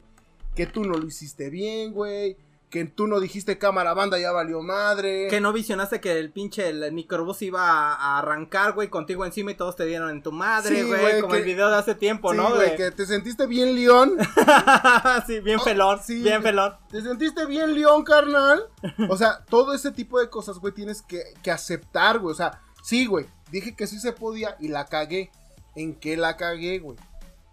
Que 0.56 0.66
tú 0.66 0.84
no 0.84 0.98
lo 0.98 1.06
hiciste 1.08 1.50
bien, 1.50 1.94
güey. 1.94 2.38
Que 2.70 2.84
tú 2.84 3.08
no 3.08 3.22
dijiste 3.22 3.58
cámara 3.58 3.94
banda, 3.94 4.20
ya 4.20 4.34
valió 4.34 4.62
madre. 4.62 5.28
Que 5.30 5.40
no 5.40 5.54
visionaste 5.54 6.02
que 6.02 6.20
el 6.20 6.32
pinche 6.32 6.68
el 6.68 6.92
microbús 6.92 7.42
iba 7.42 7.94
a, 7.94 8.18
arrancar, 8.20 8.74
güey, 8.74 8.90
contigo 8.90 9.26
encima 9.26 9.52
y 9.52 9.56
todos 9.56 9.78
te 9.78 9.86
dieron 9.86 10.10
en 10.10 10.22
tu 10.22 10.34
madre, 10.34 10.84
güey, 10.84 11.22
como 11.22 11.32
que- 11.32 11.40
el 11.40 11.46
video 11.46 11.70
de 11.70 11.78
hace 11.78 11.96
tiempo, 11.96 12.32
Sí, 12.32 12.38
¿no? 12.38 12.54
güey, 12.56 12.76
que 12.76 12.92
te 12.92 13.06
sentiste 13.06 13.48
bien 13.48 13.74
león. 13.74 14.18
sí, 15.28 15.40
bien 15.40 15.60
Oh, 15.62 15.64
pelón, 15.64 16.00
sí. 16.04 16.22
bien 16.22 16.44
pelón. 16.44 16.76
¿Te 16.92 17.02
sentiste 17.02 17.46
bien, 17.46 17.74
León, 17.74 18.04
carnal? 18.04 18.64
O 19.10 19.16
sea, 19.18 19.44
todo 19.50 19.74
ese 19.74 19.92
tipo 19.92 20.20
de 20.20 20.30
cosas, 20.30 20.58
güey, 20.60 20.74
tienes 20.74 21.02
que, 21.02 21.24
que 21.42 21.52
aceptar, 21.52 22.20
güey. 22.20 22.34
O 22.34 22.36
sea, 22.36 22.62
sí, 22.84 23.06
güey, 23.06 23.26
dije 23.52 23.76
que 23.76 23.88
sí 23.88 24.00
se 24.00 24.12
podía 24.12 24.56
y 24.60 24.68
la 24.68 24.86
cagué. 24.86 25.32
¿En 25.76 25.94
qué 25.96 26.18
la 26.18 26.36
cagué, 26.38 26.80
güey? 26.80 26.98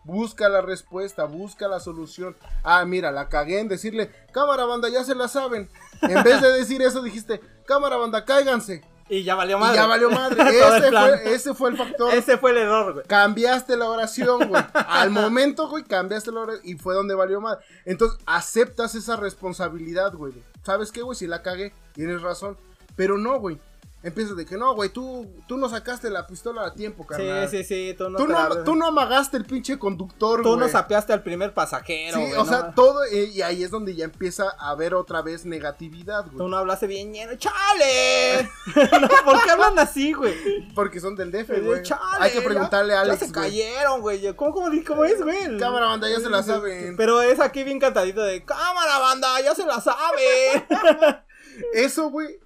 Busca 0.05 0.49
la 0.49 0.61
respuesta, 0.61 1.25
busca 1.25 1.67
la 1.69 1.81
solución. 1.81 2.37
Ah, 2.63 2.85
mira, 2.85 3.11
la 3.11 3.29
cagué 3.29 3.61
en 3.61 3.69
decirle, 3.69 4.11
cámara 4.33 4.65
banda, 4.67 4.89
ya 4.89 5.03
se 5.05 5.15
la 5.15 5.29
saben. 5.29 5.69
En 6.03 6.23
vez 6.23 6.41
de 6.43 6.53
decir 6.53 6.83
eso, 6.83 7.03
dijiste, 7.03 7.41
cámara 7.67 7.97
banda, 7.97 8.25
cáiganse. 8.25 8.85
Y 9.09 9.23
ya 9.23 9.35
valió 9.35 9.59
Y 9.59 9.61
madre. 9.61 9.77
ya 9.77 9.87
valió 9.87 10.11
madre. 10.11 10.43
Ese 10.49 10.91
fue, 10.91 11.35
ese 11.35 11.55
fue 11.55 11.71
el 11.71 11.77
factor. 11.77 12.15
Ese 12.15 12.39
fue 12.39 12.51
el 12.53 12.57
error, 12.59 12.93
güey. 12.95 13.07
Cambiaste 13.07 13.77
la 13.77 13.89
oración, 13.91 14.49
güey. 14.49 14.65
Al 14.75 15.11
momento, 15.11 15.69
güey, 15.69 15.85
cambiaste 15.85 16.33
la 16.33 16.41
oración 16.41 16.67
y 16.67 16.75
fue 16.77 16.95
donde 16.95 17.15
valió 17.15 17.41
más. 17.41 17.59
Entonces, 17.85 18.19
aceptas 18.25 18.95
esa 18.95 19.17
responsabilidad, 19.17 20.15
güey. 20.15 20.33
¿Sabes 20.63 20.91
qué, 20.91 21.03
güey? 21.03 21.17
Si 21.19 21.27
la 21.27 21.43
cagué, 21.43 21.75
tienes 21.93 22.23
razón. 22.23 22.57
Pero 22.97 23.19
no, 23.19 23.39
güey. 23.39 23.59
Empiezas 24.05 24.37
de 24.37 24.45
que 24.45 24.57
no, 24.59 24.75
güey, 24.75 24.91
tú, 24.91 25.27
tú 25.49 25.57
no 25.57 25.67
sacaste 25.69 26.11
la 26.11 26.27
pistola 26.27 26.67
a 26.67 26.75
tiempo, 26.75 27.07
carnal. 27.07 27.49
Sí, 27.49 27.65
sí, 27.65 27.65
sí, 27.65 27.95
tú 27.97 28.11
no, 28.11 28.19
Tú 28.19 28.27
no, 28.29 28.35
la- 28.49 28.63
tú 28.63 28.75
no 28.77 28.87
amagaste 28.89 29.39
el 29.39 29.47
pinche 29.47 29.79
conductor, 29.79 30.43
tú 30.43 30.49
güey. 30.51 30.61
no 30.61 30.69
sapeaste 30.69 31.15
al 31.15 31.23
primer 31.23 31.55
pasajero, 31.55 32.19
Sí, 32.19 32.21
güey, 32.23 32.33
o 32.35 32.37
no 32.37 32.45
sea, 32.45 32.61
ma- 32.65 32.75
todo, 32.75 33.03
eh, 33.05 33.31
y 33.33 33.41
ahí 33.41 33.63
es 33.65 33.71
donde 33.71 33.95
ya 33.95 34.05
empieza 34.05 34.45
a 34.59 34.69
haber 34.71 34.95
otra 34.95 35.23
vez 35.23 35.47
negatividad, 35.47 36.25
Tú 36.27 36.33
güey. 36.37 36.51
no 36.51 36.57
hablaste 36.59 36.87
bien 36.87 37.13
lleno, 37.15 37.33
¡chale! 37.37 38.51
No, 39.01 39.09
¿Por 39.25 39.43
qué 39.43 39.51
hablan 39.51 39.79
así, 39.79 40.13
güey? 40.13 40.35
Porque 40.75 41.01
son 41.01 41.17
del 41.17 41.33
DF, 41.33 41.61
güey. 41.63 41.83
Chale, 41.83 42.01
Hay 42.21 42.31
que 42.33 42.43
preguntarle 42.43 42.93
ya- 42.93 42.99
a 42.99 43.03
Alex, 43.03 43.21
Ya 43.21 43.27
se 43.27 43.33
güey. 43.33 43.43
cayeron, 43.51 44.01
güey. 44.03 44.35
¿Cómo, 44.37 44.53
cómo, 44.53 44.69
cómo 44.87 45.05
es, 45.05 45.23
güey? 45.23 45.57
Cámara, 45.59 45.87
banda, 45.87 46.11
ya 46.11 46.21
se 46.21 46.29
la 46.29 46.43
saben. 46.43 46.97
Pero 46.97 47.23
es 47.23 47.41
aquí 47.41 47.65
bien 47.65 47.79
cantadito 47.81 48.23
de 48.23 48.45
cámara, 48.45 48.99
banda, 48.99 49.41
ya 49.41 49.55
se 49.55 49.65
la 49.65 49.81
sabe. 49.81 50.67
Eso, 51.75 52.11
güey, 52.11 52.39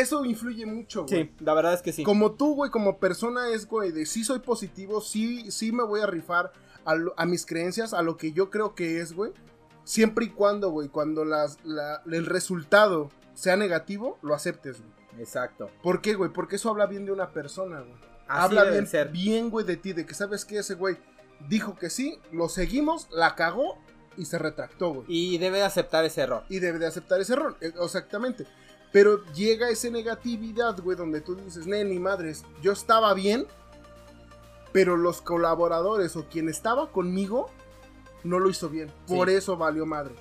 eso 0.00 0.24
influye 0.24 0.64
mucho, 0.66 1.04
güey. 1.06 1.24
Sí, 1.24 1.34
la 1.40 1.54
verdad 1.54 1.74
es 1.74 1.82
que 1.82 1.92
sí. 1.92 2.02
Como 2.04 2.32
tú, 2.32 2.54
güey, 2.54 2.70
como 2.70 2.98
persona 2.98 3.48
es, 3.50 3.66
güey, 3.66 3.92
de 3.92 4.06
sí 4.06 4.24
soy 4.24 4.38
positivo, 4.40 5.00
sí, 5.00 5.50
sí 5.50 5.72
me 5.72 5.82
voy 5.84 6.00
a 6.00 6.06
rifar 6.06 6.52
a, 6.84 6.94
lo- 6.94 7.14
a 7.16 7.26
mis 7.26 7.44
creencias, 7.46 7.92
a 7.94 8.02
lo 8.02 8.16
que 8.16 8.32
yo 8.32 8.50
creo 8.50 8.74
que 8.74 9.00
es, 9.00 9.12
güey. 9.12 9.32
Siempre 9.84 10.26
y 10.26 10.30
cuando, 10.30 10.70
güey, 10.70 10.88
cuando 10.88 11.24
las, 11.24 11.58
la- 11.64 12.02
el 12.10 12.26
resultado 12.26 13.10
sea 13.34 13.56
negativo, 13.56 14.18
lo 14.22 14.34
aceptes, 14.34 14.78
güey. 14.80 14.92
Exacto. 15.20 15.70
¿Por 15.82 16.00
qué, 16.02 16.14
güey? 16.14 16.30
Porque 16.32 16.56
eso 16.56 16.68
habla 16.70 16.86
bien 16.86 17.06
de 17.06 17.12
una 17.12 17.30
persona, 17.32 17.80
güey. 17.80 17.94
Así 18.28 18.56
habla 18.56 18.64
bien, 18.70 18.86
ser. 18.86 19.08
bien, 19.10 19.50
güey, 19.50 19.64
de 19.64 19.76
ti, 19.76 19.92
de 19.92 20.04
que 20.04 20.14
sabes 20.14 20.44
que 20.44 20.58
ese 20.58 20.74
güey 20.74 20.96
dijo 21.48 21.76
que 21.76 21.90
sí, 21.90 22.18
lo 22.32 22.48
seguimos, 22.48 23.08
la 23.12 23.34
cagó 23.36 23.78
y 24.16 24.24
se 24.24 24.38
retractó, 24.38 24.92
güey. 24.94 25.04
Y 25.08 25.38
debe 25.38 25.58
de 25.58 25.64
aceptar 25.64 26.04
ese 26.04 26.22
error. 26.22 26.42
Y 26.48 26.58
debe 26.58 26.78
de 26.78 26.86
aceptar 26.86 27.20
ese 27.20 27.34
error, 27.34 27.56
eh, 27.60 27.72
exactamente. 27.82 28.46
Pero 28.96 29.22
llega 29.34 29.68
esa 29.68 29.90
negatividad, 29.90 30.80
güey, 30.80 30.96
donde 30.96 31.20
tú 31.20 31.34
dices, 31.36 31.66
ni 31.66 31.98
madres, 31.98 32.44
yo 32.62 32.72
estaba 32.72 33.12
bien, 33.12 33.46
pero 34.72 34.96
los 34.96 35.20
colaboradores 35.20 36.16
o 36.16 36.24
quien 36.24 36.48
estaba 36.48 36.90
conmigo 36.90 37.50
no 38.24 38.38
lo 38.38 38.48
hizo 38.48 38.70
bien. 38.70 38.90
Por 39.06 39.28
Sí. 39.28 39.34
eso 39.34 39.58
valió 39.58 39.84
madre. 39.84 40.14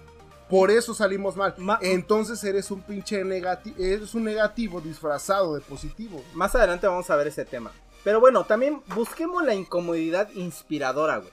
Por 0.49 0.71
eso 0.71 0.93
salimos 0.93 1.37
mal. 1.37 1.55
Ma- 1.57 1.79
Entonces 1.81 2.43
eres 2.43 2.69
un 2.69 2.81
pinche 2.81 3.23
negativo, 3.23 3.77
eres 3.79 4.13
un 4.13 4.25
negativo 4.25 4.81
disfrazado 4.81 5.55
de 5.55 5.61
positivo. 5.61 6.21
Más 6.33 6.53
adelante 6.53 6.85
vamos 6.85 7.09
a 7.09 7.15
ver 7.15 7.27
ese 7.27 7.45
tema. 7.45 7.71
Pero 8.03 8.19
bueno, 8.19 8.43
también 8.43 8.83
busquemos 8.93 9.41
la 9.45 9.55
incomodidad 9.55 10.29
inspiradora, 10.31 11.19
güey. 11.19 11.31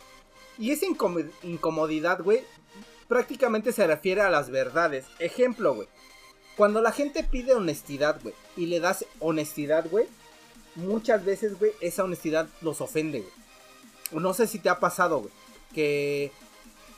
Y 0.58 0.70
esa 0.70 0.86
incomo- 0.86 1.28
incomodidad, 1.42 2.22
güey, 2.22 2.44
prácticamente 3.08 3.72
se 3.72 3.84
refiere 3.84 4.20
a 4.20 4.30
las 4.30 4.48
verdades. 4.48 5.06
Ejemplo, 5.18 5.74
güey. 5.74 5.88
Cuando 6.56 6.80
la 6.80 6.92
gente 6.92 7.24
pide 7.24 7.54
honestidad, 7.54 8.20
güey, 8.22 8.34
y 8.56 8.66
le 8.66 8.80
das 8.80 9.04
honestidad, 9.20 9.86
güey, 9.90 10.06
muchas 10.74 11.24
veces, 11.24 11.58
güey, 11.58 11.72
esa 11.80 12.04
honestidad 12.04 12.48
los 12.60 12.80
ofende, 12.80 13.20
güey. 13.20 14.22
No 14.22 14.34
sé 14.34 14.46
si 14.46 14.58
te 14.58 14.68
ha 14.68 14.78
pasado, 14.78 15.20
güey, 15.20 15.32
que... 15.74 16.32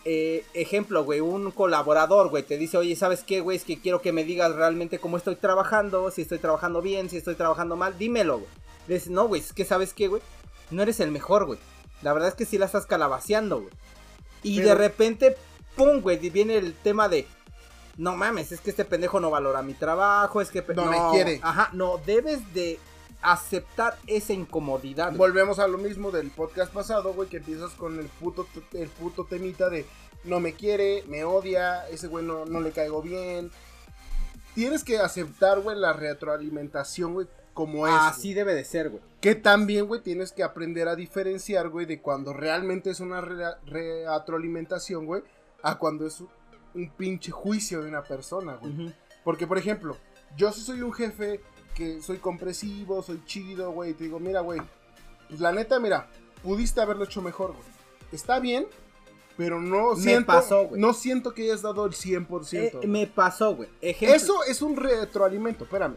eh, 0.04 0.44
ejemplo, 0.52 1.04
güey, 1.04 1.20
un 1.20 1.50
colaborador, 1.50 2.28
güey, 2.28 2.42
te 2.42 2.58
dice, 2.58 2.76
oye, 2.76 2.94
¿sabes 2.96 3.22
qué, 3.22 3.40
güey? 3.40 3.56
Es 3.56 3.64
que 3.64 3.80
quiero 3.80 4.02
que 4.02 4.12
me 4.12 4.24
digas 4.24 4.54
realmente 4.54 4.98
cómo 4.98 5.16
estoy 5.16 5.36
trabajando, 5.36 6.10
si 6.10 6.22
estoy 6.22 6.38
trabajando 6.38 6.82
bien, 6.82 7.08
si 7.08 7.16
estoy 7.16 7.36
trabajando 7.36 7.76
mal, 7.76 7.96
dímelo, 7.96 8.38
güey. 8.40 8.50
Le 8.86 8.94
dices, 8.94 9.10
no, 9.10 9.28
güey, 9.28 9.40
es 9.40 9.52
que, 9.52 9.64
¿sabes 9.64 9.94
qué, 9.94 10.08
güey? 10.08 10.20
No 10.70 10.82
eres 10.82 11.00
el 11.00 11.10
mejor, 11.10 11.46
güey. 11.46 11.58
La 12.02 12.12
verdad 12.12 12.28
es 12.28 12.34
que 12.34 12.44
sí 12.44 12.58
la 12.58 12.66
estás 12.66 12.84
calabaceando, 12.84 13.60
güey. 13.60 13.72
Y 14.42 14.60
de 14.60 14.74
repente, 14.74 15.36
pum, 15.74 16.02
güey, 16.02 16.18
viene 16.28 16.56
el 16.58 16.74
tema 16.74 17.08
de, 17.08 17.26
no 17.96 18.16
mames, 18.16 18.52
es 18.52 18.60
que 18.60 18.70
este 18.70 18.84
pendejo 18.84 19.20
no 19.20 19.30
valora 19.30 19.62
mi 19.62 19.74
trabajo, 19.74 20.40
es 20.40 20.50
que... 20.50 20.62
No 20.74 20.86
me 20.86 20.98
quiere. 21.12 21.40
Ajá, 21.42 21.70
no, 21.72 21.98
debes 22.04 22.52
de 22.54 22.78
aceptar 23.22 23.96
esa 24.06 24.32
incomodidad. 24.32 25.08
güey. 25.08 25.18
Volvemos 25.18 25.58
a 25.58 25.66
lo 25.68 25.78
mismo 25.78 26.10
del 26.10 26.30
podcast 26.30 26.72
pasado, 26.72 27.14
güey, 27.14 27.28
que 27.28 27.38
empiezas 27.38 27.70
con 27.72 27.98
el 27.98 28.06
puto, 28.06 28.46
el 28.72 28.88
puto 28.88 29.24
temita 29.24 29.70
de 29.70 29.86
no 30.24 30.40
me 30.40 30.54
quiere, 30.54 31.04
me 31.06 31.24
odia, 31.24 31.88
ese 31.88 32.06
güey 32.08 32.24
no, 32.24 32.44
no 32.46 32.60
le 32.60 32.72
caigo 32.72 33.00
bien. 33.02 33.50
Tienes 34.54 34.84
que 34.84 34.98
aceptar, 34.98 35.60
güey, 35.60 35.76
la 35.76 35.92
retroalimentación, 35.92 37.14
güey, 37.14 37.26
como 37.54 37.86
es. 37.86 37.92
güey. 37.92 38.06
Así 38.06 38.34
debe 38.34 38.54
de 38.54 38.64
ser, 38.64 38.90
güey. 38.90 39.02
Que 39.20 39.34
también, 39.34 39.86
güey, 39.86 40.00
tienes 40.02 40.32
que 40.32 40.42
aprender 40.42 40.86
a 40.88 40.94
diferenciar, 40.96 41.68
güey, 41.70 41.86
de 41.86 42.00
cuando 42.00 42.32
realmente 42.32 42.90
es 42.90 43.00
una 43.00 43.20
re- 43.20 43.56
retroalimentación, 43.66 45.06
güey, 45.06 45.22
a 45.62 45.78
cuando 45.78 46.06
es 46.06 46.22
un, 46.74 46.90
pinche 46.90 47.30
juicio 47.30 47.82
de 47.82 47.88
una 47.88 48.02
persona, 48.02 48.56
güey. 48.56 48.94
Porque, 49.22 49.46
por 49.46 49.58
ejemplo, 49.58 49.96
yo 50.36 50.52
sí 50.52 50.60
soy 50.60 50.82
un 50.82 50.92
jefe 50.92 51.40
que 51.74 52.00
soy 52.02 52.18
compresivo, 52.18 53.02
soy 53.02 53.22
chido, 53.24 53.72
güey. 53.72 53.94
Te 53.94 54.04
digo, 54.04 54.20
mira, 54.20 54.40
güey. 54.40 54.60
Pues 55.28 55.40
la 55.40 55.52
neta, 55.52 55.80
mira, 55.80 56.08
pudiste 56.42 56.80
haberlo 56.80 57.04
hecho 57.04 57.22
mejor, 57.22 57.52
güey. 57.52 57.64
Está 58.12 58.38
bien, 58.38 58.66
pero 59.36 59.60
no 59.60 59.94
Me 59.94 60.02
siento. 60.02 60.26
pasó, 60.26 60.66
güey. 60.68 60.80
no 60.80 60.92
siento 60.92 61.34
que 61.34 61.42
hayas 61.42 61.62
dado 61.62 61.84
el 61.86 61.92
100%. 61.92 62.52
Eh, 62.82 62.86
me 62.86 63.06
pasó, 63.06 63.56
güey. 63.56 63.68
Ejemplo. 63.80 64.14
Eso 64.14 64.44
es 64.44 64.62
un 64.62 64.76
retroalimento, 64.76 65.64
espérame. 65.64 65.96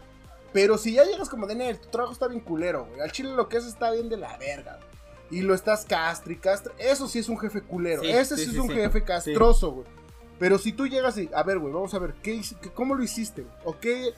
Pero 0.54 0.78
si 0.78 0.94
ya 0.94 1.04
llegas 1.04 1.30
como 1.30 1.46
de 1.46 1.56
Nel, 1.56 1.80
tu 1.80 1.90
trabajo 1.90 2.14
está 2.14 2.28
bien 2.28 2.40
culero, 2.42 2.86
güey. 2.86 3.02
Al 3.02 3.12
chile 3.12 3.32
lo 3.36 3.48
que 3.48 3.58
haces 3.58 3.74
está 3.74 3.92
bien 3.92 4.10
de 4.10 4.18
la 4.18 4.38
verga, 4.38 4.78
güey. 4.78 5.40
Y 5.40 5.42
lo 5.42 5.54
estás 5.54 5.86
castre 5.86 6.34
y 6.34 6.38
castre. 6.38 6.74
Eso 6.78 7.08
sí 7.08 7.20
es 7.20 7.28
un 7.28 7.38
jefe 7.38 7.62
culero. 7.62 8.02
Sí, 8.02 8.10
Ese 8.10 8.38
sí, 8.38 8.46
sí, 8.46 8.52
sí, 8.52 8.56
es 8.56 8.64
un 8.64 8.70
jefe 8.70 9.04
castroso, 9.04 9.72
güey. 9.72 9.88
Pero 10.40 10.58
si 10.60 10.72
tú 10.72 10.88
llegas 10.88 11.18
y, 11.18 11.30
a 11.34 11.44
ver, 11.44 11.60
güey, 11.60 11.74
vamos 11.74 11.94
a 11.94 12.00
ver, 12.00 12.14
¿qué, 12.22 12.42
¿cómo 12.74 12.96
lo 12.96 13.04
hiciste? 13.04 13.42
güey? 13.44 13.56
¿O 13.66 13.80
qué, 13.80 14.14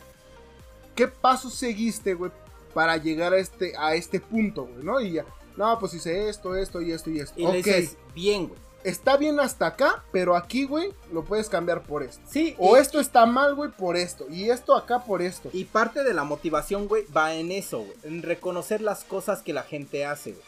qué 0.95 1.07
pasos 1.07 1.53
seguiste, 1.53 2.13
güey, 2.13 2.31
para 2.73 2.97
llegar 2.97 3.33
a 3.33 3.37
este, 3.37 3.73
a 3.77 3.95
este 3.95 4.19
punto, 4.19 4.65
güey, 4.65 4.83
¿no? 4.83 4.99
Y 5.01 5.13
ya, 5.13 5.25
no, 5.57 5.77
pues 5.79 5.93
hice 5.93 6.29
esto, 6.29 6.55
esto 6.55 6.81
y 6.81 6.91
esto 6.91 7.09
y 7.09 7.19
esto. 7.19 7.39
Y 7.39 7.45
ok, 7.45 7.51
le 7.51 7.57
dices, 7.57 7.97
bien, 8.13 8.47
güey. 8.47 8.59
está 8.83 9.17
bien 9.17 9.39
hasta 9.39 9.67
acá, 9.67 10.03
pero 10.11 10.35
aquí, 10.35 10.65
güey, 10.65 10.93
lo 11.11 11.23
puedes 11.23 11.49
cambiar 11.49 11.83
por 11.83 12.03
esto. 12.03 12.21
Sí. 12.29 12.55
O 12.57 12.75
y- 12.77 12.79
esto 12.79 12.99
está 12.99 13.25
mal, 13.25 13.55
güey, 13.55 13.71
por 13.71 13.95
esto. 13.97 14.25
Y 14.29 14.49
esto 14.49 14.75
acá 14.75 15.03
por 15.05 15.21
esto. 15.21 15.49
Y 15.53 15.65
parte 15.65 16.03
de 16.03 16.13
la 16.13 16.23
motivación, 16.25 16.87
güey, 16.87 17.05
va 17.15 17.33
en 17.33 17.51
eso, 17.51 17.79
güey. 17.79 17.93
En 18.03 18.21
reconocer 18.23 18.81
las 18.81 19.03
cosas 19.03 19.41
que 19.41 19.53
la 19.53 19.63
gente 19.63 20.05
hace, 20.05 20.31
güey. 20.33 20.43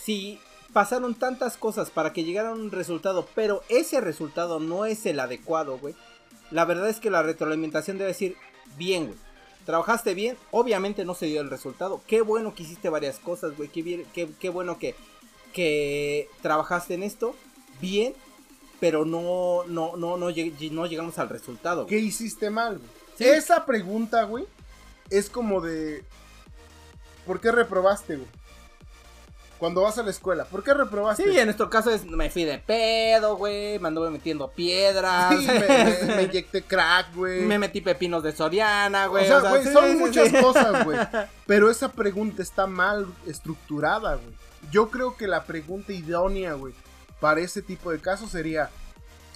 Si 0.00 0.40
pasaron 0.78 1.16
tantas 1.16 1.56
cosas 1.56 1.90
para 1.90 2.12
que 2.12 2.22
llegara 2.22 2.52
un 2.52 2.70
resultado, 2.70 3.26
pero 3.34 3.64
ese 3.68 4.00
resultado 4.00 4.60
no 4.60 4.84
es 4.86 5.06
el 5.06 5.18
adecuado, 5.18 5.76
güey. 5.76 5.96
La 6.52 6.64
verdad 6.64 6.88
es 6.88 7.00
que 7.00 7.10
la 7.10 7.20
retroalimentación 7.24 7.98
debe 7.98 8.12
decir, 8.12 8.36
bien, 8.76 9.06
güey. 9.06 9.18
Trabajaste 9.66 10.14
bien, 10.14 10.36
obviamente 10.52 11.04
no 11.04 11.14
se 11.16 11.26
dio 11.26 11.40
el 11.40 11.50
resultado. 11.50 12.00
Qué 12.06 12.20
bueno 12.20 12.54
que 12.54 12.62
hiciste 12.62 12.90
varias 12.90 13.18
cosas, 13.18 13.56
güey. 13.56 13.68
Qué, 13.70 13.82
bien- 13.82 14.06
qué, 14.14 14.28
qué 14.38 14.50
bueno 14.50 14.78
que, 14.78 14.94
que 15.52 16.28
trabajaste 16.42 16.94
en 16.94 17.02
esto. 17.02 17.34
Bien, 17.80 18.14
pero 18.78 19.04
no, 19.04 19.64
no, 19.66 19.96
no, 19.96 20.16
no, 20.16 20.30
lleg- 20.30 20.70
no 20.70 20.86
llegamos 20.86 21.18
al 21.18 21.28
resultado. 21.28 21.86
güey. 21.86 21.88
¿Qué 21.96 21.98
hiciste 21.98 22.50
mal, 22.50 22.78
güey? 22.78 22.90
Sí. 23.16 23.24
Esa 23.24 23.66
pregunta, 23.66 24.22
güey, 24.22 24.44
es 25.10 25.28
como 25.28 25.60
de. 25.60 26.04
¿Por 27.26 27.40
qué 27.40 27.50
reprobaste, 27.50 28.14
güey? 28.14 28.28
Cuando 29.58 29.82
vas 29.82 29.98
a 29.98 30.02
la 30.04 30.10
escuela, 30.10 30.44
¿por 30.44 30.62
qué 30.62 30.72
reprobaste? 30.72 31.24
Sí, 31.24 31.36
en 31.38 31.46
nuestro 31.46 31.68
caso 31.68 31.90
es 31.90 32.04
me 32.04 32.30
fui 32.30 32.44
de 32.44 32.58
pedo, 32.58 33.36
güey, 33.36 33.78
me 33.80 33.88
anduve 33.88 34.08
metiendo 34.10 34.48
piedras, 34.52 35.34
Sí, 35.36 35.46
me, 35.48 35.58
me- 36.06 36.14
me 36.16 36.22
inyecté 36.22 36.62
crack, 36.62 37.14
güey. 37.14 37.42
me 37.42 37.58
metí 37.58 37.80
pepinos 37.80 38.22
de 38.22 38.30
Soriana, 38.32 39.06
O 39.08 39.10
güey. 39.10 39.26
sea, 39.26 39.40
güey, 39.40 39.64
sí, 39.64 39.72
son 39.72 39.90
sí, 39.90 39.96
muchas 39.96 40.32
cosas, 40.40 40.84
güey. 40.84 40.98
Pero 41.46 41.70
esa 41.70 41.90
pregunta 41.90 42.40
está 42.42 42.66
mal 42.68 43.06
estructurada, 43.26 44.14
güey. 44.16 44.34
Yo 44.70 44.90
creo 44.90 45.16
que 45.16 45.26
la 45.26 45.44
pregunta 45.44 45.92
idónea, 45.92 46.52
güey, 46.54 46.74
para 47.20 47.40
ese 47.40 47.60
tipo 47.62 47.90
de 47.90 47.98
casos 48.00 48.30
sería: 48.30 48.70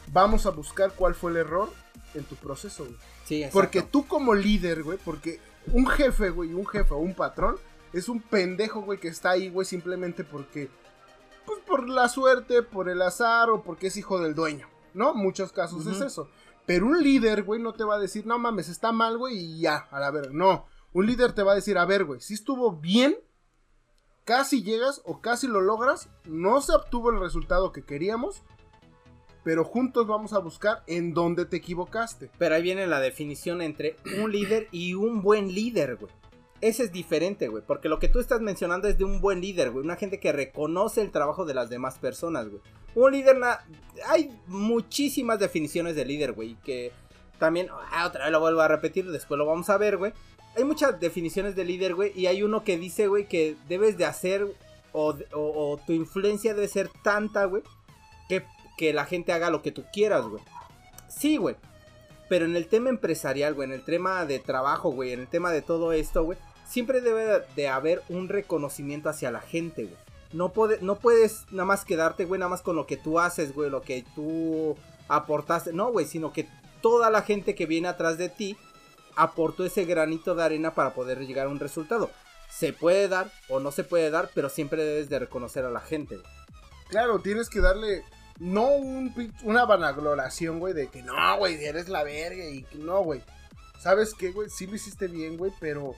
Vamos 0.08 0.46
a 0.46 0.50
buscar 0.50 0.92
cuál 0.94 1.14
fue 1.14 1.30
el 1.32 1.38
error 1.38 1.70
en 2.14 2.24
tu 2.24 2.36
proceso, 2.36 2.84
güey. 2.84 2.96
Sí, 3.24 3.36
exacto. 3.42 3.58
Porque 3.58 3.82
tú 3.82 4.06
como 4.06 4.34
líder, 4.34 4.82
güey, 4.82 4.98
porque 5.04 5.40
un 5.72 5.86
jefe, 5.86 6.30
güey, 6.30 6.52
un 6.52 6.66
jefe 6.66 6.92
o 6.92 6.98
un 6.98 7.14
patrón 7.14 7.56
es 7.92 8.08
un 8.08 8.20
pendejo, 8.20 8.82
güey, 8.82 8.98
que 8.98 9.08
está 9.08 9.30
ahí, 9.30 9.48
güey, 9.48 9.66
simplemente 9.66 10.24
porque, 10.24 10.70
pues 11.44 11.60
por 11.60 11.88
la 11.88 12.08
suerte, 12.08 12.62
por 12.62 12.88
el 12.88 13.02
azar 13.02 13.50
o 13.50 13.62
porque 13.62 13.88
es 13.88 13.96
hijo 13.96 14.20
del 14.20 14.34
dueño, 14.34 14.68
¿no? 14.94 15.14
Muchos 15.14 15.52
casos 15.52 15.86
es 15.86 16.00
eso. 16.00 16.28
Pero 16.64 16.86
un 16.86 17.02
líder, 17.02 17.42
güey, 17.42 17.60
no 17.60 17.72
te 17.72 17.84
va 17.84 17.96
a 17.96 18.00
decir, 18.00 18.26
no 18.26 18.38
mames, 18.38 18.68
está 18.68 18.92
mal, 18.92 19.18
güey, 19.18 19.36
y 19.36 19.60
ya, 19.60 19.88
a 19.90 19.98
la 19.98 20.10
verga. 20.10 20.30
No, 20.32 20.66
un 20.92 21.06
líder 21.06 21.32
te 21.32 21.42
va 21.42 21.52
a 21.52 21.56
decir, 21.56 21.76
a 21.76 21.84
ver, 21.84 22.04
güey, 22.04 22.20
si 22.20 22.34
estuvo 22.34 22.72
bien, 22.72 23.16
casi 24.24 24.62
llegas 24.62 25.02
o 25.04 25.20
casi 25.20 25.48
lo 25.48 25.60
logras, 25.60 26.08
no 26.24 26.60
se 26.60 26.72
obtuvo 26.72 27.10
el 27.10 27.20
resultado 27.20 27.72
que 27.72 27.84
queríamos, 27.84 28.42
pero 29.42 29.64
juntos 29.64 30.06
vamos 30.06 30.32
a 30.32 30.38
buscar 30.38 30.84
en 30.86 31.14
dónde 31.14 31.46
te 31.46 31.56
equivocaste. 31.56 32.30
Pero 32.38 32.54
ahí 32.54 32.62
viene 32.62 32.86
la 32.86 33.00
definición 33.00 33.60
entre 33.60 33.96
un 34.22 34.30
líder 34.30 34.68
y 34.70 34.94
un 34.94 35.20
buen 35.22 35.52
líder, 35.52 35.96
güey. 35.96 36.12
Ese 36.62 36.84
es 36.84 36.92
diferente, 36.92 37.48
güey, 37.48 37.62
porque 37.66 37.88
lo 37.90 37.98
que 37.98 38.08
tú 38.08 38.18
estás 38.20 38.40
mencionando 38.40 38.88
es 38.88 38.96
de 38.96 39.04
un 39.04 39.20
buen 39.20 39.40
líder, 39.42 39.70
güey, 39.72 39.84
una 39.84 39.96
gente 39.96 40.18
que 40.20 40.32
reconoce 40.32 41.02
el 41.02 41.10
trabajo 41.10 41.44
de 41.44 41.52
las 41.54 41.68
demás 41.68 41.98
personas, 41.98 42.48
güey. 42.48 42.62
Un 42.94 43.12
líder, 43.12 43.36
na- 43.36 43.60
hay 44.06 44.30
muchísimas 44.46 45.38
definiciones 45.38 45.96
de 45.96 46.04
líder, 46.04 46.32
güey, 46.32 46.56
que 46.64 46.92
también, 47.38 47.66
ah, 47.90 48.06
otra 48.06 48.24
vez 48.24 48.32
lo 48.32 48.40
vuelvo 48.40 48.60
a 48.60 48.68
repetir, 48.68 49.10
después 49.10 49.36
lo 49.38 49.44
vamos 49.44 49.68
a 49.70 49.76
ver, 49.76 49.96
güey. 49.98 50.12
hay 50.56 50.64
muchas 50.64 51.00
definiciones 51.00 51.56
de 51.56 51.64
líder, 51.64 51.94
güey, 51.94 52.12
y 52.14 52.26
hay 52.26 52.42
uno 52.42 52.62
que 52.62 52.78
dice, 52.78 53.08
güey, 53.08 53.26
que 53.26 53.56
debes 53.68 53.98
de 53.98 54.04
hacer 54.04 54.46
o, 54.92 55.16
o, 55.32 55.80
tu 55.86 55.92
influencia 55.92 56.54
debe 56.54 56.68
ser 56.68 56.90
tanta, 57.02 57.46
güey, 57.46 57.62
que, 58.28 58.44
que 58.76 58.92
la 58.92 59.04
gente 59.06 59.32
haga 59.32 59.50
lo 59.50 59.62
que 59.62 59.72
tú 59.72 59.84
quieras, 59.92 60.26
güey. 60.26 60.42
Sí, 61.08 61.38
güey. 61.38 61.56
Pero 62.28 62.44
en 62.44 62.54
el 62.54 62.66
tema 62.68 62.88
empresarial, 62.90 63.54
güey, 63.54 63.68
en 63.68 63.74
el 63.74 63.82
tema 63.84 64.24
de 64.26 64.38
trabajo, 64.38 64.90
güey, 64.90 65.12
en 65.12 65.20
el 65.20 65.26
tema 65.28 65.50
de 65.50 65.62
todo 65.62 65.92
esto, 65.92 66.22
güey, 66.24 66.38
siempre 66.64 67.00
debe 67.00 67.44
de 67.54 67.68
haber 67.68 68.02
un 68.08 68.28
reconocimiento 68.28 69.08
hacia 69.08 69.30
la 69.30 69.40
gente, 69.40 69.84
güey. 69.84 69.96
No, 70.32 70.52
no 70.80 70.96
puedes 70.96 71.44
nada 71.50 71.66
más 71.66 71.84
quedarte, 71.84 72.24
güey, 72.24 72.38
nada 72.38 72.48
más 72.48 72.62
con 72.62 72.76
lo 72.76 72.86
que 72.86 72.96
tú 72.96 73.20
haces, 73.20 73.54
güey, 73.54 73.68
lo 73.68 73.82
que 73.82 74.04
tú 74.14 74.76
aportaste. 75.08 75.72
No, 75.72 75.92
güey, 75.92 76.06
sino 76.06 76.32
que 76.32 76.48
toda 76.80 77.10
la 77.10 77.22
gente 77.22 77.54
que 77.54 77.66
viene 77.66 77.88
atrás 77.88 78.16
de 78.16 78.28
ti 78.28 78.56
aportó 79.14 79.64
ese 79.64 79.84
granito 79.84 80.34
de 80.34 80.42
arena 80.42 80.74
para 80.74 80.94
poder 80.94 81.18
llegar 81.26 81.46
a 81.46 81.50
un 81.50 81.60
resultado. 81.60 82.10
Se 82.50 82.72
puede 82.72 83.08
dar 83.08 83.30
o 83.48 83.60
no 83.60 83.72
se 83.72 83.84
puede 83.84 84.10
dar, 84.10 84.30
pero 84.34 84.48
siempre 84.48 84.84
debes 84.84 85.08
de 85.08 85.18
reconocer 85.18 85.64
a 85.64 85.70
la 85.70 85.80
gente. 85.80 86.16
Güey. 86.16 86.28
Claro, 86.88 87.20
tienes 87.20 87.48
que 87.48 87.60
darle 87.60 88.02
no 88.38 88.66
un, 88.74 89.14
una 89.44 89.64
vanagloración, 89.64 90.58
güey, 90.58 90.74
de 90.74 90.88
que 90.88 91.02
no, 91.02 91.38
güey, 91.38 91.62
eres 91.64 91.88
la 91.88 92.02
verga 92.04 92.44
y 92.44 92.62
que 92.64 92.78
no, 92.78 93.02
güey. 93.02 93.22
¿Sabes 93.78 94.14
qué, 94.14 94.30
güey? 94.30 94.48
Sí 94.48 94.66
lo 94.66 94.76
hiciste 94.76 95.08
bien, 95.08 95.36
güey, 95.36 95.52
pero... 95.60 95.94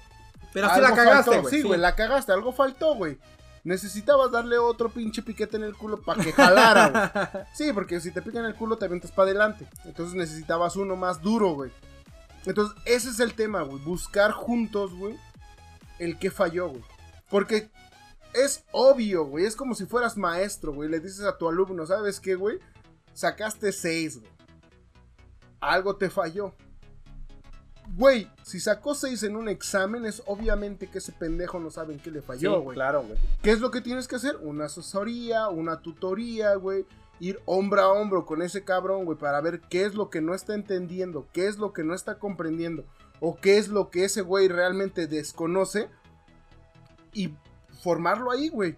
Pero 0.55 0.71
sí 0.73 0.81
la 0.81 0.95
cagaste, 0.95 1.39
güey. 1.41 1.55
Sí, 1.55 1.63
güey, 1.63 1.79
la 1.79 1.95
cagaste, 1.95 2.33
algo 2.33 2.53
faltó, 2.53 2.95
güey. 2.95 3.19
Necesitabas 3.65 4.31
darle 4.31 4.57
otro 4.57 4.89
pinche 4.89 5.23
piquete 5.23 5.57
en 5.57 5.65
el 5.65 5.75
culo 5.75 6.01
para 6.01 6.23
que 6.23 6.33
jalara, 6.33 6.89
güey. 6.89 7.45
Sí, 7.55 7.73
porque 7.73 8.01
si 8.01 8.11
te 8.13 8.23
pican 8.23 8.45
el 8.45 8.55
culo 8.55 8.79
te 8.79 8.85
avientas 8.85 9.11
para 9.11 9.31
adelante. 9.31 9.67
Entonces 9.85 10.15
necesitabas 10.15 10.77
uno 10.77 10.97
más 10.97 11.21
duro, 11.21 11.51
güey. 11.55 11.73
Entonces, 12.47 12.77
ese 12.85 13.11
es 13.11 13.21
el 13.21 13.35
tema, 13.35 13.63
güey. 13.63 13.83
Buscar 13.83 14.31
juntos, 14.31 14.95
güey, 14.95 15.19
el 15.99 16.19
que 16.19 16.31
falló, 16.31 16.69
güey. 16.69 16.85
Porque 17.31 17.71
es 18.33 18.65
obvio, 18.71 19.25
güey. 19.25 19.47
Es 19.47 19.57
como 19.57 19.75
si 19.75 19.87
fueras 19.87 20.17
maestro, 20.17 20.73
güey. 20.73 20.89
Le 20.89 21.01
dices 21.01 21.25
a 21.25 21.37
tu 21.37 21.49
alumno, 21.49 21.87
¿sabes 21.87 22.21
qué, 22.21 22.37
güey? 22.37 22.59
Sacaste 23.13 23.73
seis, 23.73 24.21
güey. 24.21 24.31
Algo 25.61 25.97
te 25.97 26.11
falló. 26.11 26.55
Güey, 27.97 28.30
si 28.43 28.61
sacó 28.61 28.95
seis 28.95 29.22
en 29.22 29.37
un 29.37 29.49
examen, 29.49 30.05
es 30.07 30.22
obviamente 30.26 30.89
que 30.89 30.99
ese 30.99 31.12
pendejo 31.12 31.61
no 31.61 31.70
sabe 31.70 31.95
en 31.95 32.01
qué 32.01 32.11
le 32.11 32.22
falló, 32.22 32.61
güey. 32.61 32.74
claro, 32.74 33.03
güey. 33.03 33.18
¿Qué 33.43 33.51
es 33.53 33.61
lo 33.61 33.70
que 33.70 33.80
tienes 33.80 34.09
que 34.09 34.16
hacer? 34.16 34.37
Una 34.43 34.64
asesoría, 34.64 35.49
una 35.49 35.80
tutoría, 35.80 36.55
güey 36.57 36.87
ir 37.20 37.41
hombro 37.45 37.80
a 37.80 37.93
hombro 37.93 38.26
con 38.26 38.43
ese 38.43 38.64
cabrón, 38.64 39.05
güey, 39.05 39.18
para 39.18 39.41
ver 39.41 39.61
qué 39.61 39.85
es 39.85 39.95
lo 39.95 40.11
que 40.11 40.20
no 40.20 40.35
está 40.35 40.55
entendiendo, 40.55 41.28
qué 41.32 41.47
es 41.47 41.59
lo 41.59 41.72
que 41.72 41.85
no 41.85 41.95
está 41.95 42.18
comprendiendo, 42.18 42.85
o 43.20 43.37
qué 43.37 43.59
es 43.59 43.68
lo 43.68 43.91
que 43.91 44.05
ese 44.05 44.22
güey 44.22 44.49
realmente 44.49 45.07
desconoce, 45.07 45.89
y 47.12 47.35
formarlo 47.82 48.30
ahí, 48.30 48.49
güey. 48.49 48.76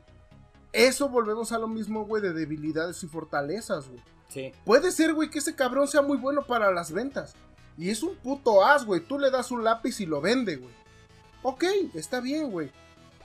Eso 0.73 1.09
volvemos 1.09 1.53
a 1.53 1.59
lo 1.59 1.69
mismo, 1.69 2.05
güey, 2.05 2.23
de 2.23 2.35
debilidades 2.35 3.03
y 3.03 3.09
fortalezas, 3.09 3.89
güey. 3.89 4.01
Sí. 4.29 4.53
Puede 4.65 4.91
ser, 4.91 5.15
güey, 5.15 5.31
que 5.31 5.39
ese 5.39 5.55
cabrón 5.55 5.89
sea 5.89 6.03
muy 6.03 6.19
bueno 6.19 6.45
para 6.47 6.71
las 6.71 6.93
ventas. 6.93 7.35
Y 7.79 7.91
es 7.91 8.03
un 8.03 8.17
puto 8.17 8.65
as, 8.65 8.85
güey. 8.85 9.01
Tú 9.01 9.19
le 9.19 9.31
das 9.31 9.51
un 9.51 9.65
lápiz 9.65 10.01
y 10.01 10.07
lo 10.07 10.21
vende, 10.21 10.57
güey. 10.57 10.75
Ok, 11.43 11.65
está 11.95 12.21
bien, 12.21 12.51
güey. 12.51 12.71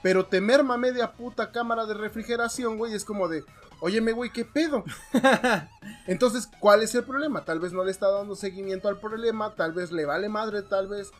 Pero 0.02 0.26
te 0.26 0.40
merma 0.40 0.76
media 0.76 1.12
puta 1.12 1.52
cámara 1.52 1.86
de 1.86 1.94
refrigeración, 1.94 2.76
güey. 2.76 2.94
Es 2.94 3.04
como 3.04 3.28
de, 3.28 3.44
Óyeme, 3.84 4.12
güey, 4.12 4.30
¿qué 4.30 4.44
pedo? 4.44 4.84
Entonces, 6.06 6.48
¿cuál 6.60 6.84
es 6.84 6.94
el 6.94 7.02
problema? 7.02 7.44
Tal 7.44 7.58
vez 7.58 7.72
no 7.72 7.82
le 7.82 7.90
está 7.90 8.08
dando 8.08 8.36
seguimiento 8.36 8.88
al 8.88 9.00
problema, 9.00 9.56
tal 9.56 9.72
vez 9.72 9.90
le 9.90 10.04
vale 10.04 10.28
madre, 10.28 10.62
tal 10.62 10.86
vez 10.86 11.10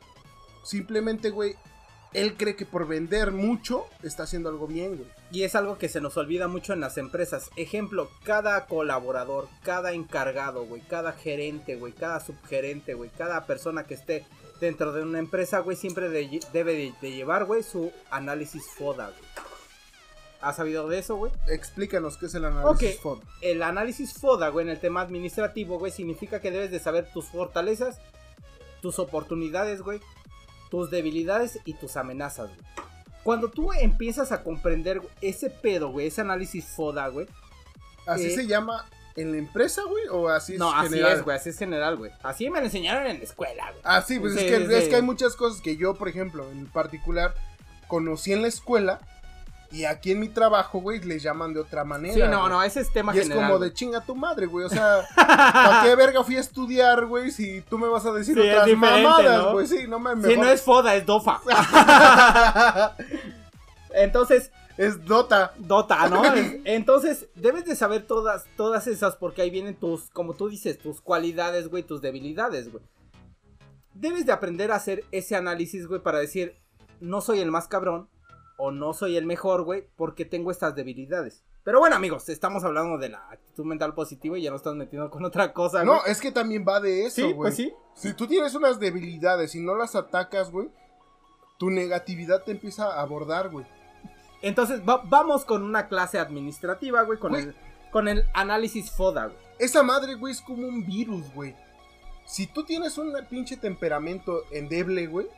simplemente, 0.62 1.30
güey, 1.30 1.56
él 2.14 2.36
cree 2.36 2.56
que 2.56 2.66
por 2.66 2.86
vender 2.86 3.32
mucho 3.32 3.86
está 4.02 4.24
haciendo 4.24 4.48
algo 4.48 4.66
bien, 4.66 4.96
güey. 4.96 5.08
Y 5.30 5.44
es 5.44 5.54
algo 5.54 5.78
que 5.78 5.88
se 5.88 6.00
nos 6.00 6.16
olvida 6.16 6.46
mucho 6.46 6.72
en 6.72 6.80
las 6.80 6.98
empresas. 6.98 7.50
Ejemplo, 7.56 8.10
cada 8.24 8.66
colaborador, 8.66 9.48
cada 9.62 9.92
encargado, 9.92 10.64
güey, 10.66 10.82
cada 10.82 11.12
gerente, 11.12 11.76
güey, 11.76 11.92
cada 11.92 12.20
subgerente, 12.20 12.94
güey, 12.94 13.10
cada 13.10 13.46
persona 13.46 13.84
que 13.84 13.94
esté 13.94 14.26
dentro 14.60 14.92
de 14.92 15.02
una 15.02 15.18
empresa, 15.18 15.60
güey, 15.60 15.76
siempre 15.76 16.08
debe 16.08 16.94
de, 17.00 17.10
llevar, 17.10 17.46
güey, 17.46 17.62
su 17.62 17.92
análisis 18.10 18.64
FODA, 18.76 19.08
güey. 19.08 19.30
¿Has 20.40 20.56
sabido 20.56 20.88
de 20.88 20.98
eso, 20.98 21.16
güey? 21.16 21.32
Explícanos 21.48 22.18
qué 22.18 22.26
es 22.26 22.34
el 22.34 22.44
análisis 22.44 23.00
FODA. 23.00 23.22
El 23.40 23.62
análisis 23.62 24.12
FODA, 24.12 24.48
güey, 24.48 24.66
en 24.66 24.70
el 24.70 24.80
tema 24.80 25.00
administrativo, 25.00 25.78
güey, 25.78 25.92
significa 25.92 26.40
que 26.40 26.50
debes 26.50 26.70
de 26.70 26.78
saber 26.78 27.10
tus 27.12 27.26
fortalezas, 27.26 28.00
tus 28.82 28.98
oportunidades, 28.98 29.82
güey, 29.82 30.00
tus 30.72 30.90
debilidades 30.90 31.58
y 31.66 31.74
tus 31.74 31.98
amenazas, 31.98 32.48
güey. 32.48 32.88
Cuando 33.22 33.50
tú 33.50 33.74
empiezas 33.74 34.32
a 34.32 34.42
comprender 34.42 35.02
ese 35.20 35.50
pedo, 35.50 35.90
güey, 35.90 36.06
ese 36.06 36.22
análisis 36.22 36.64
FODA, 36.64 37.08
güey. 37.08 37.26
¿Así 38.06 38.28
eh, 38.28 38.30
se 38.30 38.46
llama 38.46 38.86
en 39.14 39.32
la 39.32 39.36
empresa, 39.36 39.82
güey? 39.82 40.08
¿O 40.10 40.30
así 40.30 40.54
es 40.54 40.58
No, 40.58 40.74
así 40.74 40.98
es, 40.98 41.22
güey, 41.22 41.36
así 41.36 41.50
es 41.50 41.58
general, 41.58 41.98
güey. 41.98 42.10
Así 42.22 42.48
me 42.48 42.60
lo 42.60 42.64
enseñaron 42.64 43.06
en 43.06 43.18
la 43.18 43.24
escuela, 43.24 43.70
güey. 43.70 43.82
Ah, 43.84 44.00
sí, 44.00 44.18
pues 44.18 44.34
es, 44.34 44.44
que, 44.44 44.78
es 44.78 44.88
que 44.88 44.96
hay 44.96 45.02
muchas 45.02 45.36
cosas 45.36 45.60
que 45.60 45.76
yo, 45.76 45.92
por 45.92 46.08
ejemplo, 46.08 46.50
en 46.50 46.64
particular, 46.64 47.34
conocí 47.86 48.32
en 48.32 48.40
la 48.40 48.48
escuela 48.48 48.98
y 49.72 49.86
aquí 49.86 50.12
en 50.12 50.20
mi 50.20 50.28
trabajo, 50.28 50.80
güey, 50.80 51.00
les 51.00 51.22
llaman 51.22 51.54
de 51.54 51.60
otra 51.60 51.82
manera. 51.82 52.14
Sí, 52.14 52.20
no, 52.30 52.46
no, 52.48 52.62
ese 52.62 52.80
es 52.80 52.92
tema 52.92 53.16
y 53.16 53.20
es 53.20 53.30
como 53.30 53.58
de 53.58 53.72
chinga 53.72 54.02
tu 54.04 54.14
madre, 54.14 54.44
güey. 54.44 54.66
O 54.66 54.68
sea, 54.68 55.00
¿para 55.16 55.82
qué 55.82 55.96
verga 55.96 56.22
fui 56.22 56.36
a 56.36 56.40
estudiar, 56.40 57.06
güey? 57.06 57.30
Si 57.30 57.62
tú 57.62 57.78
me 57.78 57.88
vas 57.88 58.04
a 58.04 58.12
decir 58.12 58.38
otras 58.38 58.68
mamadas, 58.76 59.52
güey. 59.52 59.66
Sí, 59.66 59.86
no 59.88 59.98
me. 59.98 60.14
Si 60.28 60.36
no 60.36 60.46
es 60.46 60.60
foda, 60.60 60.94
es 60.94 61.06
dofa. 61.06 61.40
Entonces. 63.94 64.50
Es 64.78 65.04
Dota. 65.04 65.52
Dota, 65.58 66.08
¿no? 66.08 66.22
Entonces, 66.64 67.28
debes 67.34 67.66
de 67.66 67.76
saber 67.76 68.06
todas, 68.06 68.46
todas 68.56 68.86
esas 68.86 69.16
porque 69.16 69.42
ahí 69.42 69.50
vienen 69.50 69.74
tus, 69.74 70.08
como 70.10 70.32
tú 70.34 70.48
dices, 70.48 70.78
tus 70.78 71.02
cualidades, 71.02 71.68
güey, 71.68 71.82
tus 71.82 72.00
debilidades, 72.00 72.72
güey. 72.72 72.82
Debes 73.92 74.24
de 74.24 74.32
aprender 74.32 74.72
a 74.72 74.76
hacer 74.76 75.04
ese 75.12 75.36
análisis, 75.36 75.86
güey, 75.86 76.00
para 76.00 76.18
decir, 76.18 76.56
no 77.00 77.20
soy 77.20 77.40
el 77.40 77.50
más 77.50 77.68
cabrón, 77.68 78.08
o 78.56 78.70
no 78.70 78.92
soy 78.92 79.16
el 79.16 79.26
mejor, 79.26 79.62
güey, 79.62 79.86
porque 79.96 80.24
tengo 80.24 80.50
estas 80.50 80.74
debilidades. 80.74 81.44
Pero 81.64 81.78
bueno, 81.78 81.94
amigos, 81.94 82.28
estamos 82.28 82.64
hablando 82.64 82.98
de 82.98 83.08
la 83.08 83.28
actitud 83.30 83.64
mental 83.64 83.94
positiva 83.94 84.36
y 84.36 84.42
ya 84.42 84.50
no 84.50 84.56
estás 84.56 84.74
metiendo 84.74 85.10
con 85.10 85.24
otra 85.24 85.52
cosa, 85.52 85.84
güey. 85.84 85.96
No, 85.96 86.04
es 86.06 86.20
que 86.20 86.32
también 86.32 86.64
va 86.66 86.80
de 86.80 87.06
eso, 87.06 87.22
güey. 87.22 87.30
Sí, 87.30 87.34
pues 87.36 87.56
sí. 87.56 87.72
Si 87.94 88.14
tú 88.14 88.26
tienes 88.26 88.54
unas 88.54 88.80
debilidades 88.80 89.54
y 89.54 89.60
no 89.60 89.76
las 89.76 89.94
atacas, 89.94 90.50
güey, 90.50 90.68
tu 91.58 91.70
negatividad 91.70 92.42
te 92.42 92.50
empieza 92.50 92.86
a 92.86 93.00
abordar, 93.00 93.50
güey. 93.50 93.66
Entonces, 94.42 94.84
vamos 94.84 95.44
con 95.44 95.62
una 95.62 95.86
clase 95.86 96.18
administrativa, 96.18 97.02
güey, 97.02 97.20
con, 97.20 97.36
El, 97.36 97.54
con 97.92 98.08
el 98.08 98.24
análisis 98.34 98.90
FODA, 98.90 99.26
güey. 99.26 99.38
Esa 99.60 99.84
madre, 99.84 100.16
güey, 100.16 100.32
es 100.32 100.40
como 100.40 100.66
un 100.66 100.84
virus, 100.84 101.32
güey. 101.32 101.54
Si 102.26 102.48
tú 102.48 102.64
tienes 102.64 102.98
un 102.98 103.14
pinche 103.30 103.56
temperamento 103.56 104.42
endeble, 104.50 105.06
güey, 105.06 105.28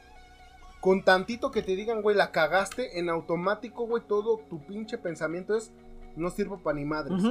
con 0.85 1.03
tantito 1.03 1.51
que 1.51 1.63
te 1.63 1.77
digan, 1.77 2.03
güey, 2.03 2.15
la 2.15 2.31
cagaste, 2.31 2.99
en 2.99 3.09
automático, 3.09 3.87
güey, 3.87 4.03
todo 4.07 4.41
tu 4.51 4.67
pinche 4.67 4.99
pensamiento 4.99 5.57
es, 5.57 5.73
no 6.15 6.29
sirvo 6.29 6.59
para 6.63 6.77
ni 6.77 6.85
madres. 6.85 7.23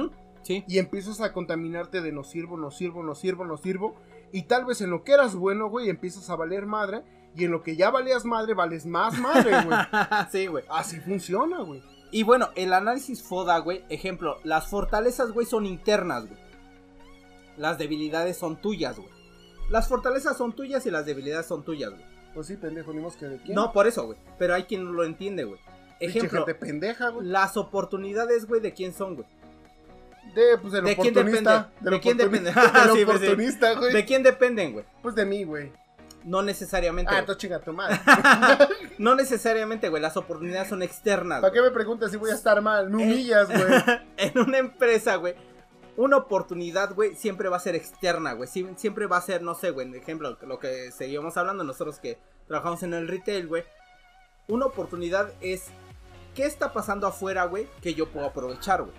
sí. 0.42 0.64
Y 0.66 0.78
empiezas 0.78 1.20
a 1.20 1.32
contaminarte 1.32 2.00
de 2.00 2.10
no 2.10 2.24
sirvo, 2.24 2.56
no 2.56 2.72
sirvo, 2.72 3.04
no 3.04 3.14
sirvo, 3.14 3.44
no 3.44 3.56
sirvo. 3.56 3.94
Y 4.32 4.42
tal 4.42 4.64
vez 4.64 4.80
en 4.80 4.90
lo 4.90 5.04
que 5.04 5.12
eras 5.12 5.36
bueno, 5.36 5.68
güey, 5.68 5.88
empiezas 5.88 6.28
a 6.30 6.34
valer 6.34 6.66
madre. 6.66 7.04
Y 7.36 7.44
en 7.44 7.52
lo 7.52 7.62
que 7.62 7.76
ya 7.76 7.92
valías 7.92 8.24
madre, 8.24 8.54
vales 8.54 8.86
más 8.86 9.20
madre, 9.20 9.52
güey. 9.64 9.78
sí, 10.32 10.48
güey. 10.48 10.64
Así 10.68 10.98
funciona, 10.98 11.60
güey. 11.60 11.80
Y 12.10 12.24
bueno, 12.24 12.48
el 12.56 12.72
análisis 12.72 13.22
FODA, 13.22 13.58
güey, 13.58 13.84
ejemplo, 13.88 14.38
las 14.42 14.66
fortalezas, 14.66 15.30
güey, 15.30 15.46
son 15.46 15.64
internas, 15.64 16.26
güey. 16.26 16.40
Las 17.56 17.78
debilidades 17.78 18.36
son 18.36 18.60
tuyas, 18.60 18.96
güey. 18.96 19.10
Las 19.70 19.86
fortalezas 19.86 20.36
son 20.36 20.54
tuyas 20.54 20.84
y 20.86 20.90
las 20.90 21.06
debilidades 21.06 21.46
son 21.46 21.62
tuyas, 21.62 21.90
güey. 21.90 22.13
Pues 22.34 22.48
sí, 22.48 22.56
pendejo, 22.56 22.92
ni 22.92 23.02
que 23.12 23.26
de 23.26 23.38
quién. 23.38 23.54
No, 23.54 23.72
por 23.72 23.86
eso, 23.86 24.06
güey. 24.06 24.18
Pero 24.38 24.54
hay 24.54 24.64
quien 24.64 24.84
no 24.84 24.92
lo 24.92 25.04
entiende, 25.04 25.44
güey. 25.44 25.60
Ejemplo. 26.00 26.44
de 26.44 26.54
pendeja, 26.54 27.08
güey. 27.08 27.26
Las 27.26 27.56
oportunidades, 27.56 28.46
güey, 28.46 28.60
¿de 28.60 28.72
quién 28.72 28.92
son, 28.92 29.14
güey? 29.14 29.28
De, 30.34 30.58
pues, 30.58 30.72
del 30.72 30.84
¿De 30.84 30.96
quién 30.96 31.14
depende? 31.14 31.64
¿De, 31.80 32.00
quién 32.00 32.16
depende? 32.16 32.52
del 32.52 33.04
oportunista, 33.04 33.74
güey. 33.74 33.92
¿De 33.92 34.04
quién 34.04 34.22
dependen, 34.24 34.72
güey? 34.72 34.84
Pues 35.00 35.14
de 35.14 35.24
mí, 35.24 35.44
güey. 35.44 35.72
No 36.24 36.42
necesariamente. 36.42 37.14
Ah, 37.14 37.20
entonces 37.20 37.40
chinga 37.40 37.60
tu 37.60 37.72
madre. 37.72 38.00
no 38.98 39.14
necesariamente, 39.14 39.90
güey. 39.90 40.02
Las 40.02 40.16
oportunidades 40.16 40.68
son 40.68 40.82
externas. 40.82 41.40
¿Para 41.40 41.52
qué 41.52 41.60
me 41.60 41.70
preguntas 41.70 42.10
si 42.10 42.16
voy 42.16 42.30
a 42.30 42.34
estar 42.34 42.60
mal? 42.62 42.90
Me 42.90 42.96
humillas, 42.96 43.46
güey. 43.46 44.00
en 44.16 44.38
una 44.38 44.58
empresa, 44.58 45.16
güey 45.16 45.34
una 45.96 46.16
oportunidad, 46.16 46.94
güey, 46.94 47.14
siempre 47.14 47.48
va 47.48 47.56
a 47.56 47.60
ser 47.60 47.74
externa, 47.74 48.32
güey. 48.32 48.48
siempre 48.48 49.06
va 49.06 49.18
a 49.18 49.20
ser, 49.22 49.42
no 49.42 49.54
sé, 49.54 49.70
güey, 49.70 49.86
por 49.88 49.96
ejemplo, 49.96 50.36
lo 50.42 50.58
que 50.58 50.90
seguimos 50.90 51.36
hablando 51.36 51.62
nosotros 51.64 51.98
que 51.98 52.18
trabajamos 52.48 52.82
en 52.82 52.94
el 52.94 53.08
retail, 53.08 53.46
güey. 53.46 53.64
Una 54.48 54.66
oportunidad 54.66 55.32
es, 55.40 55.66
¿qué 56.34 56.44
está 56.44 56.72
pasando 56.72 57.06
afuera, 57.06 57.44
güey, 57.44 57.66
que 57.80 57.94
yo 57.94 58.08
puedo 58.08 58.26
aprovechar, 58.26 58.82
güey? 58.82 58.94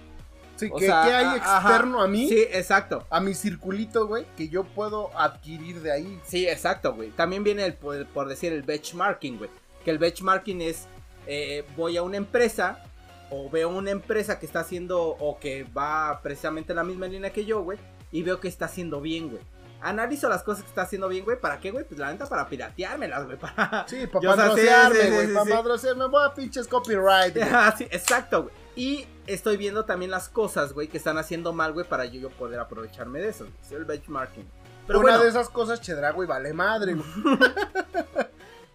Sí, 0.56 0.70
O 0.72 0.78
que, 0.78 0.86
sea, 0.86 1.04
hay 1.04 1.26
ajá. 1.40 1.68
externo 1.70 2.02
a 2.02 2.08
mí, 2.08 2.30
Sí, 2.30 2.40
exacto. 2.50 3.06
a 3.10 3.20
mi 3.20 3.34
circulito, 3.34 4.08
güey, 4.08 4.26
que 4.38 4.48
yo 4.48 4.64
puedo 4.64 5.12
adquirir 5.20 5.82
de 5.82 5.92
ahí. 5.92 6.20
Sí, 6.26 6.48
exacto, 6.48 6.94
güey. 6.94 7.10
También 7.12 7.44
viene 7.44 7.66
el, 7.66 7.74
por, 7.74 8.06
por 8.08 8.30
decir 8.30 8.54
el 8.54 8.64
benchmarking, 8.64 9.38
güey. 9.38 9.50
Que 9.84 9.92
el 9.92 9.98
benchmarking 9.98 10.62
es, 10.62 10.88
eh, 11.28 11.66
voy 11.76 11.98
a 11.98 12.04
una 12.04 12.16
empresa 12.16 12.82
o 13.30 13.50
veo 13.50 13.70
una 13.70 13.92
empresa 13.92 14.40
que 14.40 14.46
está 14.46 14.62
haciendo 14.62 15.02
o 15.02 15.40
que 15.40 15.64
va 15.64 16.20
precisamente 16.22 16.74
en 16.74 16.78
la 16.78 16.84
misma 16.84 17.08
línea 17.08 17.32
que 17.32 17.46
yo, 17.46 17.64
güey. 17.64 17.80
Y 18.12 18.24
veo 18.24 18.40
que 18.40 18.48
está 18.48 18.66
haciendo 18.66 19.02
bien, 19.02 19.30
güey. 19.30 19.42
Analizo 19.82 20.30
las 20.30 20.42
cosas 20.44 20.64
que 20.64 20.70
está 20.70 20.84
haciendo 20.84 21.08
bien, 21.08 21.26
güey. 21.26 21.40
¿Para 21.40 21.60
qué, 21.60 21.72
güey? 21.72 21.86
Pues 21.86 22.00
la 22.00 22.12
neta 22.12 22.26
para 22.26 22.48
pirateármelas, 22.48 23.26
güey. 23.26 23.38
Para... 23.38 23.86
Sí, 23.90 24.08
para 24.08 24.56
sea, 24.56 24.90
sí, 24.90 24.98
sí, 25.02 25.12
güey, 25.12 25.28
sí, 25.28 25.34
para 25.34 25.46
sí. 25.46 25.52
patrocinarme, 25.52 26.06
voy 26.08 26.24
a 26.26 26.34
pinches 26.34 26.68
copyright. 26.68 27.36
güey. 27.36 27.48
Exacto, 27.92 28.44
güey. 28.44 28.56
Y 28.76 29.08
estoy 29.28 29.58
viendo 29.58 29.86
también 29.86 30.12
las 30.12 30.28
cosas, 30.28 30.74
güey, 30.74 30.88
que 30.88 30.98
están 30.98 31.18
haciendo 31.18 31.54
mal, 31.54 31.74
güey, 31.74 31.88
para 31.88 32.06
yo, 32.06 32.20
yo 32.20 32.30
poder 32.30 32.60
aprovecharme 32.60 33.20
de 33.20 33.30
eso. 33.30 33.48
Es 33.62 33.72
el 33.72 33.86
benchmarking. 33.86 34.48
Pero 34.88 35.00
Una 35.00 35.12
bueno, 35.12 35.24
de 35.24 35.30
esas 35.30 35.50
cosas, 35.50 35.82
Chedra, 35.82 36.12
güey, 36.12 36.28
vale 36.28 36.54
madre, 36.54 36.94
güey. 36.94 37.08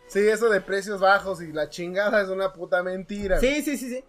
sí, 0.09 0.21
eso 0.21 0.49
de 0.49 0.61
precios 0.61 1.01
bajos 1.01 1.41
y 1.43 1.53
la 1.53 1.69
chingada 1.69 2.23
es 2.23 2.29
una 2.29 2.53
puta 2.53 2.83
mentira. 2.83 3.39
güey. 3.39 3.55
Sí, 3.57 3.63
sí, 3.63 3.77
sí, 3.77 3.91
sí. 3.91 4.05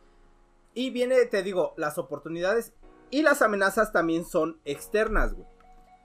Y 0.73 0.89
viene, 0.89 1.25
te 1.25 1.43
digo, 1.43 1.73
las 1.77 1.97
oportunidades 1.97 2.73
y 3.09 3.23
las 3.23 3.41
amenazas 3.41 3.91
también 3.91 4.25
son 4.25 4.59
externas, 4.65 5.33
güey. 5.33 5.47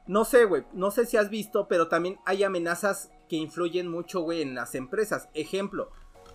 No 0.07 0.25
sé, 0.25 0.45
güey, 0.45 0.65
no 0.73 0.91
sé 0.91 1.07
si 1.07 1.17
has 1.17 1.31
visto, 1.31 1.67
pero 1.69 1.89
también 1.89 2.19
hay 2.25 2.45
amenazas 2.45 3.11
que 3.29 3.37
influyen 3.37 3.89
mucho, 3.89 4.21
güey, 4.21 4.43
en 4.43 4.55
las 4.55 4.75
empresas. 4.75 5.29
Ejemplo, 5.35 5.91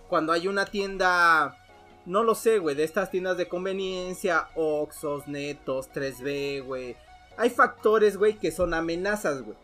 cuando 0.08 0.32
hay 0.32 0.48
una 0.48 0.66
tienda, 0.66 1.56
no 2.04 2.22
lo 2.22 2.34
sé, 2.34 2.58
güey, 2.58 2.76
de 2.76 2.84
estas 2.84 3.10
tiendas 3.10 3.36
de 3.36 3.48
conveniencia, 3.48 4.48
Oxos, 4.56 5.26
Netos, 5.26 5.90
3B, 5.90 6.64
güey. 6.64 6.96
Hay 7.38 7.48
factores, 7.48 8.18
güey, 8.18 8.38
que 8.38 8.52
son 8.52 8.74
amenazas, 8.74 9.42
güey. 9.42 9.56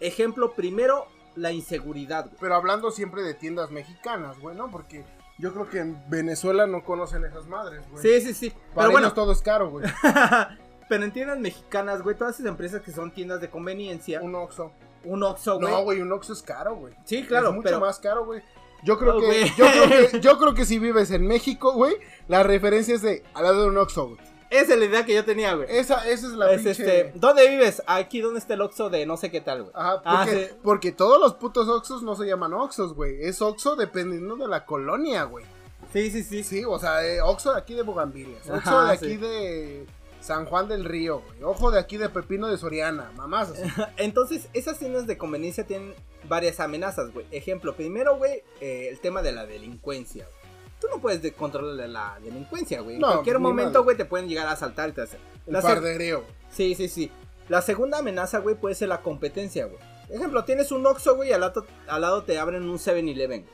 Ejemplo, 0.00 0.54
primero, 0.54 1.06
la 1.34 1.52
inseguridad, 1.52 2.26
güey. 2.26 2.36
Pero 2.40 2.54
hablando 2.54 2.90
siempre 2.90 3.22
de 3.22 3.32
tiendas 3.32 3.70
mexicanas, 3.70 4.38
güey, 4.40 4.56
¿no? 4.56 4.70
Porque 4.70 5.04
yo 5.38 5.52
creo 5.52 5.68
que 5.68 5.78
en 5.80 6.02
Venezuela 6.08 6.66
no 6.66 6.84
conocen 6.84 7.24
esas 7.24 7.46
madres, 7.46 7.82
güey. 7.90 8.02
Sí, 8.02 8.20
sí, 8.20 8.34
sí. 8.34 8.50
Para 8.74 8.86
Pero 8.88 8.92
bueno, 8.92 9.12
todo 9.12 9.32
es 9.32 9.42
caro, 9.42 9.70
güey. 9.70 9.86
Pero 10.88 11.04
en 11.04 11.12
tiendas 11.12 11.38
mexicanas, 11.38 12.02
güey, 12.02 12.16
todas 12.16 12.34
esas 12.34 12.46
empresas 12.46 12.82
que 12.82 12.92
son 12.92 13.10
tiendas 13.10 13.40
de 13.40 13.48
conveniencia, 13.50 14.20
Un 14.20 14.34
Oxxo. 14.34 14.70
un 15.04 15.22
Oxxo, 15.22 15.58
güey. 15.58 15.72
No, 15.72 15.82
güey, 15.82 16.00
un 16.02 16.12
Oxxo 16.12 16.32
es 16.34 16.42
caro, 16.42 16.76
güey. 16.76 16.94
Sí, 17.04 17.24
claro, 17.26 17.48
es 17.48 17.54
mucho 17.54 17.64
pero 17.64 17.80
más 17.80 17.98
caro, 17.98 18.24
güey. 18.26 18.42
Yo 18.84 18.98
creo 18.98 19.16
Oh, 19.16 19.20
que, 19.20 19.50
yo 19.56 19.64
creo 19.66 20.10
que, 20.10 20.20
yo 20.20 20.38
creo 20.38 20.54
que 20.54 20.66
si 20.66 20.78
vives 20.78 21.10
en 21.10 21.26
México, 21.26 21.72
güey, 21.72 21.94
la 22.28 22.42
referencia 22.42 22.94
es 22.94 23.00
de 23.00 23.22
al 23.32 23.44
lado 23.44 23.62
de 23.62 23.68
un 23.68 23.78
Oxxo, 23.78 24.08
güey. 24.08 24.18
Esa 24.50 24.72
es 24.74 24.78
la 24.78 24.84
idea 24.84 25.04
que 25.04 25.14
yo 25.14 25.24
tenía, 25.24 25.54
güey. 25.54 25.66
Esa, 25.70 26.08
esa 26.08 26.26
es 26.26 26.32
la 26.34 26.52
Es 26.52 26.62
pinche. 26.62 26.70
este, 26.70 27.12
¿dónde 27.18 27.48
vives? 27.48 27.82
Aquí 27.86 28.20
donde 28.20 28.38
está 28.40 28.54
el 28.54 28.60
Oxxo 28.62 28.90
de 28.90 29.06
no 29.06 29.16
sé 29.16 29.30
qué 29.30 29.40
tal, 29.40 29.62
güey. 29.62 29.72
Ajá, 29.74 30.02
Ah, 30.04 30.24
porque, 30.24 30.46
sí. 30.46 30.54
porque 30.62 30.92
todos 30.92 31.20
los 31.20 31.34
putos 31.34 31.68
Oxxos 31.68 32.02
no 32.02 32.14
se 32.16 32.24
llaman 32.26 32.52
Oxxos, 32.54 32.94
güey. 32.94 33.16
Es 33.24 33.40
Oxxo 33.42 33.76
dependiendo 33.76 34.36
de 34.36 34.48
la 34.48 34.64
colonia, 34.66 35.24
güey. 35.24 35.44
Sí, 35.92 36.10
sí, 36.10 36.22
sí. 36.22 36.42
Sí, 36.44 36.64
o 36.64 36.78
sea, 36.78 37.04
eh, 37.06 37.20
Oxxo 37.20 37.52
de 37.52 37.58
aquí 37.58 37.74
de 37.74 37.82
Bogambilias. 37.82 38.48
Oxxo 38.48 38.84
de 38.84 38.92
aquí 38.92 39.06
sí. 39.10 39.16
de 39.16 39.86
San 40.20 40.46
Juan 40.46 40.68
del 40.68 40.84
Río, 40.84 41.20
güey. 41.20 41.42
Ojo 41.42 41.70
de 41.70 41.78
aquí 41.78 41.96
de 41.98 42.08
Pepino 42.08 42.48
de 42.48 42.56
Soriana. 42.56 43.12
Mamás 43.16 43.50
así. 43.50 43.62
Entonces, 43.98 44.48
esas 44.54 44.78
tiendas 44.78 45.06
de 45.06 45.18
conveniencia 45.18 45.66
tienen 45.66 45.94
varias 46.28 46.60
amenazas, 46.60 47.12
güey. 47.12 47.26
Ejemplo, 47.30 47.74
primero, 47.76 48.16
güey, 48.16 48.42
eh, 48.60 48.88
el 48.90 48.98
tema 49.00 49.20
de 49.22 49.32
la 49.32 49.44
delincuencia. 49.46 50.24
güey. 50.24 50.43
Tú 50.84 50.96
no 50.96 51.00
puedes 51.00 51.22
de- 51.22 51.32
controlar 51.32 51.88
la 51.88 52.18
delincuencia, 52.22 52.80
güey. 52.80 52.96
En 52.96 53.02
cualquier 53.02 53.38
momento, 53.38 53.82
güey, 53.84 53.96
te 53.96 54.04
pueden 54.04 54.28
llegar 54.28 54.46
a 54.46 54.52
asaltar 54.52 54.90
y 54.90 54.92
te 54.92 55.00
hacer. 55.02 55.18
El 55.46 55.56
fardereo. 55.62 56.24
Sí, 56.50 56.74
sí, 56.74 56.88
sí. 56.88 57.10
La 57.48 57.62
segunda 57.62 57.98
amenaza, 57.98 58.38
güey, 58.40 58.54
puede 58.54 58.74
ser 58.74 58.88
la 58.88 59.00
competencia, 59.00 59.64
güey. 59.66 59.78
Ejemplo, 60.10 60.44
tienes 60.44 60.70
un 60.72 60.86
Oxxo, 60.86 61.16
güey, 61.16 61.30
y 61.30 61.32
al 61.32 61.40
lado, 61.40 61.64
al 61.88 62.02
lado 62.02 62.24
te 62.24 62.38
abren 62.38 62.68
un 62.68 62.78
7-Eleven. 62.78 63.46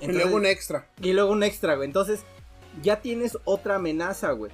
Y 0.00 0.06
luego 0.06 0.36
un 0.36 0.46
extra. 0.46 0.88
y 1.00 1.12
luego 1.12 1.32
un 1.32 1.42
extra, 1.42 1.74
güey. 1.74 1.86
Entonces, 1.86 2.20
ya 2.80 3.00
tienes 3.00 3.38
otra 3.44 3.76
amenaza, 3.76 4.30
güey. 4.32 4.52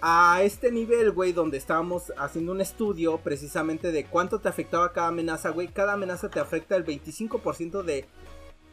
A 0.00 0.42
este 0.42 0.70
nivel, 0.70 1.10
güey, 1.12 1.32
donde 1.32 1.56
estábamos 1.56 2.12
haciendo 2.18 2.52
un 2.52 2.60
estudio 2.60 3.18
precisamente 3.18 3.90
de 3.90 4.04
cuánto 4.04 4.38
te 4.38 4.48
afectaba 4.48 4.92
cada 4.92 5.08
amenaza, 5.08 5.48
güey. 5.50 5.68
Cada 5.68 5.94
amenaza 5.94 6.28
te 6.30 6.40
afecta 6.40 6.76
el 6.76 6.84
25% 6.84 7.82
de 7.82 8.06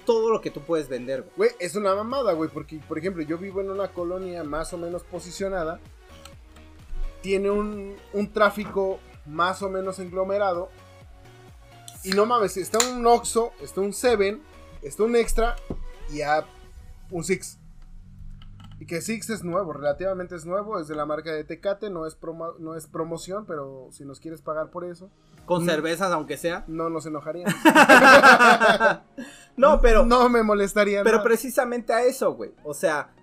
todo 0.06 0.32
lo 0.32 0.40
que 0.42 0.52
tú 0.52 0.62
puedes 0.62 0.88
vender, 0.88 1.22
güey. 1.24 1.34
Güey, 1.36 1.52
es 1.60 1.76
una 1.76 1.94
mamada, 1.96 2.34
güey, 2.34 2.50
porque, 2.50 2.80
por 2.88 2.98
ejemplo, 2.98 3.22
yo 3.24 3.38
vivo 3.38 3.62
en 3.62 3.70
una 3.70 3.90
colonia 3.90 4.44
más 4.44 4.72
o 4.74 4.78
menos 4.78 5.04
posicionada. 5.04 5.80
Tiene 7.22 7.50
un, 7.50 7.96
un 8.14 8.32
tráfico 8.32 9.00
más 9.26 9.62
o 9.64 9.70
menos 9.70 10.00
englomerado. 10.00 10.70
Y 12.04 12.12
no 12.12 12.26
mames, 12.28 12.56
está 12.58 12.78
un 12.88 13.06
Oxxo, 13.08 13.52
está 13.62 13.82
un 13.82 13.92
Seven, 13.94 14.42
está 14.84 15.04
un 15.04 15.16
Extra 15.16 15.56
y 16.12 16.22
a 16.22 16.46
un 17.10 17.24
Six. 17.24 17.58
Y 18.80 18.86
que 18.86 19.02
Six 19.02 19.30
es 19.32 19.44
nuevo, 19.44 19.74
relativamente 19.74 20.36
es 20.36 20.46
nuevo, 20.46 20.80
es 20.80 20.88
de 20.88 20.96
la 20.96 21.06
marca 21.06 21.32
de 21.32 21.44
Tecate, 21.46 21.90
no 21.90 22.06
es, 22.06 22.20
promo- 22.20 22.56
no 22.60 22.76
es 22.76 22.86
promoción, 22.88 23.46
pero 23.46 23.88
si 23.92 24.04
nos 24.06 24.20
quieres 24.20 24.42
pagar 24.42 24.70
por 24.70 24.84
eso, 24.86 25.10
Con 25.46 25.64
Mm. 25.64 25.68
cervezas, 25.68 26.12
aunque 26.12 26.38
sea. 26.38 26.64
no 26.68 26.90
nos 26.90 27.06
enojaríamos. 27.06 27.54
No, 29.58 29.80
pero. 29.82 30.06
no 30.06 30.28
me 30.30 30.44
molestaría. 30.44 31.04
Pero 31.04 31.24
precisamente 31.24 31.94
a 31.94 32.04
eso, 32.04 32.34
güey. 32.34 32.52
O 32.64 32.74
sea, 32.74 33.14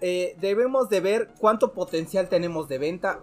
eh, 0.00 0.36
debemos 0.40 0.88
de 0.88 1.00
ver 1.00 1.30
cuánto 1.38 1.72
potencial 1.72 2.28
tenemos 2.28 2.68
de 2.68 2.78
venta. 2.78 3.20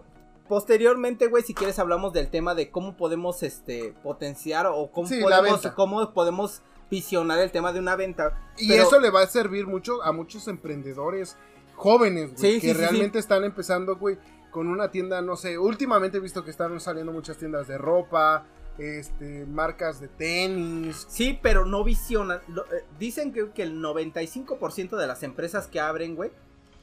Posteriormente, 0.47 1.27
güey, 1.27 1.43
si 1.43 1.53
quieres 1.53 1.79
hablamos 1.79 2.13
del 2.13 2.29
tema 2.29 2.53
de 2.53 2.69
cómo 2.69 2.97
podemos 2.97 3.43
este 3.43 3.93
potenciar 4.03 4.67
o 4.67 4.91
cómo 4.91 5.07
Sí, 5.07 5.21
podemos 5.21 5.65
cómo 5.75 6.13
podemos 6.13 6.61
visionar 6.91 7.39
el 7.39 7.51
tema 7.51 7.71
de 7.73 7.79
una 7.79 7.95
venta. 7.95 8.37
Y 8.57 8.67
Pero- 8.67 8.83
eso 8.83 8.99
le 8.99 9.09
va 9.09 9.21
a 9.21 9.27
servir 9.27 9.67
mucho 9.67 10.03
a 10.03 10.11
muchos 10.11 10.47
emprendedores 10.47 11.37
jóvenes, 11.75 12.33
güey, 12.33 12.53
Sí, 12.55 12.61
que 12.61 12.73
sí, 12.73 12.79
realmente 12.79 13.19
están 13.19 13.43
empezando, 13.43 13.95
güey, 13.97 14.17
con 14.51 14.67
una 14.67 14.91
tienda, 14.91 15.21
no 15.21 15.35
sé, 15.35 15.57
últimamente 15.57 16.17
he 16.17 16.21
visto 16.21 16.43
que 16.43 16.51
están 16.51 16.79
saliendo 16.79 17.11
muchas 17.11 17.37
tiendas 17.37 17.67
de 17.67 17.77
ropa, 17.79 18.45
este, 18.77 19.45
marcas 19.45 19.99
de 19.99 20.07
tenis. 20.07 21.05
Sí, 21.09 21.39
pero 21.41 21.65
no 21.65 21.83
visionan. 21.83 22.39
Eh, 22.49 22.83
dicen 22.99 23.31
que, 23.31 23.51
que 23.51 23.63
el 23.63 23.81
95% 23.81 24.97
de 24.97 25.07
las 25.07 25.23
empresas 25.23 25.67
que 25.67 25.79
abren, 25.79 26.15
güey, 26.15 26.31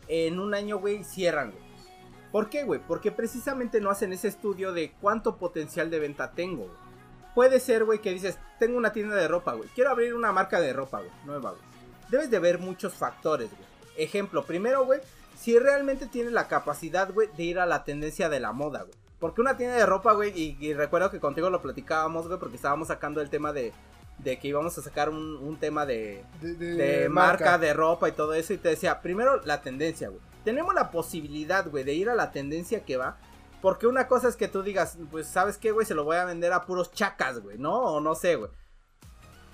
en 0.08 0.38
un 0.38 0.54
año, 0.54 0.78
güey, 0.78 1.04
cierran, 1.04 1.52
güey. 1.52 1.70
¿Por 2.32 2.48
qué, 2.48 2.62
güey? 2.64 2.80
Porque 2.86 3.10
precisamente 3.10 3.80
no 3.80 3.90
hacen 3.90 4.12
ese 4.12 4.28
estudio 4.28 4.72
de 4.72 4.92
cuánto 5.00 5.36
potencial 5.36 5.90
de 5.90 5.98
venta 5.98 6.32
tengo, 6.32 6.64
güey. 6.64 6.90
Puede 7.34 7.60
ser, 7.60 7.84
güey, 7.84 8.00
que 8.00 8.12
dices, 8.12 8.38
tengo 8.58 8.76
una 8.76 8.92
tienda 8.92 9.16
de 9.16 9.28
ropa, 9.28 9.54
güey. 9.54 9.68
Quiero 9.74 9.90
abrir 9.90 10.14
una 10.14 10.32
marca 10.32 10.60
de 10.60 10.72
ropa, 10.72 10.98
güey, 10.98 11.10
nueva, 11.24 11.50
güey. 11.50 11.62
Debes 12.08 12.30
de 12.30 12.38
ver 12.38 12.58
muchos 12.58 12.94
factores, 12.94 13.50
güey. 13.50 13.68
Ejemplo, 13.96 14.44
primero, 14.44 14.84
güey, 14.84 15.00
si 15.36 15.58
realmente 15.58 16.06
tienes 16.06 16.32
la 16.32 16.48
capacidad, 16.48 17.12
güey, 17.12 17.28
de 17.36 17.42
ir 17.42 17.58
a 17.58 17.66
la 17.66 17.84
tendencia 17.84 18.28
de 18.28 18.40
la 18.40 18.52
moda, 18.52 18.82
güey. 18.82 18.99
Porque 19.20 19.40
una 19.42 19.56
tienda 19.56 19.76
de 19.76 19.86
ropa, 19.86 20.12
güey, 20.14 20.32
y, 20.34 20.56
y 20.58 20.74
recuerdo 20.74 21.10
que 21.10 21.20
contigo 21.20 21.50
lo 21.50 21.62
platicábamos, 21.62 22.26
güey, 22.26 22.38
porque 22.40 22.56
estábamos 22.56 22.88
sacando 22.88 23.20
el 23.20 23.28
tema 23.30 23.52
de, 23.52 23.72
de 24.18 24.38
que 24.38 24.48
íbamos 24.48 24.76
a 24.78 24.82
sacar 24.82 25.10
un, 25.10 25.36
un 25.36 25.58
tema 25.58 25.86
de, 25.86 26.24
De, 26.40 26.54
de 26.54 26.74
de 26.74 27.08
marca, 27.08 27.58
de 27.58 27.74
ropa 27.74 28.08
y 28.08 28.12
todo 28.12 28.34
eso. 28.34 28.52
Y 28.54 28.58
te 28.58 28.70
decía, 28.70 29.00
primero 29.02 29.40
la 29.44 29.60
tendencia, 29.60 30.08
güey. 30.08 30.20
Tenemos 30.42 30.74
la 30.74 30.90
posibilidad, 30.90 31.68
güey, 31.68 31.84
de 31.84 31.92
ir 31.92 32.08
a 32.08 32.14
la 32.14 32.32
tendencia 32.32 32.84
que 32.84 32.96
va. 32.96 33.18
Porque 33.60 33.86
una 33.86 34.08
cosa 34.08 34.26
es 34.28 34.36
que 34.36 34.48
tú 34.48 34.62
digas, 34.62 34.96
pues, 35.10 35.26
¿sabes 35.26 35.58
qué, 35.58 35.70
güey? 35.70 35.86
Se 35.86 35.94
lo 35.94 36.04
voy 36.04 36.16
a 36.16 36.24
vender 36.24 36.54
a 36.54 36.64
puros 36.64 36.90
chacas, 36.92 37.40
güey, 37.40 37.58
¿no? 37.58 37.74
O 37.78 38.00
no 38.00 38.14
sé, 38.14 38.36
güey. 38.36 38.50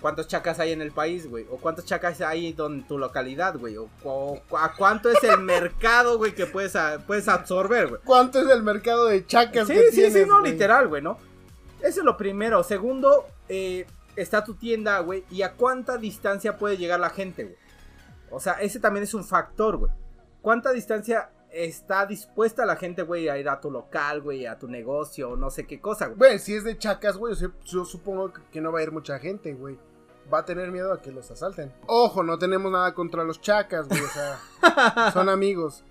¿Cuántos 0.01 0.29
chacas 0.29 0.61
hay 0.61 0.73
en 0.73 0.83
el 0.83 0.93
país, 0.93 1.29
güey? 1.29 1.47
¿O 1.51 1.57
cuántos 1.57 1.85
chacas 1.87 2.21
hay 2.21 2.55
en 2.59 2.87
tu 2.87 2.99
localidad, 2.99 3.57
güey? 3.57 3.77
¿O, 3.79 3.89
o 4.05 4.41
a 4.59 4.75
cuánto 4.75 5.09
es 5.11 5.23
el 5.25 5.41
mercado, 5.43 6.19
güey, 6.19 6.35
que 6.35 6.47
puedes, 6.47 6.77
a- 6.77 6.99
puedes 7.07 7.27
absorber, 7.29 7.89
güey? 7.89 8.01
¿Cuánto 8.05 8.41
es 8.41 8.49
el 8.49 8.63
mercado 8.63 9.07
de 9.07 9.27
chacas 9.27 9.67
Sí, 9.67 9.73
que 9.75 9.91
sí, 9.91 9.97
tienes, 9.97 10.13
sí, 10.13 10.25
no, 10.29 10.41
literal, 10.43 10.89
güey, 10.89 11.01
¿no? 11.03 11.19
Eso 11.81 12.01
es 12.01 12.05
lo 12.05 12.17
primero. 12.17 12.63
Segundo, 12.63 13.27
eh, 13.49 13.87
está 14.17 14.45
tu 14.45 14.55
tienda, 14.55 14.99
güey, 15.01 15.25
y 15.31 15.43
a 15.43 15.53
cuánta 15.55 15.97
distancia 15.97 16.59
puede 16.59 16.77
llegar 16.77 17.01
la 17.01 17.11
gente, 17.11 17.45
güey. 17.45 17.57
O 18.31 18.39
sea, 18.41 18.55
ese 18.55 18.79
también 18.81 19.05
es 19.05 19.15
un 19.15 19.25
factor, 19.25 19.77
güey. 19.79 19.93
¿Cuánta 20.43 20.73
distancia 20.73 21.31
está 21.51 22.07
dispuesta 22.07 22.67
la 22.67 22.77
gente, 22.77 23.03
güey, 23.03 23.29
a 23.29 23.39
ir 23.39 23.49
a 23.49 23.61
tu 23.61 23.71
local, 23.71 24.21
güey, 24.23 24.47
a 24.47 24.59
tu 24.59 24.69
negocio, 24.69 25.37
no 25.37 25.51
sé 25.51 25.67
qué 25.67 25.81
cosa, 25.81 26.07
güey? 26.07 26.19
Bueno, 26.19 26.39
si 26.39 26.55
es 26.55 26.65
de 26.65 26.77
chacas, 26.79 27.17
güey, 27.17 27.35
yo, 27.65 27.85
supongo 27.85 28.33
que- 28.33 28.43
que 28.53 28.61
no 28.61 28.73
va 28.73 28.81
a 28.81 28.83
ir 28.83 28.93
mucha 28.93 29.19
gente, 29.19 29.55
güey. 29.55 29.79
Va 30.33 30.39
a 30.39 30.45
tener 30.45 30.73
miedo 30.73 30.93
a 30.93 31.01
que 31.01 31.13
los 31.13 31.31
asalten. 31.31 31.73
Ojo, 31.87 32.25
no 32.25 32.37
tenemos 32.37 32.73
nada 32.73 32.93
contra 32.95 33.23
los 33.23 33.41
chacas, 33.41 33.87
güey, 33.89 34.01
o 34.03 34.09
sea, 34.09 34.39
son 35.13 35.29
amigos. 35.29 35.85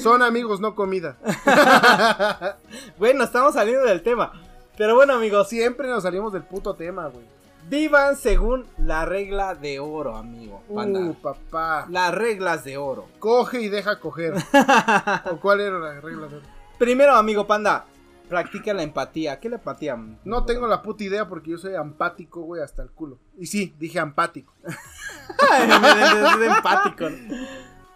Son 0.00 0.22
amigos, 0.22 0.60
no 0.60 0.74
comida. 0.74 1.16
Bueno, 2.98 3.24
estamos 3.24 3.54
saliendo 3.54 3.84
del 3.86 4.02
tema. 4.02 4.32
Pero 4.76 4.94
bueno, 4.94 5.14
amigos, 5.14 5.48
Siempre 5.48 5.88
nos 5.88 6.02
salimos 6.04 6.32
del 6.32 6.44
puto 6.44 6.74
tema, 6.74 7.08
güey. 7.08 7.24
Vivan 7.68 8.16
según 8.16 8.66
la 8.78 9.04
regla 9.04 9.54
de 9.54 9.78
oro, 9.80 10.16
amigo. 10.16 10.62
banda. 10.68 11.00
Uh, 11.00 11.14
papá. 11.14 11.86
Las 11.88 12.14
reglas 12.14 12.64
de 12.64 12.76
oro. 12.76 13.08
Coge 13.18 13.60
y 13.62 13.68
deja 13.68 13.98
coger. 14.00 14.34
¿O 15.30 15.36
cuál 15.40 15.60
era 15.60 15.78
la 15.78 16.00
regla? 16.00 16.26
de- 16.28 16.40
Primero, 16.78 17.14
amigo 17.14 17.46
panda, 17.46 17.84
practica 18.28 18.74
la 18.74 18.82
empatía. 18.82 19.38
¿Qué 19.40 19.48
es 19.48 19.52
la 19.52 19.58
empatía? 19.58 19.96
No 20.24 20.44
tengo 20.44 20.66
la 20.66 20.82
puta 20.82 21.04
idea 21.04 21.28
porque 21.28 21.50
yo 21.52 21.58
soy 21.58 21.74
empático, 21.74 22.40
güey, 22.42 22.62
hasta 22.62 22.82
el 22.82 22.90
culo. 22.90 23.18
Y 23.38 23.46
sí, 23.46 23.74
dije 23.78 23.98
empático. 23.98 24.52
es 24.66 26.46
empático. 26.56 27.06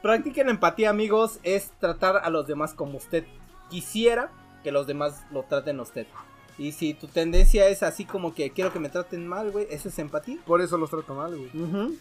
Practica 0.03 0.45
la 0.45 0.51
empatía, 0.51 0.91
amigos, 0.91 1.41
es 1.43 1.73
tratar 1.81 2.19
a 2.19 2.31
los 2.31 2.47
demás 2.47 2.75
como 2.75 2.99
usted 2.99 3.25
quisiera 3.69 4.31
que 4.63 4.71
los 4.71 4.87
demás 4.87 5.25
lo 5.33 5.43
traten 5.45 5.81
a 5.81 5.83
usted. 5.83 6.07
Y 6.59 6.73
si 6.73 6.95
tu 6.95 7.07
tendencia 7.07 7.69
es 7.69 7.83
así 7.83 8.05
como 8.05 8.35
que 8.35 8.51
quiero 8.51 8.73
que 8.73 8.81
me 8.81 8.89
traten 8.89 9.27
mal, 9.27 9.51
güey, 9.51 9.67
¿eso 9.71 9.89
es 9.89 9.99
empatía? 9.99 10.39
Por 10.47 10.61
eso 10.63 10.79
los 10.79 10.89
trato 10.89 11.15
mal, 11.15 11.37
güey. 11.37 11.51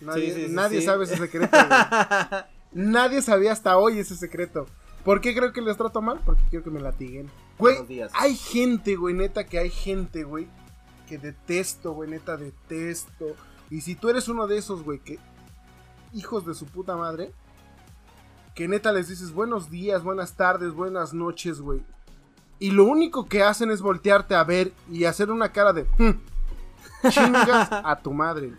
Nadie, 0.01 0.47
nadie 0.49 0.81
sabe 0.81 1.03
ese 1.03 1.17
secreto, 1.17 1.57
güey. 1.57 2.41
nadie 2.71 3.21
sabía 3.21 3.51
hasta 3.51 3.77
hoy 3.77 3.99
ese 3.99 4.15
secreto. 4.15 4.65
¿Por 5.03 5.21
qué 5.21 5.35
creo 5.35 5.51
que 5.51 5.61
les 5.61 5.77
trato 5.77 6.01
mal? 6.01 6.21
Porque 6.25 6.41
quiero 6.49 6.63
que 6.63 6.71
me 6.71 6.79
latiguen. 6.79 7.29
Güey, 7.59 7.77
hay 8.13 8.35
gente, 8.35 8.95
güey, 8.95 9.13
neta, 9.13 9.45
que 9.45 9.59
hay 9.59 9.69
gente, 9.69 10.23
güey, 10.23 10.47
que 11.07 11.17
detesto, 11.17 11.93
güey, 11.93 12.09
neta, 12.09 12.37
detesto. 12.37 13.35
Y 13.69 13.81
si 13.81 13.95
tú 13.95 14.09
eres 14.09 14.27
uno 14.29 14.47
de 14.47 14.57
esos, 14.57 14.83
güey, 14.83 14.99
que 14.99 15.19
hijos 16.13 16.45
de 16.45 16.55
su 16.55 16.65
puta 16.65 16.95
madre, 16.95 17.31
que 18.55 18.67
neta 18.67 18.93
les 18.93 19.09
dices 19.09 19.31
buenos 19.31 19.69
días, 19.69 20.01
buenas 20.01 20.33
tardes, 20.33 20.71
buenas 20.71 21.13
noches, 21.13 21.59
güey. 21.59 21.83
Y 22.59 22.71
lo 22.71 22.85
único 22.85 23.25
que 23.25 23.43
hacen 23.43 23.71
es 23.71 23.81
voltearte 23.81 24.35
a 24.35 24.43
ver 24.43 24.71
y 24.89 25.05
hacer 25.05 25.29
una 25.29 25.51
cara 25.51 25.73
de... 25.73 25.83
Hmm, 25.97 26.19
chingas 27.09 27.69
a 27.71 27.99
tu 28.01 28.13
madre. 28.13 28.53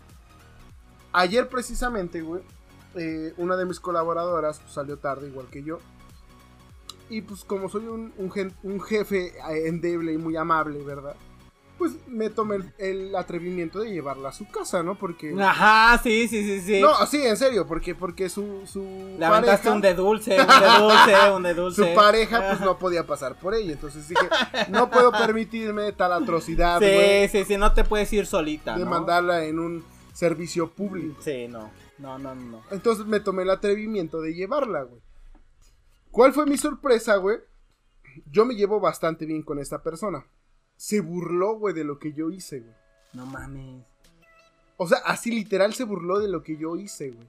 Ayer 1.11 1.47
precisamente, 1.49 2.21
güey, 2.21 2.41
eh, 2.95 3.33
una 3.37 3.55
de 3.55 3.65
mis 3.65 3.79
colaboradoras 3.79 4.59
pues, 4.59 4.73
salió 4.73 4.97
tarde, 4.97 5.27
igual 5.27 5.47
que 5.47 5.63
yo. 5.63 5.79
Y 7.09 7.21
pues 7.21 7.43
como 7.43 7.69
soy 7.69 7.87
un, 7.87 8.13
un 8.17 8.81
jefe 8.81 9.27
eh, 9.27 9.67
endeble 9.67 10.13
y 10.13 10.17
muy 10.17 10.35
amable, 10.35 10.83
¿verdad? 10.83 11.15
Pues 11.77 11.93
me 12.07 12.29
tomé 12.29 12.57
el, 12.77 13.15
atrevimiento 13.15 13.79
de 13.79 13.91
llevarla 13.91 14.29
a 14.29 14.31
su 14.33 14.47
casa, 14.49 14.83
¿no? 14.83 14.97
Porque... 14.97 15.33
Ajá, 15.39 15.99
sí, 16.01 16.27
sí, 16.27 16.43
sí, 16.43 16.61
sí. 16.61 16.81
No, 16.81 17.05
sí, 17.05 17.23
en 17.23 17.37
serio, 17.37 17.67
porque, 17.67 17.95
porque 17.95 18.29
su, 18.29 18.65
su 18.65 18.81
Le 19.17 19.27
pareja... 19.27 19.71
un 19.71 19.81
de 19.81 19.93
dulce, 19.93 20.37
un 20.39 20.47
de 20.47 20.79
dulce, 20.79 21.31
un 21.31 21.43
de 21.43 21.53
dulce. 21.53 21.83
Su 21.89 21.95
pareja, 21.95 22.49
pues, 22.49 22.61
no 22.61 22.77
podía 22.79 23.05
pasar 23.05 23.37
por 23.39 23.53
ella, 23.53 23.73
entonces 23.73 24.07
dije, 24.07 24.27
no 24.69 24.89
puedo 24.89 25.11
permitirme 25.11 25.91
tal 25.91 26.13
atrocidad, 26.13 26.79
Sí, 26.79 27.27
sí, 27.29 27.45
sí, 27.45 27.57
no 27.57 27.73
te 27.73 27.83
puedes 27.83 28.11
ir 28.13 28.25
solita, 28.25 28.77
De 28.77 28.85
mandarla 28.85 29.45
en 29.45 29.59
un 29.59 29.85
servicio 30.13 30.71
público. 30.71 31.21
Sí, 31.21 31.47
no, 31.47 31.69
no, 31.99 32.17
no, 32.17 32.33
no. 32.35 32.61
Entonces 32.71 33.05
me 33.05 33.19
tomé 33.19 33.43
el 33.43 33.49
atrevimiento 33.51 34.21
de 34.21 34.33
llevarla, 34.33 34.83
güey. 34.83 35.01
¿Cuál 36.11 36.33
fue 36.33 36.45
mi 36.45 36.57
sorpresa, 36.57 37.17
güey? 37.17 37.37
Yo 38.31 38.45
me 38.45 38.55
llevo 38.55 38.79
bastante 38.79 39.25
bien 39.25 39.43
con 39.43 39.59
esta 39.59 39.83
persona 39.83 40.25
se 40.77 41.01
burló, 41.01 41.57
güey, 41.57 41.73
de 41.73 41.83
lo 41.83 41.99
que 41.99 42.13
yo 42.13 42.29
hice, 42.29 42.59
güey. 42.61 42.75
No 43.13 43.25
mames. 43.25 43.83
O 44.77 44.87
sea, 44.87 44.99
así 44.99 45.31
literal 45.31 45.73
se 45.73 45.83
burló 45.83 46.19
de 46.19 46.29
lo 46.29 46.43
que 46.43 46.55
yo 46.55 46.75
hice, 46.77 47.09
güey. 47.09 47.27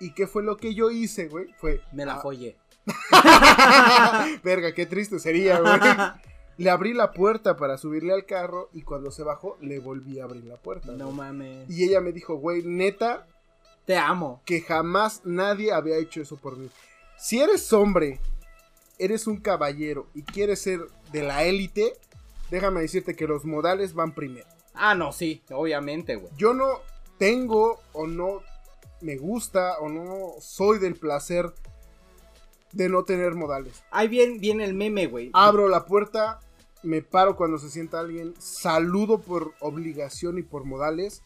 ¿Y 0.00 0.14
qué 0.14 0.28
fue 0.28 0.44
lo 0.44 0.56
que 0.56 0.74
yo 0.74 0.90
hice, 0.90 1.26
güey? 1.28 1.52
Fue. 1.58 1.82
Me 1.92 2.06
la 2.06 2.20
follé. 2.20 2.56
Verga, 4.44 4.72
qué 4.72 4.86
triste 4.86 5.18
sería, 5.18 5.60
güey. 5.60 5.74
Le 6.58 6.70
abrí 6.70 6.92
la 6.92 7.12
puerta 7.12 7.56
para 7.56 7.78
subirle 7.78 8.12
al 8.12 8.26
carro 8.26 8.68
y 8.72 8.82
cuando 8.82 9.12
se 9.12 9.22
bajó 9.22 9.56
le 9.60 9.78
volví 9.78 10.18
a 10.18 10.24
abrir 10.24 10.44
la 10.44 10.56
puerta. 10.56 10.90
No 10.90 11.12
mames. 11.12 11.70
Y 11.70 11.84
ella 11.84 12.00
me 12.00 12.12
dijo, 12.12 12.34
güey, 12.34 12.62
neta. 12.64 13.28
Te 13.84 13.96
amo. 13.96 14.42
Que 14.44 14.60
jamás 14.60 15.22
nadie 15.24 15.72
había 15.72 15.98
hecho 15.98 16.20
eso 16.20 16.36
por 16.36 16.56
mí. 16.56 16.68
Si 17.16 17.40
eres 17.40 17.72
hombre, 17.72 18.20
eres 18.98 19.28
un 19.28 19.36
caballero 19.36 20.08
y 20.14 20.22
quieres 20.22 20.60
ser 20.60 20.80
de 21.12 21.22
la 21.22 21.44
élite, 21.44 21.94
déjame 22.50 22.80
decirte 22.80 23.14
que 23.14 23.26
los 23.26 23.44
modales 23.44 23.94
van 23.94 24.14
primero. 24.14 24.46
Ah, 24.74 24.94
no, 24.94 25.12
sí, 25.12 25.42
obviamente, 25.50 26.16
güey. 26.16 26.32
Yo 26.36 26.54
no 26.54 26.80
tengo 27.18 27.80
o 27.92 28.06
no 28.06 28.42
me 29.00 29.16
gusta 29.16 29.78
o 29.78 29.88
no 29.88 30.32
soy 30.40 30.78
del 30.78 30.94
placer 30.94 31.52
de 32.72 32.88
no 32.88 33.04
tener 33.04 33.34
modales. 33.34 33.82
Ahí 33.90 34.08
viene, 34.08 34.38
viene 34.38 34.64
el 34.64 34.74
meme, 34.74 35.06
güey. 35.06 35.30
Abro 35.32 35.68
la 35.68 35.84
puerta, 35.84 36.40
me 36.82 37.02
paro 37.02 37.36
cuando 37.36 37.58
se 37.58 37.70
sienta 37.70 38.00
alguien, 38.00 38.34
saludo 38.38 39.20
por 39.20 39.54
obligación 39.60 40.38
y 40.38 40.42
por 40.42 40.64
modales. 40.64 41.22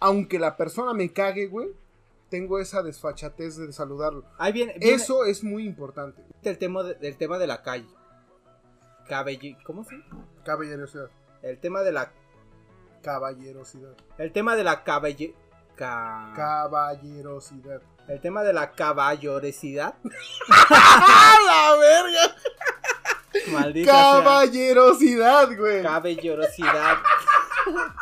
Aunque 0.00 0.38
la 0.38 0.56
persona 0.56 0.94
me 0.94 1.12
cague, 1.12 1.46
güey, 1.46 1.68
tengo 2.28 2.58
esa 2.58 2.82
desfachatez 2.82 3.56
de 3.56 3.72
saludarlo. 3.72 4.24
Ahí 4.38 4.52
viene, 4.52 4.74
Eso 4.80 5.24
es 5.24 5.42
muy 5.42 5.64
importante. 5.64 6.22
El 6.42 6.58
tema, 6.58 6.82
del 6.82 7.16
tema 7.16 7.38
de 7.38 7.46
la 7.46 7.62
calle. 7.62 7.88
¿Cómo 9.64 9.84
se 9.84 9.96
Caballerosidad. 10.44 11.08
El 11.42 11.58
tema 11.58 11.80
de 11.80 11.92
la... 11.92 12.12
Caballerosidad. 13.02 13.96
El 14.18 14.32
tema 14.32 14.54
de 14.54 14.64
la 14.64 14.84
caballe... 14.84 15.34
Caballerosidad. 15.76 17.80
El 18.08 18.20
tema 18.20 18.42
de 18.42 18.52
la 18.52 18.72
caballerosidad. 18.72 19.94
la 20.02 21.76
verga! 21.78 22.34
Maldita 23.52 23.92
Caballerosidad, 23.92 25.56
güey. 25.56 25.82
Caballerosidad. 25.82 26.98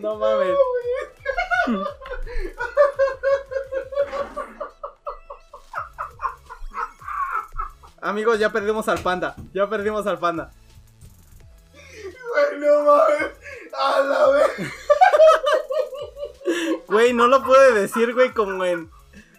no 0.00 0.16
mames. 0.16 0.56
Amigos, 8.00 8.38
ya 8.38 8.50
perdimos 8.52 8.86
al 8.88 8.98
panda. 8.98 9.34
Ya 9.54 9.68
perdimos 9.68 10.06
al 10.06 10.18
panda. 10.18 10.50
Güey, 11.72 12.58
no 12.58 12.82
mames. 12.82 13.32
A 13.72 14.00
la 14.00 14.28
vez. 14.28 14.50
Güey, 16.86 17.12
no 17.14 17.26
lo 17.28 17.42
puede 17.42 17.72
decir, 17.72 18.12
güey, 18.12 18.32
como 18.32 18.64
en 18.64 18.90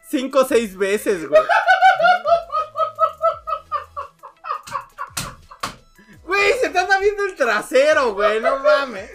5 0.09 0.39
o 0.39 0.45
6 0.45 0.77
veces, 0.77 1.29
güey. 1.29 1.41
Güey, 6.23 6.53
se 6.59 6.65
está 6.67 6.99
viendo 6.99 7.25
el 7.25 7.35
trasero, 7.35 8.13
güey, 8.13 8.41
no 8.41 8.57
mames. 8.59 9.11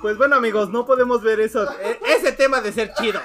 Pues 0.00 0.16
bueno, 0.16 0.36
amigos, 0.36 0.70
no 0.70 0.86
podemos 0.86 1.22
ver 1.22 1.40
eso. 1.40 1.68
E, 1.80 1.98
ese 2.16 2.32
tema 2.32 2.60
de 2.60 2.72
ser 2.72 2.92
chido. 2.94 3.20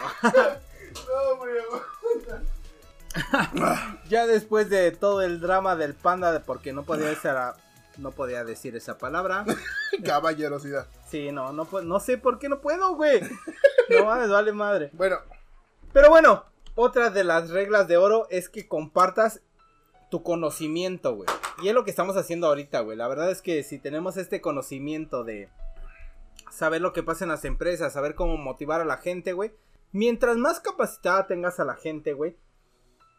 ya 4.10 4.26
después 4.26 4.70
de 4.70 4.91
todo 4.91 5.22
el 5.22 5.39
drama 5.39 5.76
del 5.76 5.94
panda, 5.94 6.41
porque 6.46 6.74
no 6.74 6.84
podía 6.84 7.10
decir, 7.10 7.32
no 7.98 8.12
podía 8.12 8.44
decir 8.44 8.76
esa 8.76 8.98
palabra. 8.98 9.46
Caballerosidad. 10.04 10.88
Sí, 11.10 11.32
no, 11.32 11.54
no, 11.54 11.68
no 11.84 12.00
sé 12.00 12.18
por 12.18 12.39
qué 12.39 12.50
no 12.50 12.60
puedo, 12.60 12.96
güey. 12.96 13.22
No 13.89 14.06
mames, 14.06 14.30
vale 14.30 14.52
madre. 14.52 14.89
Bueno. 14.94 15.18
Pero 15.91 16.10
bueno, 16.10 16.46
otra 16.76 17.12
de 17.12 17.24
las 17.24 17.52
reglas 17.52 17.88
de 17.88 17.98
oro 17.98 18.28
es 18.32 18.50
que 18.50 18.68
compartas 18.68 19.41
tu 20.14 20.22
conocimiento, 20.22 21.16
güey. 21.16 21.28
Y 21.64 21.70
es 21.70 21.74
lo 21.74 21.84
que 21.84 21.89
estamos 21.89 22.16
haciendo 22.18 22.45
ahorita, 22.45 22.82
güey. 22.82 22.95
La 22.95 23.07
verdad 23.07 23.32
es 23.32 23.41
que 23.41 23.64
si 23.64 23.80
tenemos 23.80 24.16
este 24.16 24.41
conocimiento 24.41 25.24
de 25.24 25.49
saber 26.51 26.82
lo 26.82 26.93
que 26.93 27.01
pasa 27.01 27.26
en 27.26 27.32
las 27.32 27.45
empresas, 27.45 27.93
saber 27.93 28.14
cómo 28.14 28.38
motivar 28.38 28.80
a 28.80 28.86
la 28.86 28.97
gente, 28.97 29.34
güey. 29.34 29.53
Mientras 29.91 30.38
más 30.38 30.59
capacitada 30.59 31.26
tengas 31.26 31.59
a 31.59 31.66
la 31.66 31.74
gente, 31.74 32.14
güey, 32.14 32.38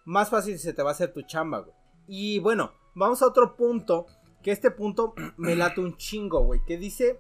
más 0.05 0.31
fácil 0.31 0.57
se 0.57 0.73
te 0.73 0.85
va 0.85 0.91
a 0.91 0.93
hacer 0.93 1.13
tu 1.13 1.23
chamba, 1.23 1.63
güey. 1.63 1.75
Y 2.07 2.39
bueno, 2.39 2.71
vamos 2.95 3.23
a 3.23 3.27
otro 3.27 3.57
punto, 3.57 4.07
que 4.45 4.53
este 4.53 4.71
punto 4.71 5.15
me 5.37 5.57
late 5.57 5.81
un 5.81 5.97
chingo, 5.97 6.45
güey, 6.45 6.61
que 6.65 6.79
dice, 6.79 7.19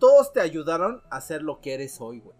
todos 0.00 0.32
te 0.32 0.40
ayudaron 0.40 1.04
a 1.08 1.20
ser 1.20 1.42
lo 1.42 1.60
que 1.60 1.74
eres 1.74 2.00
hoy, 2.00 2.18
güey. 2.18 2.36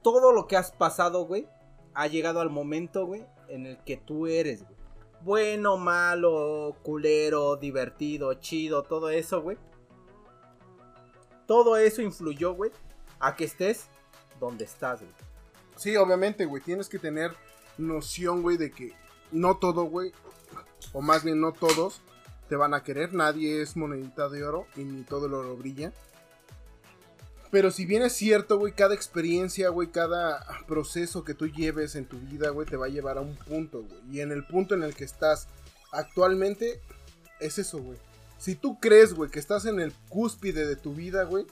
Todo 0.00 0.30
lo 0.30 0.46
que 0.46 0.56
has 0.56 0.70
pasado, 0.70 1.26
güey, 1.26 1.48
ha 1.92 2.06
llegado 2.06 2.40
al 2.40 2.50
momento, 2.50 3.04
güey, 3.04 3.26
en 3.48 3.66
el 3.66 3.78
que 3.78 3.96
tú 3.96 4.28
eres, 4.28 4.62
güey. 4.62 4.79
Bueno, 5.22 5.76
malo, 5.76 6.76
culero, 6.82 7.56
divertido, 7.56 8.34
chido, 8.34 8.82
todo 8.82 9.10
eso, 9.10 9.42
güey 9.42 9.56
todo 11.50 11.76
eso 11.76 12.00
influyó, 12.00 12.54
güey, 12.54 12.70
a 13.18 13.34
que 13.34 13.42
estés 13.42 13.88
donde 14.38 14.64
estás, 14.66 15.00
güey. 15.00 15.12
Sí, 15.74 15.96
obviamente, 15.96 16.44
güey, 16.44 16.62
tienes 16.62 16.88
que 16.88 17.00
tener 17.00 17.32
noción, 17.76 18.42
güey, 18.42 18.56
de 18.56 18.70
que 18.70 18.92
no 19.32 19.56
todo, 19.56 19.82
güey, 19.82 20.12
o 20.92 21.02
más 21.02 21.24
bien 21.24 21.40
no 21.40 21.50
todos, 21.50 22.02
te 22.48 22.54
van 22.54 22.72
a 22.72 22.84
querer. 22.84 23.14
Nadie 23.14 23.62
es 23.62 23.76
monedita 23.76 24.28
de 24.28 24.44
oro 24.44 24.68
y 24.76 24.84
ni 24.84 25.02
todo 25.02 25.26
el 25.26 25.34
oro 25.34 25.56
brilla. 25.56 25.92
Pero 27.50 27.72
si 27.72 27.84
bien 27.84 28.02
es 28.02 28.12
cierto, 28.12 28.58
güey, 28.58 28.72
cada 28.72 28.94
experiencia, 28.94 29.70
güey, 29.70 29.88
cada 29.88 30.46
proceso 30.68 31.24
que 31.24 31.34
tú 31.34 31.48
lleves 31.48 31.96
en 31.96 32.06
tu 32.06 32.18
vida, 32.18 32.50
güey, 32.50 32.66
te 32.66 32.76
va 32.76 32.86
a 32.86 32.90
llevar 32.90 33.18
a 33.18 33.22
un 33.22 33.36
punto, 33.36 33.82
güey. 33.82 34.00
Y 34.16 34.20
en 34.20 34.30
el 34.30 34.46
punto 34.46 34.74
en 34.74 34.84
el 34.84 34.94
que 34.94 35.04
estás 35.04 35.48
actualmente 35.90 36.80
es 37.40 37.58
eso, 37.58 37.78
güey. 37.78 37.98
Si 38.38 38.54
tú 38.54 38.78
crees, 38.78 39.14
güey, 39.14 39.30
que 39.30 39.40
estás 39.40 39.66
en 39.66 39.80
el 39.80 39.92
cúspide 40.08 40.66
de 40.66 40.76
tu 40.76 40.94
vida, 40.94 41.24
güey, 41.24 41.44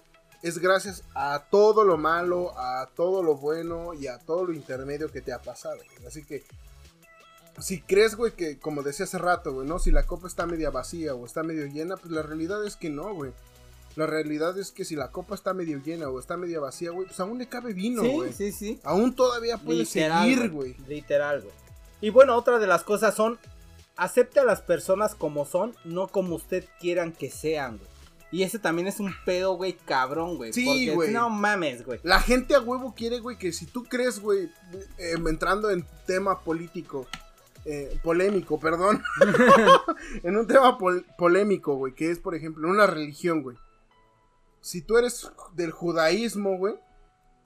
es 0.43 0.59
gracias 0.59 1.03
a 1.15 1.47
todo 1.51 1.85
lo 1.85 1.99
malo, 1.99 2.57
a 2.57 2.89
todo 2.95 3.23
lo 3.23 3.37
bueno 3.37 3.93
y 3.93 4.07
a 4.07 4.19
todo 4.19 4.45
lo 4.45 4.53
intermedio 4.53 5.11
que 5.11 5.21
te 5.21 5.33
ha 5.33 5.43
pasado. 5.43 5.77
güey. 5.77 6.07
Así 6.07 6.25
que, 6.25 6.45
si 7.59 7.81
crees, 7.81 8.15
güey, 8.15 8.33
que 8.33 8.59
como 8.59 8.85
decía 8.85 9.05
hace 9.05 9.19
rato, 9.19 9.53
güey, 9.53 9.67
¿no? 9.67 9.81
Si 9.81 9.91
la 9.91 10.07
copa 10.07 10.29
está 10.29 10.47
media 10.47 10.71
vacía 10.71 11.15
o 11.15 11.27
está 11.27 11.43
medio 11.43 11.67
llena, 11.67 11.97
pues 11.97 12.13
la 12.13 12.23
realidad 12.23 12.65
es 12.65 12.77
que 12.77 12.89
no, 12.89 13.13
güey. 13.13 13.33
La 13.99 14.07
realidad 14.07 14.57
es 14.57 14.71
que 14.71 14.85
si 14.85 14.95
la 14.95 15.11
copa 15.11 15.35
está 15.35 15.55
medio 15.55 15.83
llena 15.85 16.09
o 16.09 16.21
está 16.21 16.37
media 16.37 16.61
vacía, 16.61 16.93
güey, 16.93 17.07
pues 17.09 17.19
aún 17.19 17.37
le 17.37 17.49
cabe 17.49 17.73
vino, 17.73 18.03
Sí, 18.03 18.09
güey. 18.13 18.33
sí, 18.33 18.53
sí. 18.53 18.81
Aún 18.85 19.13
todavía 19.13 19.59
puede 19.59 19.81
Literal, 19.81 20.23
seguir, 20.23 20.51
güey. 20.51 20.77
Literal, 20.87 21.41
güey. 21.43 21.53
Y 22.01 22.11
bueno, 22.11 22.37
otra 22.37 22.61
de 22.61 22.69
las 22.69 22.85
cosas 22.85 23.17
son, 23.17 23.41
acepte 23.97 24.39
a 24.39 24.45
las 24.45 24.61
personas 24.63 25.17
como 25.17 25.45
son, 25.45 25.75
no 25.85 26.07
como 26.07 26.37
usted 26.37 26.65
quieran 26.79 27.11
que 27.13 27.29
sean, 27.29 27.79
güey. 27.79 27.91
Y 28.31 28.45
ese 28.45 28.61
también 28.61 28.87
es 28.87 29.01
un 29.01 29.13
pedo, 29.25 29.55
güey, 29.55 29.73
cabrón, 29.73 30.37
güey. 30.37 30.53
Sí, 30.53 30.91
güey. 30.91 31.11
No 31.11 31.29
mames, 31.29 31.85
güey. 31.85 31.99
La 32.05 32.21
gente 32.21 32.55
a 32.55 32.61
huevo 32.61 32.95
quiere, 32.97 33.19
güey, 33.19 33.37
que 33.37 33.53
si 33.53 33.67
tú 33.67 33.83
crees, 33.83 34.21
güey, 34.21 34.49
eh, 34.99 35.15
entrando 35.29 35.71
en 35.71 35.85
tema 36.07 36.39
político, 36.41 37.09
eh, 37.65 37.99
polémico, 38.05 38.61
perdón, 38.61 39.03
en 40.23 40.37
un 40.37 40.47
tema 40.47 40.79
pol- 40.79 41.05
polémico, 41.17 41.75
güey, 41.75 41.95
que 41.95 42.11
es, 42.13 42.19
por 42.21 42.35
ejemplo, 42.37 42.69
en 42.69 42.75
una 42.75 42.87
religión, 42.87 43.43
güey. 43.43 43.57
Si 44.61 44.83
tú 44.83 44.97
eres 44.97 45.31
del 45.55 45.71
judaísmo, 45.71 46.57
güey, 46.59 46.75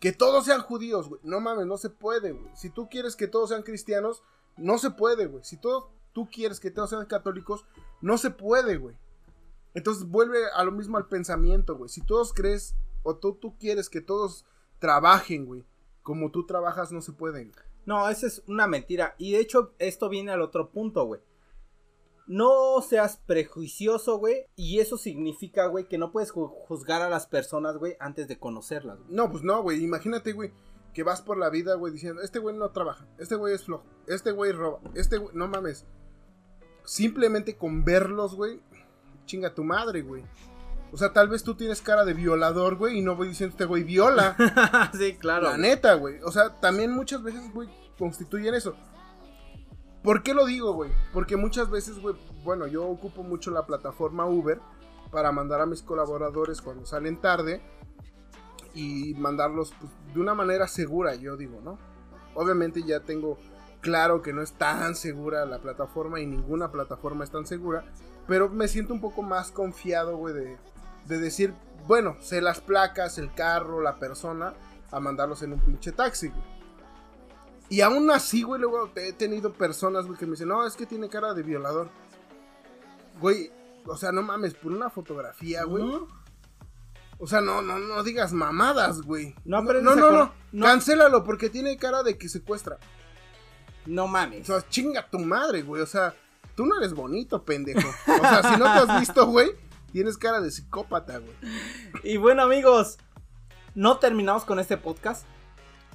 que 0.01 0.13
todos 0.13 0.47
sean 0.47 0.63
judíos, 0.63 1.09
güey. 1.09 1.21
No 1.25 1.41
mames, 1.41 1.67
no 1.67 1.77
se 1.77 1.91
puede, 1.91 2.33
güey. 2.33 2.51
Si 2.55 2.71
tú 2.71 2.89
quieres 2.89 3.15
que 3.15 3.29
todos 3.29 3.51
sean 3.51 3.63
cristianos, 3.63 4.23
no 4.57 4.79
se 4.79 4.91
puede, 4.91 5.27
güey. 5.27 5.45
Si 5.45 5.57
tú 5.57 5.85
quieres 6.31 6.59
que 6.59 6.71
todos 6.71 6.91
sean 6.91 7.07
católicos, 7.07 7.65
no 8.01 8.19
se 8.19 8.31
puede, 8.31 8.79
güey. 8.79 8.97
Entonces 9.75 10.05
vuelve 10.09 10.39
a 10.55 10.65
lo 10.65 10.73
mismo 10.73 10.97
al 10.97 11.07
pensamiento, 11.07 11.77
güey. 11.77 11.89
Si 11.89 12.01
todos 12.01 12.33
crees 12.33 12.75
o 13.03 13.17
tú, 13.17 13.35
tú 13.35 13.57
quieres 13.59 13.89
que 13.89 14.01
todos 14.01 14.45
trabajen, 14.79 15.47
güey, 15.47 15.65
como 16.03 16.31
tú 16.31 16.47
trabajas, 16.47 16.93
no 16.93 17.01
se 17.01 17.13
puede. 17.13 17.45
güey. 17.45 17.55
No, 17.87 18.09
esa 18.09 18.27
es 18.27 18.43
una 18.47 18.67
mentira. 18.67 19.15
Y 19.19 19.33
de 19.33 19.39
hecho, 19.39 19.73
esto 19.79 20.09
viene 20.09 20.33
al 20.33 20.43
otro 20.43 20.71
punto, 20.71 21.05
güey. 21.05 21.21
No 22.27 22.81
seas 22.83 23.17
prejuicioso, 23.27 24.19
güey. 24.19 24.47
Y 24.57 24.79
eso 24.81 24.97
significa, 24.97 25.67
güey, 25.67 25.89
que 25.89 25.99
no 25.99 26.13
puedes 26.13 26.33
ju- 26.33 26.53
juzgar 26.67 27.03
a 27.03 27.11
las 27.11 27.27
personas, 27.27 27.77
güey, 27.77 27.97
antes 28.01 28.29
de 28.29 28.39
conocerlas. 28.39 28.99
No, 29.09 29.31
pues 29.31 29.43
no, 29.43 29.63
güey. 29.63 29.83
Imagínate, 29.83 30.33
güey, 30.33 30.53
que 30.95 31.03
vas 31.03 31.21
por 31.23 31.37
la 31.39 31.51
vida, 31.51 31.75
güey, 31.75 31.93
diciendo, 31.93 32.23
este 32.23 32.39
güey 32.39 32.55
no 32.57 32.71
trabaja, 32.71 33.07
este 33.19 33.35
güey 33.35 33.55
es 33.55 33.65
flojo, 33.65 33.85
este 34.07 34.31
güey 34.31 34.53
roba, 34.53 34.79
este 34.95 35.17
güey, 35.19 35.35
no 35.35 35.49
mames. 35.49 35.87
Simplemente 36.85 37.57
con 37.57 37.85
verlos, 37.85 38.35
güey, 38.35 38.61
chinga 39.25 39.55
tu 39.55 39.65
madre, 39.65 40.03
güey. 40.03 40.25
O 40.93 40.99
sea, 40.99 41.13
tal 41.13 41.29
vez 41.29 41.43
tú 41.43 41.55
tienes 41.55 41.81
cara 41.81 42.05
de 42.05 42.13
violador, 42.13 42.77
güey, 42.77 42.99
y 42.99 43.03
no 43.03 43.17
voy 43.17 43.29
diciendo 43.29 43.53
este 43.55 43.65
güey 43.65 43.83
viola. 43.85 44.37
sí, 44.99 45.15
claro. 45.15 45.45
La 45.45 45.57
neta, 45.57 45.95
güey. 45.95 46.21
O 46.23 46.31
sea, 46.31 46.61
también 46.61 46.91
muchas 46.91 47.23
veces, 47.23 47.51
güey, 47.55 47.69
constituyen 47.99 48.55
eso. 48.55 48.77
¿Por 50.03 50.23
qué 50.23 50.35
lo 50.35 50.47
digo, 50.47 50.73
güey? 50.73 50.91
Porque 51.13 51.37
muchas 51.37 51.71
veces, 51.71 52.01
güey, 52.01 52.17
bueno, 52.43 52.67
yo 52.67 52.87
ocupo 52.87 53.23
mucho 53.23 53.51
la 53.51 53.67
plataforma 53.67 54.27
Uber 54.27 54.61
para 55.11 55.31
mandar 55.31 55.61
a 55.61 55.67
mis 55.67 55.83
colaboradores 55.83 56.61
cuando 56.61 56.87
salen 56.87 57.21
tarde 57.21 57.63
y 58.75 59.15
mandarlos 59.15 59.73
pues, 59.79 59.93
de 60.15 60.21
una 60.21 60.35
manera 60.35 60.67
segura, 60.67 61.15
yo 61.15 61.37
digo, 61.37 61.61
¿no? 61.63 61.79
Obviamente 62.35 62.83
ya 62.83 63.01
tengo 63.01 63.39
claro 63.81 64.23
que 64.23 64.33
no 64.33 64.43
es 64.43 64.53
tan 64.53 64.97
segura 64.97 65.45
la 65.45 65.59
plataforma 65.59 66.21
y 66.21 66.27
ninguna 66.27 66.73
plataforma 66.73 67.25
es 67.25 67.31
tan 67.31 67.47
segura, 67.47 67.85
pero 68.27 68.49
me 68.49 68.69
siento 68.69 68.95
un 68.95 69.01
poco 69.01 69.23
más 69.23 69.53
confiado, 69.53 70.17
güey, 70.17 70.35
de, 70.35 70.57
de 71.07 71.19
decir, 71.19 71.55
bueno, 71.87 72.17
sé 72.21 72.41
las 72.41 72.61
placas, 72.61 73.19
el 73.19 73.35
carro, 73.35 73.81
la 73.83 73.99
persona, 73.99 74.55
a 74.91 75.01
mandarlos 75.01 75.43
en 75.43 75.53
un 75.53 75.61
pinche 75.61 75.93
taxi, 75.93 76.29
güey. 76.29 76.62
Y 77.73 77.81
aún 77.81 78.11
así, 78.11 78.43
güey, 78.43 78.61
luego 78.61 78.91
he 78.97 79.15
tenido 79.15 79.55
personas, 79.55 80.05
güey, 80.05 80.19
que 80.19 80.27
me 80.27 80.33
dicen, 80.33 80.49
no, 80.49 80.67
es 80.67 80.77
que 80.77 80.85
tiene 80.85 81.09
cara 81.09 81.33
de 81.33 81.43
violador. 81.43 81.89
Güey, 83.19 83.51
o 83.87 83.97
sea, 83.97 84.13
no 84.13 84.21
mames, 84.21 84.53
por 84.53 84.73
una 84.73 84.91
fotografía, 84.91 85.65
güey. 85.65 85.83
O 87.19 87.27
sea, 87.27 87.41
no, 87.41 87.63
no, 87.63 87.79
no 87.79 88.03
digas 88.03 88.35
mamadas, 88.35 89.01
güey. 89.01 89.35
No 89.47 89.57
aprendes 89.57 89.85
no, 89.85 89.97
no, 89.97 90.11
no. 90.13 90.33
no. 90.53 90.67
Cancélalo 90.67 91.25
porque 91.25 91.49
tiene 91.49 91.79
cara 91.79 92.03
de 92.03 92.19
que 92.19 92.29
secuestra. 92.29 92.77
No 93.87 94.05
O 94.05 94.09
mames. 94.09 94.47
sea, 94.49 94.69
chinga 94.69 95.09
tu 95.09 95.19
madre, 95.19 95.63
güey. 95.63 95.81
O 95.81 95.87
sea, 95.87 96.15
tú 96.55 96.67
no 96.67 96.77
eres 96.79 96.93
bonito, 96.93 97.43
pendejo. 97.43 97.89
O 97.89 98.21
sea, 98.21 98.53
si 98.53 98.61
no 98.61 98.65
te 98.65 98.93
has 98.93 99.01
visto, 99.01 99.27
güey, 99.29 99.51
tienes 99.93 100.19
cara 100.19 100.43
de 100.43 100.51
psicópata, 100.51 101.21
güey. 101.21 101.37
Y 102.05 102.19
bueno, 102.19 102.43
amigos, 102.43 102.99
no 103.75 103.97
terminamos 103.97 104.45
con 104.45 104.59
este 104.59 104.77
podcast. 104.77 105.25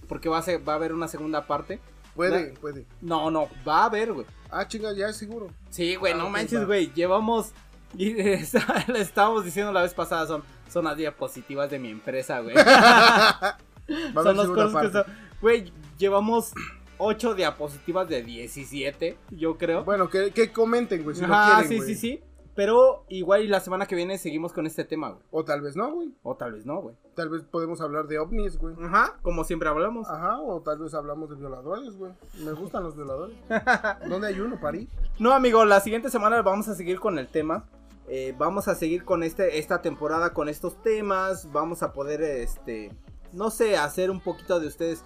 Porque 0.08 0.30
va 0.30 0.40
a, 0.40 0.42
ser, 0.42 0.68
va 0.68 0.74
a 0.74 0.76
haber 0.78 0.94
una 0.94 1.08
segunda 1.08 1.48
parte. 1.48 1.80
Puede, 2.16 2.54
puede. 2.54 2.86
No, 3.02 3.30
no, 3.30 3.48
va 3.68 3.82
a 3.82 3.86
haber, 3.86 4.14
güey. 4.14 4.26
Ah, 4.50 4.68
chinga, 4.68 4.94
ya 4.94 5.10
es 5.10 5.18
seguro. 5.18 5.50
Sí, 5.70 5.96
güey, 5.96 6.14
Ah, 6.14 6.18
no 6.18 6.26
ok, 6.26 6.32
manches, 6.32 6.66
güey. 6.66 6.92
Llevamos. 6.94 7.52
Y 7.96 8.14
le 8.14 8.42
estábamos 9.02 9.46
diciendo 9.46 9.72
la 9.72 9.84
vez 9.84 9.94
pasada, 9.94 10.26
son, 10.26 10.44
son 10.70 10.86
las 10.86 10.98
diapositivas 10.98 11.70
de 11.70 11.80
mi 11.80 11.90
empresa, 11.90 12.40
güey. 12.40 12.56
Son 14.14 14.36
segunda 14.36 14.46
cosas 14.66 14.82
que 14.82 14.92
son. 14.92 15.04
Güey, 15.42 15.72
llevamos 15.98 16.52
8 16.98 17.36
diapositivas 17.36 18.10
de 18.10 18.22
17, 18.22 19.18
yo 19.32 19.58
creo. 19.58 19.86
Bueno, 19.86 20.10
que, 20.10 20.32
que 20.32 20.52
comenten, 20.52 21.04
güey, 21.04 21.16
si 21.16 21.24
quieren, 21.24 21.68
sí, 21.70 21.80
sí, 21.82 21.96
sí. 21.96 22.22
Pero 22.58 23.06
igual 23.08 23.44
y 23.44 23.48
la 23.48 23.60
semana 23.60 23.86
que 23.86 23.96
viene 23.96 24.18
seguimos 24.18 24.52
con 24.52 24.66
este 24.66 24.84
tema, 24.84 25.12
güey. 25.12 25.22
O 25.30 25.46
tal 25.46 25.62
vez 25.62 25.76
no, 25.76 25.94
güey. 25.94 26.12
O 26.24 26.36
tal 26.38 26.54
vez 26.54 26.66
no, 26.66 26.82
güey. 26.82 26.96
Tal 27.14 27.30
vez 27.30 27.44
podemos 27.44 27.82
hablar 27.82 28.08
de 28.08 28.18
ovnis, 28.18 28.58
güey. 28.58 28.74
Ajá, 28.84 29.20
como 29.22 29.44
siempre 29.44 29.70
hablamos. 29.70 30.10
Ajá, 30.10 30.42
o 30.42 30.60
tal 30.62 30.80
vez 30.80 30.96
hablamos 30.96 31.30
de 31.30 31.36
violadores, 31.36 31.96
güey. 31.96 32.14
Me 32.44 32.54
gustan 32.54 32.82
los 32.82 32.96
violadores. 32.96 33.38
¿Dónde 34.10 34.30
hay 34.30 34.40
uno, 34.40 34.60
París? 34.60 34.90
No, 35.20 35.34
amigo, 35.34 35.66
la 35.66 35.82
siguiente 35.82 36.10
semana 36.10 36.42
vamos 36.42 36.68
a 36.68 36.74
seguir 36.74 37.00
con 37.00 37.20
el 37.20 37.28
tema. 37.28 37.70
Eh, 38.08 38.34
vamos 38.40 38.68
a 38.68 38.74
seguir 38.74 39.06
con 39.06 39.22
este, 39.22 39.60
esta 39.60 39.84
temporada 39.84 40.34
con 40.34 40.50
estos 40.50 40.82
temas. 40.82 41.52
Vamos 41.52 41.84
a 41.84 41.94
poder, 41.94 42.24
este, 42.24 42.92
no 43.34 43.52
sé, 43.52 43.78
hacer 43.78 44.10
un 44.10 44.20
poquito 44.20 44.60
de 44.60 44.66
ustedes 44.66 45.04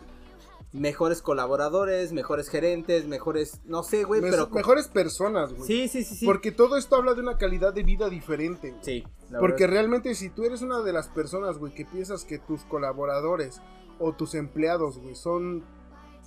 mejores 0.74 1.22
colaboradores, 1.22 2.14
mejores 2.14 2.50
gerentes, 2.50 3.08
mejores, 3.08 3.62
no 3.66 3.84
sé, 3.84 4.04
güey, 4.04 4.22
pero... 4.22 4.50
Mejores 4.50 4.88
personas, 4.88 5.54
güey. 5.54 5.68
Sí, 5.68 5.88
sí, 5.88 6.04
sí, 6.04 6.16
sí. 6.16 6.26
Porque 6.26 6.52
todo 6.52 6.78
esto 6.78 6.96
habla 6.96 7.14
de 7.14 7.22
una 7.22 7.38
calidad 7.38 7.74
de 7.74 7.84
vida 7.84 8.10
diferente. 8.10 8.74
Sí. 8.82 9.04
la 9.30 9.40
Porque 9.40 9.64
verdad. 9.64 9.76
realmente 9.76 10.16
si 10.16 10.30
tú 10.30 10.44
eres 10.44 10.62
una 10.62 10.80
de 10.82 10.94
las 10.94 11.10
personas, 11.10 11.58
güey, 11.58 11.74
que 11.74 11.86
piensas 11.86 12.24
que 12.24 12.40
tus 12.40 12.64
colaboradores 12.64 13.62
o 14.00 14.14
tus 14.14 14.34
empleados, 14.36 14.98
güey, 14.98 15.16
son 15.16 15.64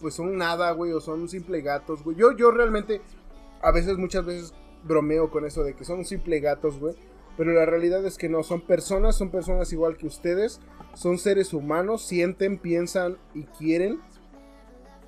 pues 0.01 0.15
son 0.15 0.37
nada, 0.37 0.71
güey, 0.73 0.93
o 0.93 1.01
son 1.01 1.29
simple 1.29 1.63
gatos, 1.63 2.03
güey. 2.03 2.17
Yo 2.17 2.33
yo 2.33 2.51
realmente 2.51 3.01
a 3.63 3.71
veces 3.71 3.97
muchas 3.97 4.27
veces 4.27 4.53
bromeo 4.83 5.31
con 5.31 5.47
eso 5.47 5.65
de 5.65 5.75
que 5.75 5.85
son 5.85 6.05
simple 6.05 6.41
gatos, 6.41 6.79
güey, 6.79 6.95
pero 7.37 7.53
la 7.53 7.65
realidad 7.65 8.05
es 8.05 8.19
que 8.19 8.29
no, 8.29 8.43
son 8.43 8.61
personas, 8.61 9.17
son 9.17 9.31
personas 9.31 9.73
igual 9.73 9.97
que 9.97 10.07
ustedes, 10.07 10.61
son 10.95 11.19
seres 11.19 11.53
humanos, 11.53 12.03
sienten, 12.03 12.59
piensan 12.59 13.17
y 13.35 13.45
quieren. 13.45 14.01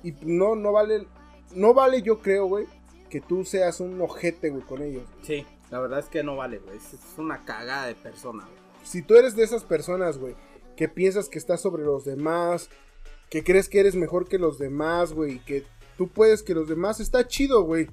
Y 0.03 0.13
no 0.21 0.55
no 0.55 0.71
vale 0.71 1.07
no 1.53 1.73
vale 1.73 2.01
yo 2.01 2.19
creo, 2.19 2.45
güey, 2.45 2.65
que 3.09 3.21
tú 3.21 3.45
seas 3.45 3.79
un 3.79 3.99
ojete, 4.01 4.49
güey, 4.49 4.63
con 4.63 4.81
ellos. 4.81 5.03
Sí, 5.21 5.45
la 5.71 5.79
verdad 5.79 5.99
es 5.99 6.05
que 6.05 6.23
no 6.23 6.35
vale, 6.35 6.59
güey. 6.59 6.77
Es, 6.77 6.95
una 7.17 7.45
cagada 7.45 7.87
de 7.87 7.95
persona, 7.95 8.43
güey. 8.43 8.57
si 8.83 9.01
tú 9.01 9.15
eres 9.15 9.35
de 9.35 9.43
esas 9.43 9.63
personas, 9.63 10.17
güey, 10.17 10.35
que 10.75 10.87
piensas 10.87 11.29
que 11.29 11.39
estás 11.39 11.61
sobre 11.61 11.83
los 11.83 12.05
demás, 12.05 12.69
que 13.29 13.43
crees 13.43 13.69
que 13.69 13.79
eres 13.79 13.95
mejor 13.95 14.27
que 14.27 14.37
los 14.37 14.57
demás, 14.57 15.13
güey, 15.13 15.39
que 15.39 15.65
tú 15.97 16.07
puedes 16.07 16.43
que 16.43 16.53
los 16.53 16.67
demás, 16.67 16.99
está 16.99 17.27
chido, 17.27 17.63
güey. 17.63 17.89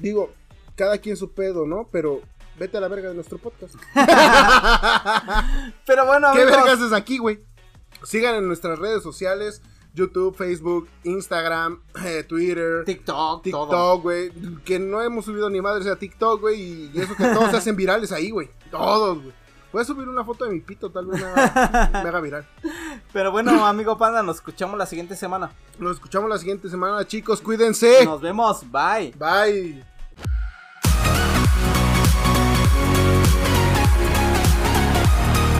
Digo, 0.00 0.30
cada 0.74 0.98
quien 0.98 1.16
su 1.16 1.32
pedo, 1.32 1.66
¿no? 1.66 1.88
Pero 1.90 2.20
vete 2.58 2.76
a 2.76 2.80
la 2.80 2.88
verga 2.88 3.08
de 3.08 3.14
nuestro 3.14 3.38
podcast. 3.38 3.74
Pero 5.86 6.06
bueno, 6.06 6.32
¿Qué 6.34 6.42
amigos, 6.42 6.64
vergas 6.64 6.80
es 6.80 6.92
aquí, 6.92 7.18
güey? 7.18 7.40
Sigan 8.04 8.36
en 8.36 8.46
nuestras 8.46 8.78
redes 8.78 9.02
sociales, 9.02 9.62
YouTube, 9.96 10.36
Facebook, 10.36 10.88
Instagram, 11.02 11.80
eh, 12.04 12.22
Twitter. 12.22 12.84
TikTok. 12.84 13.42
TikTok, 13.42 14.02
güey. 14.02 14.30
Que 14.64 14.78
no 14.78 15.02
hemos 15.02 15.24
subido 15.24 15.50
ni 15.50 15.60
madres 15.60 15.86
a 15.88 15.96
TikTok, 15.96 16.40
güey. 16.40 16.60
Y 16.60 16.90
y 16.94 17.00
eso 17.00 17.16
que 17.16 17.24
todos 17.24 17.50
se 17.50 17.56
hacen 17.56 17.74
virales 17.74 18.12
ahí, 18.12 18.30
güey. 18.30 18.48
Todos, 18.70 19.22
güey. 19.22 19.32
Voy 19.72 19.82
a 19.82 19.84
subir 19.84 20.08
una 20.08 20.24
foto 20.24 20.44
de 20.44 20.52
mi 20.52 20.60
pito, 20.60 20.90
tal 20.90 21.06
vez 21.06 21.20
me 21.20 21.26
haga, 21.26 21.90
me 21.92 22.08
haga 22.08 22.20
viral. 22.20 22.46
Pero 23.12 23.32
bueno, 23.32 23.66
amigo 23.66 23.98
Panda, 23.98 24.22
nos 24.22 24.36
escuchamos 24.36 24.78
la 24.78 24.86
siguiente 24.86 25.16
semana. 25.16 25.50
Nos 25.78 25.96
escuchamos 25.96 26.30
la 26.30 26.38
siguiente 26.38 26.68
semana, 26.68 27.06
chicos. 27.06 27.40
Cuídense. 27.40 28.04
Nos 28.04 28.20
vemos, 28.20 28.62
bye. 28.70 29.12
Bye. 29.18 29.95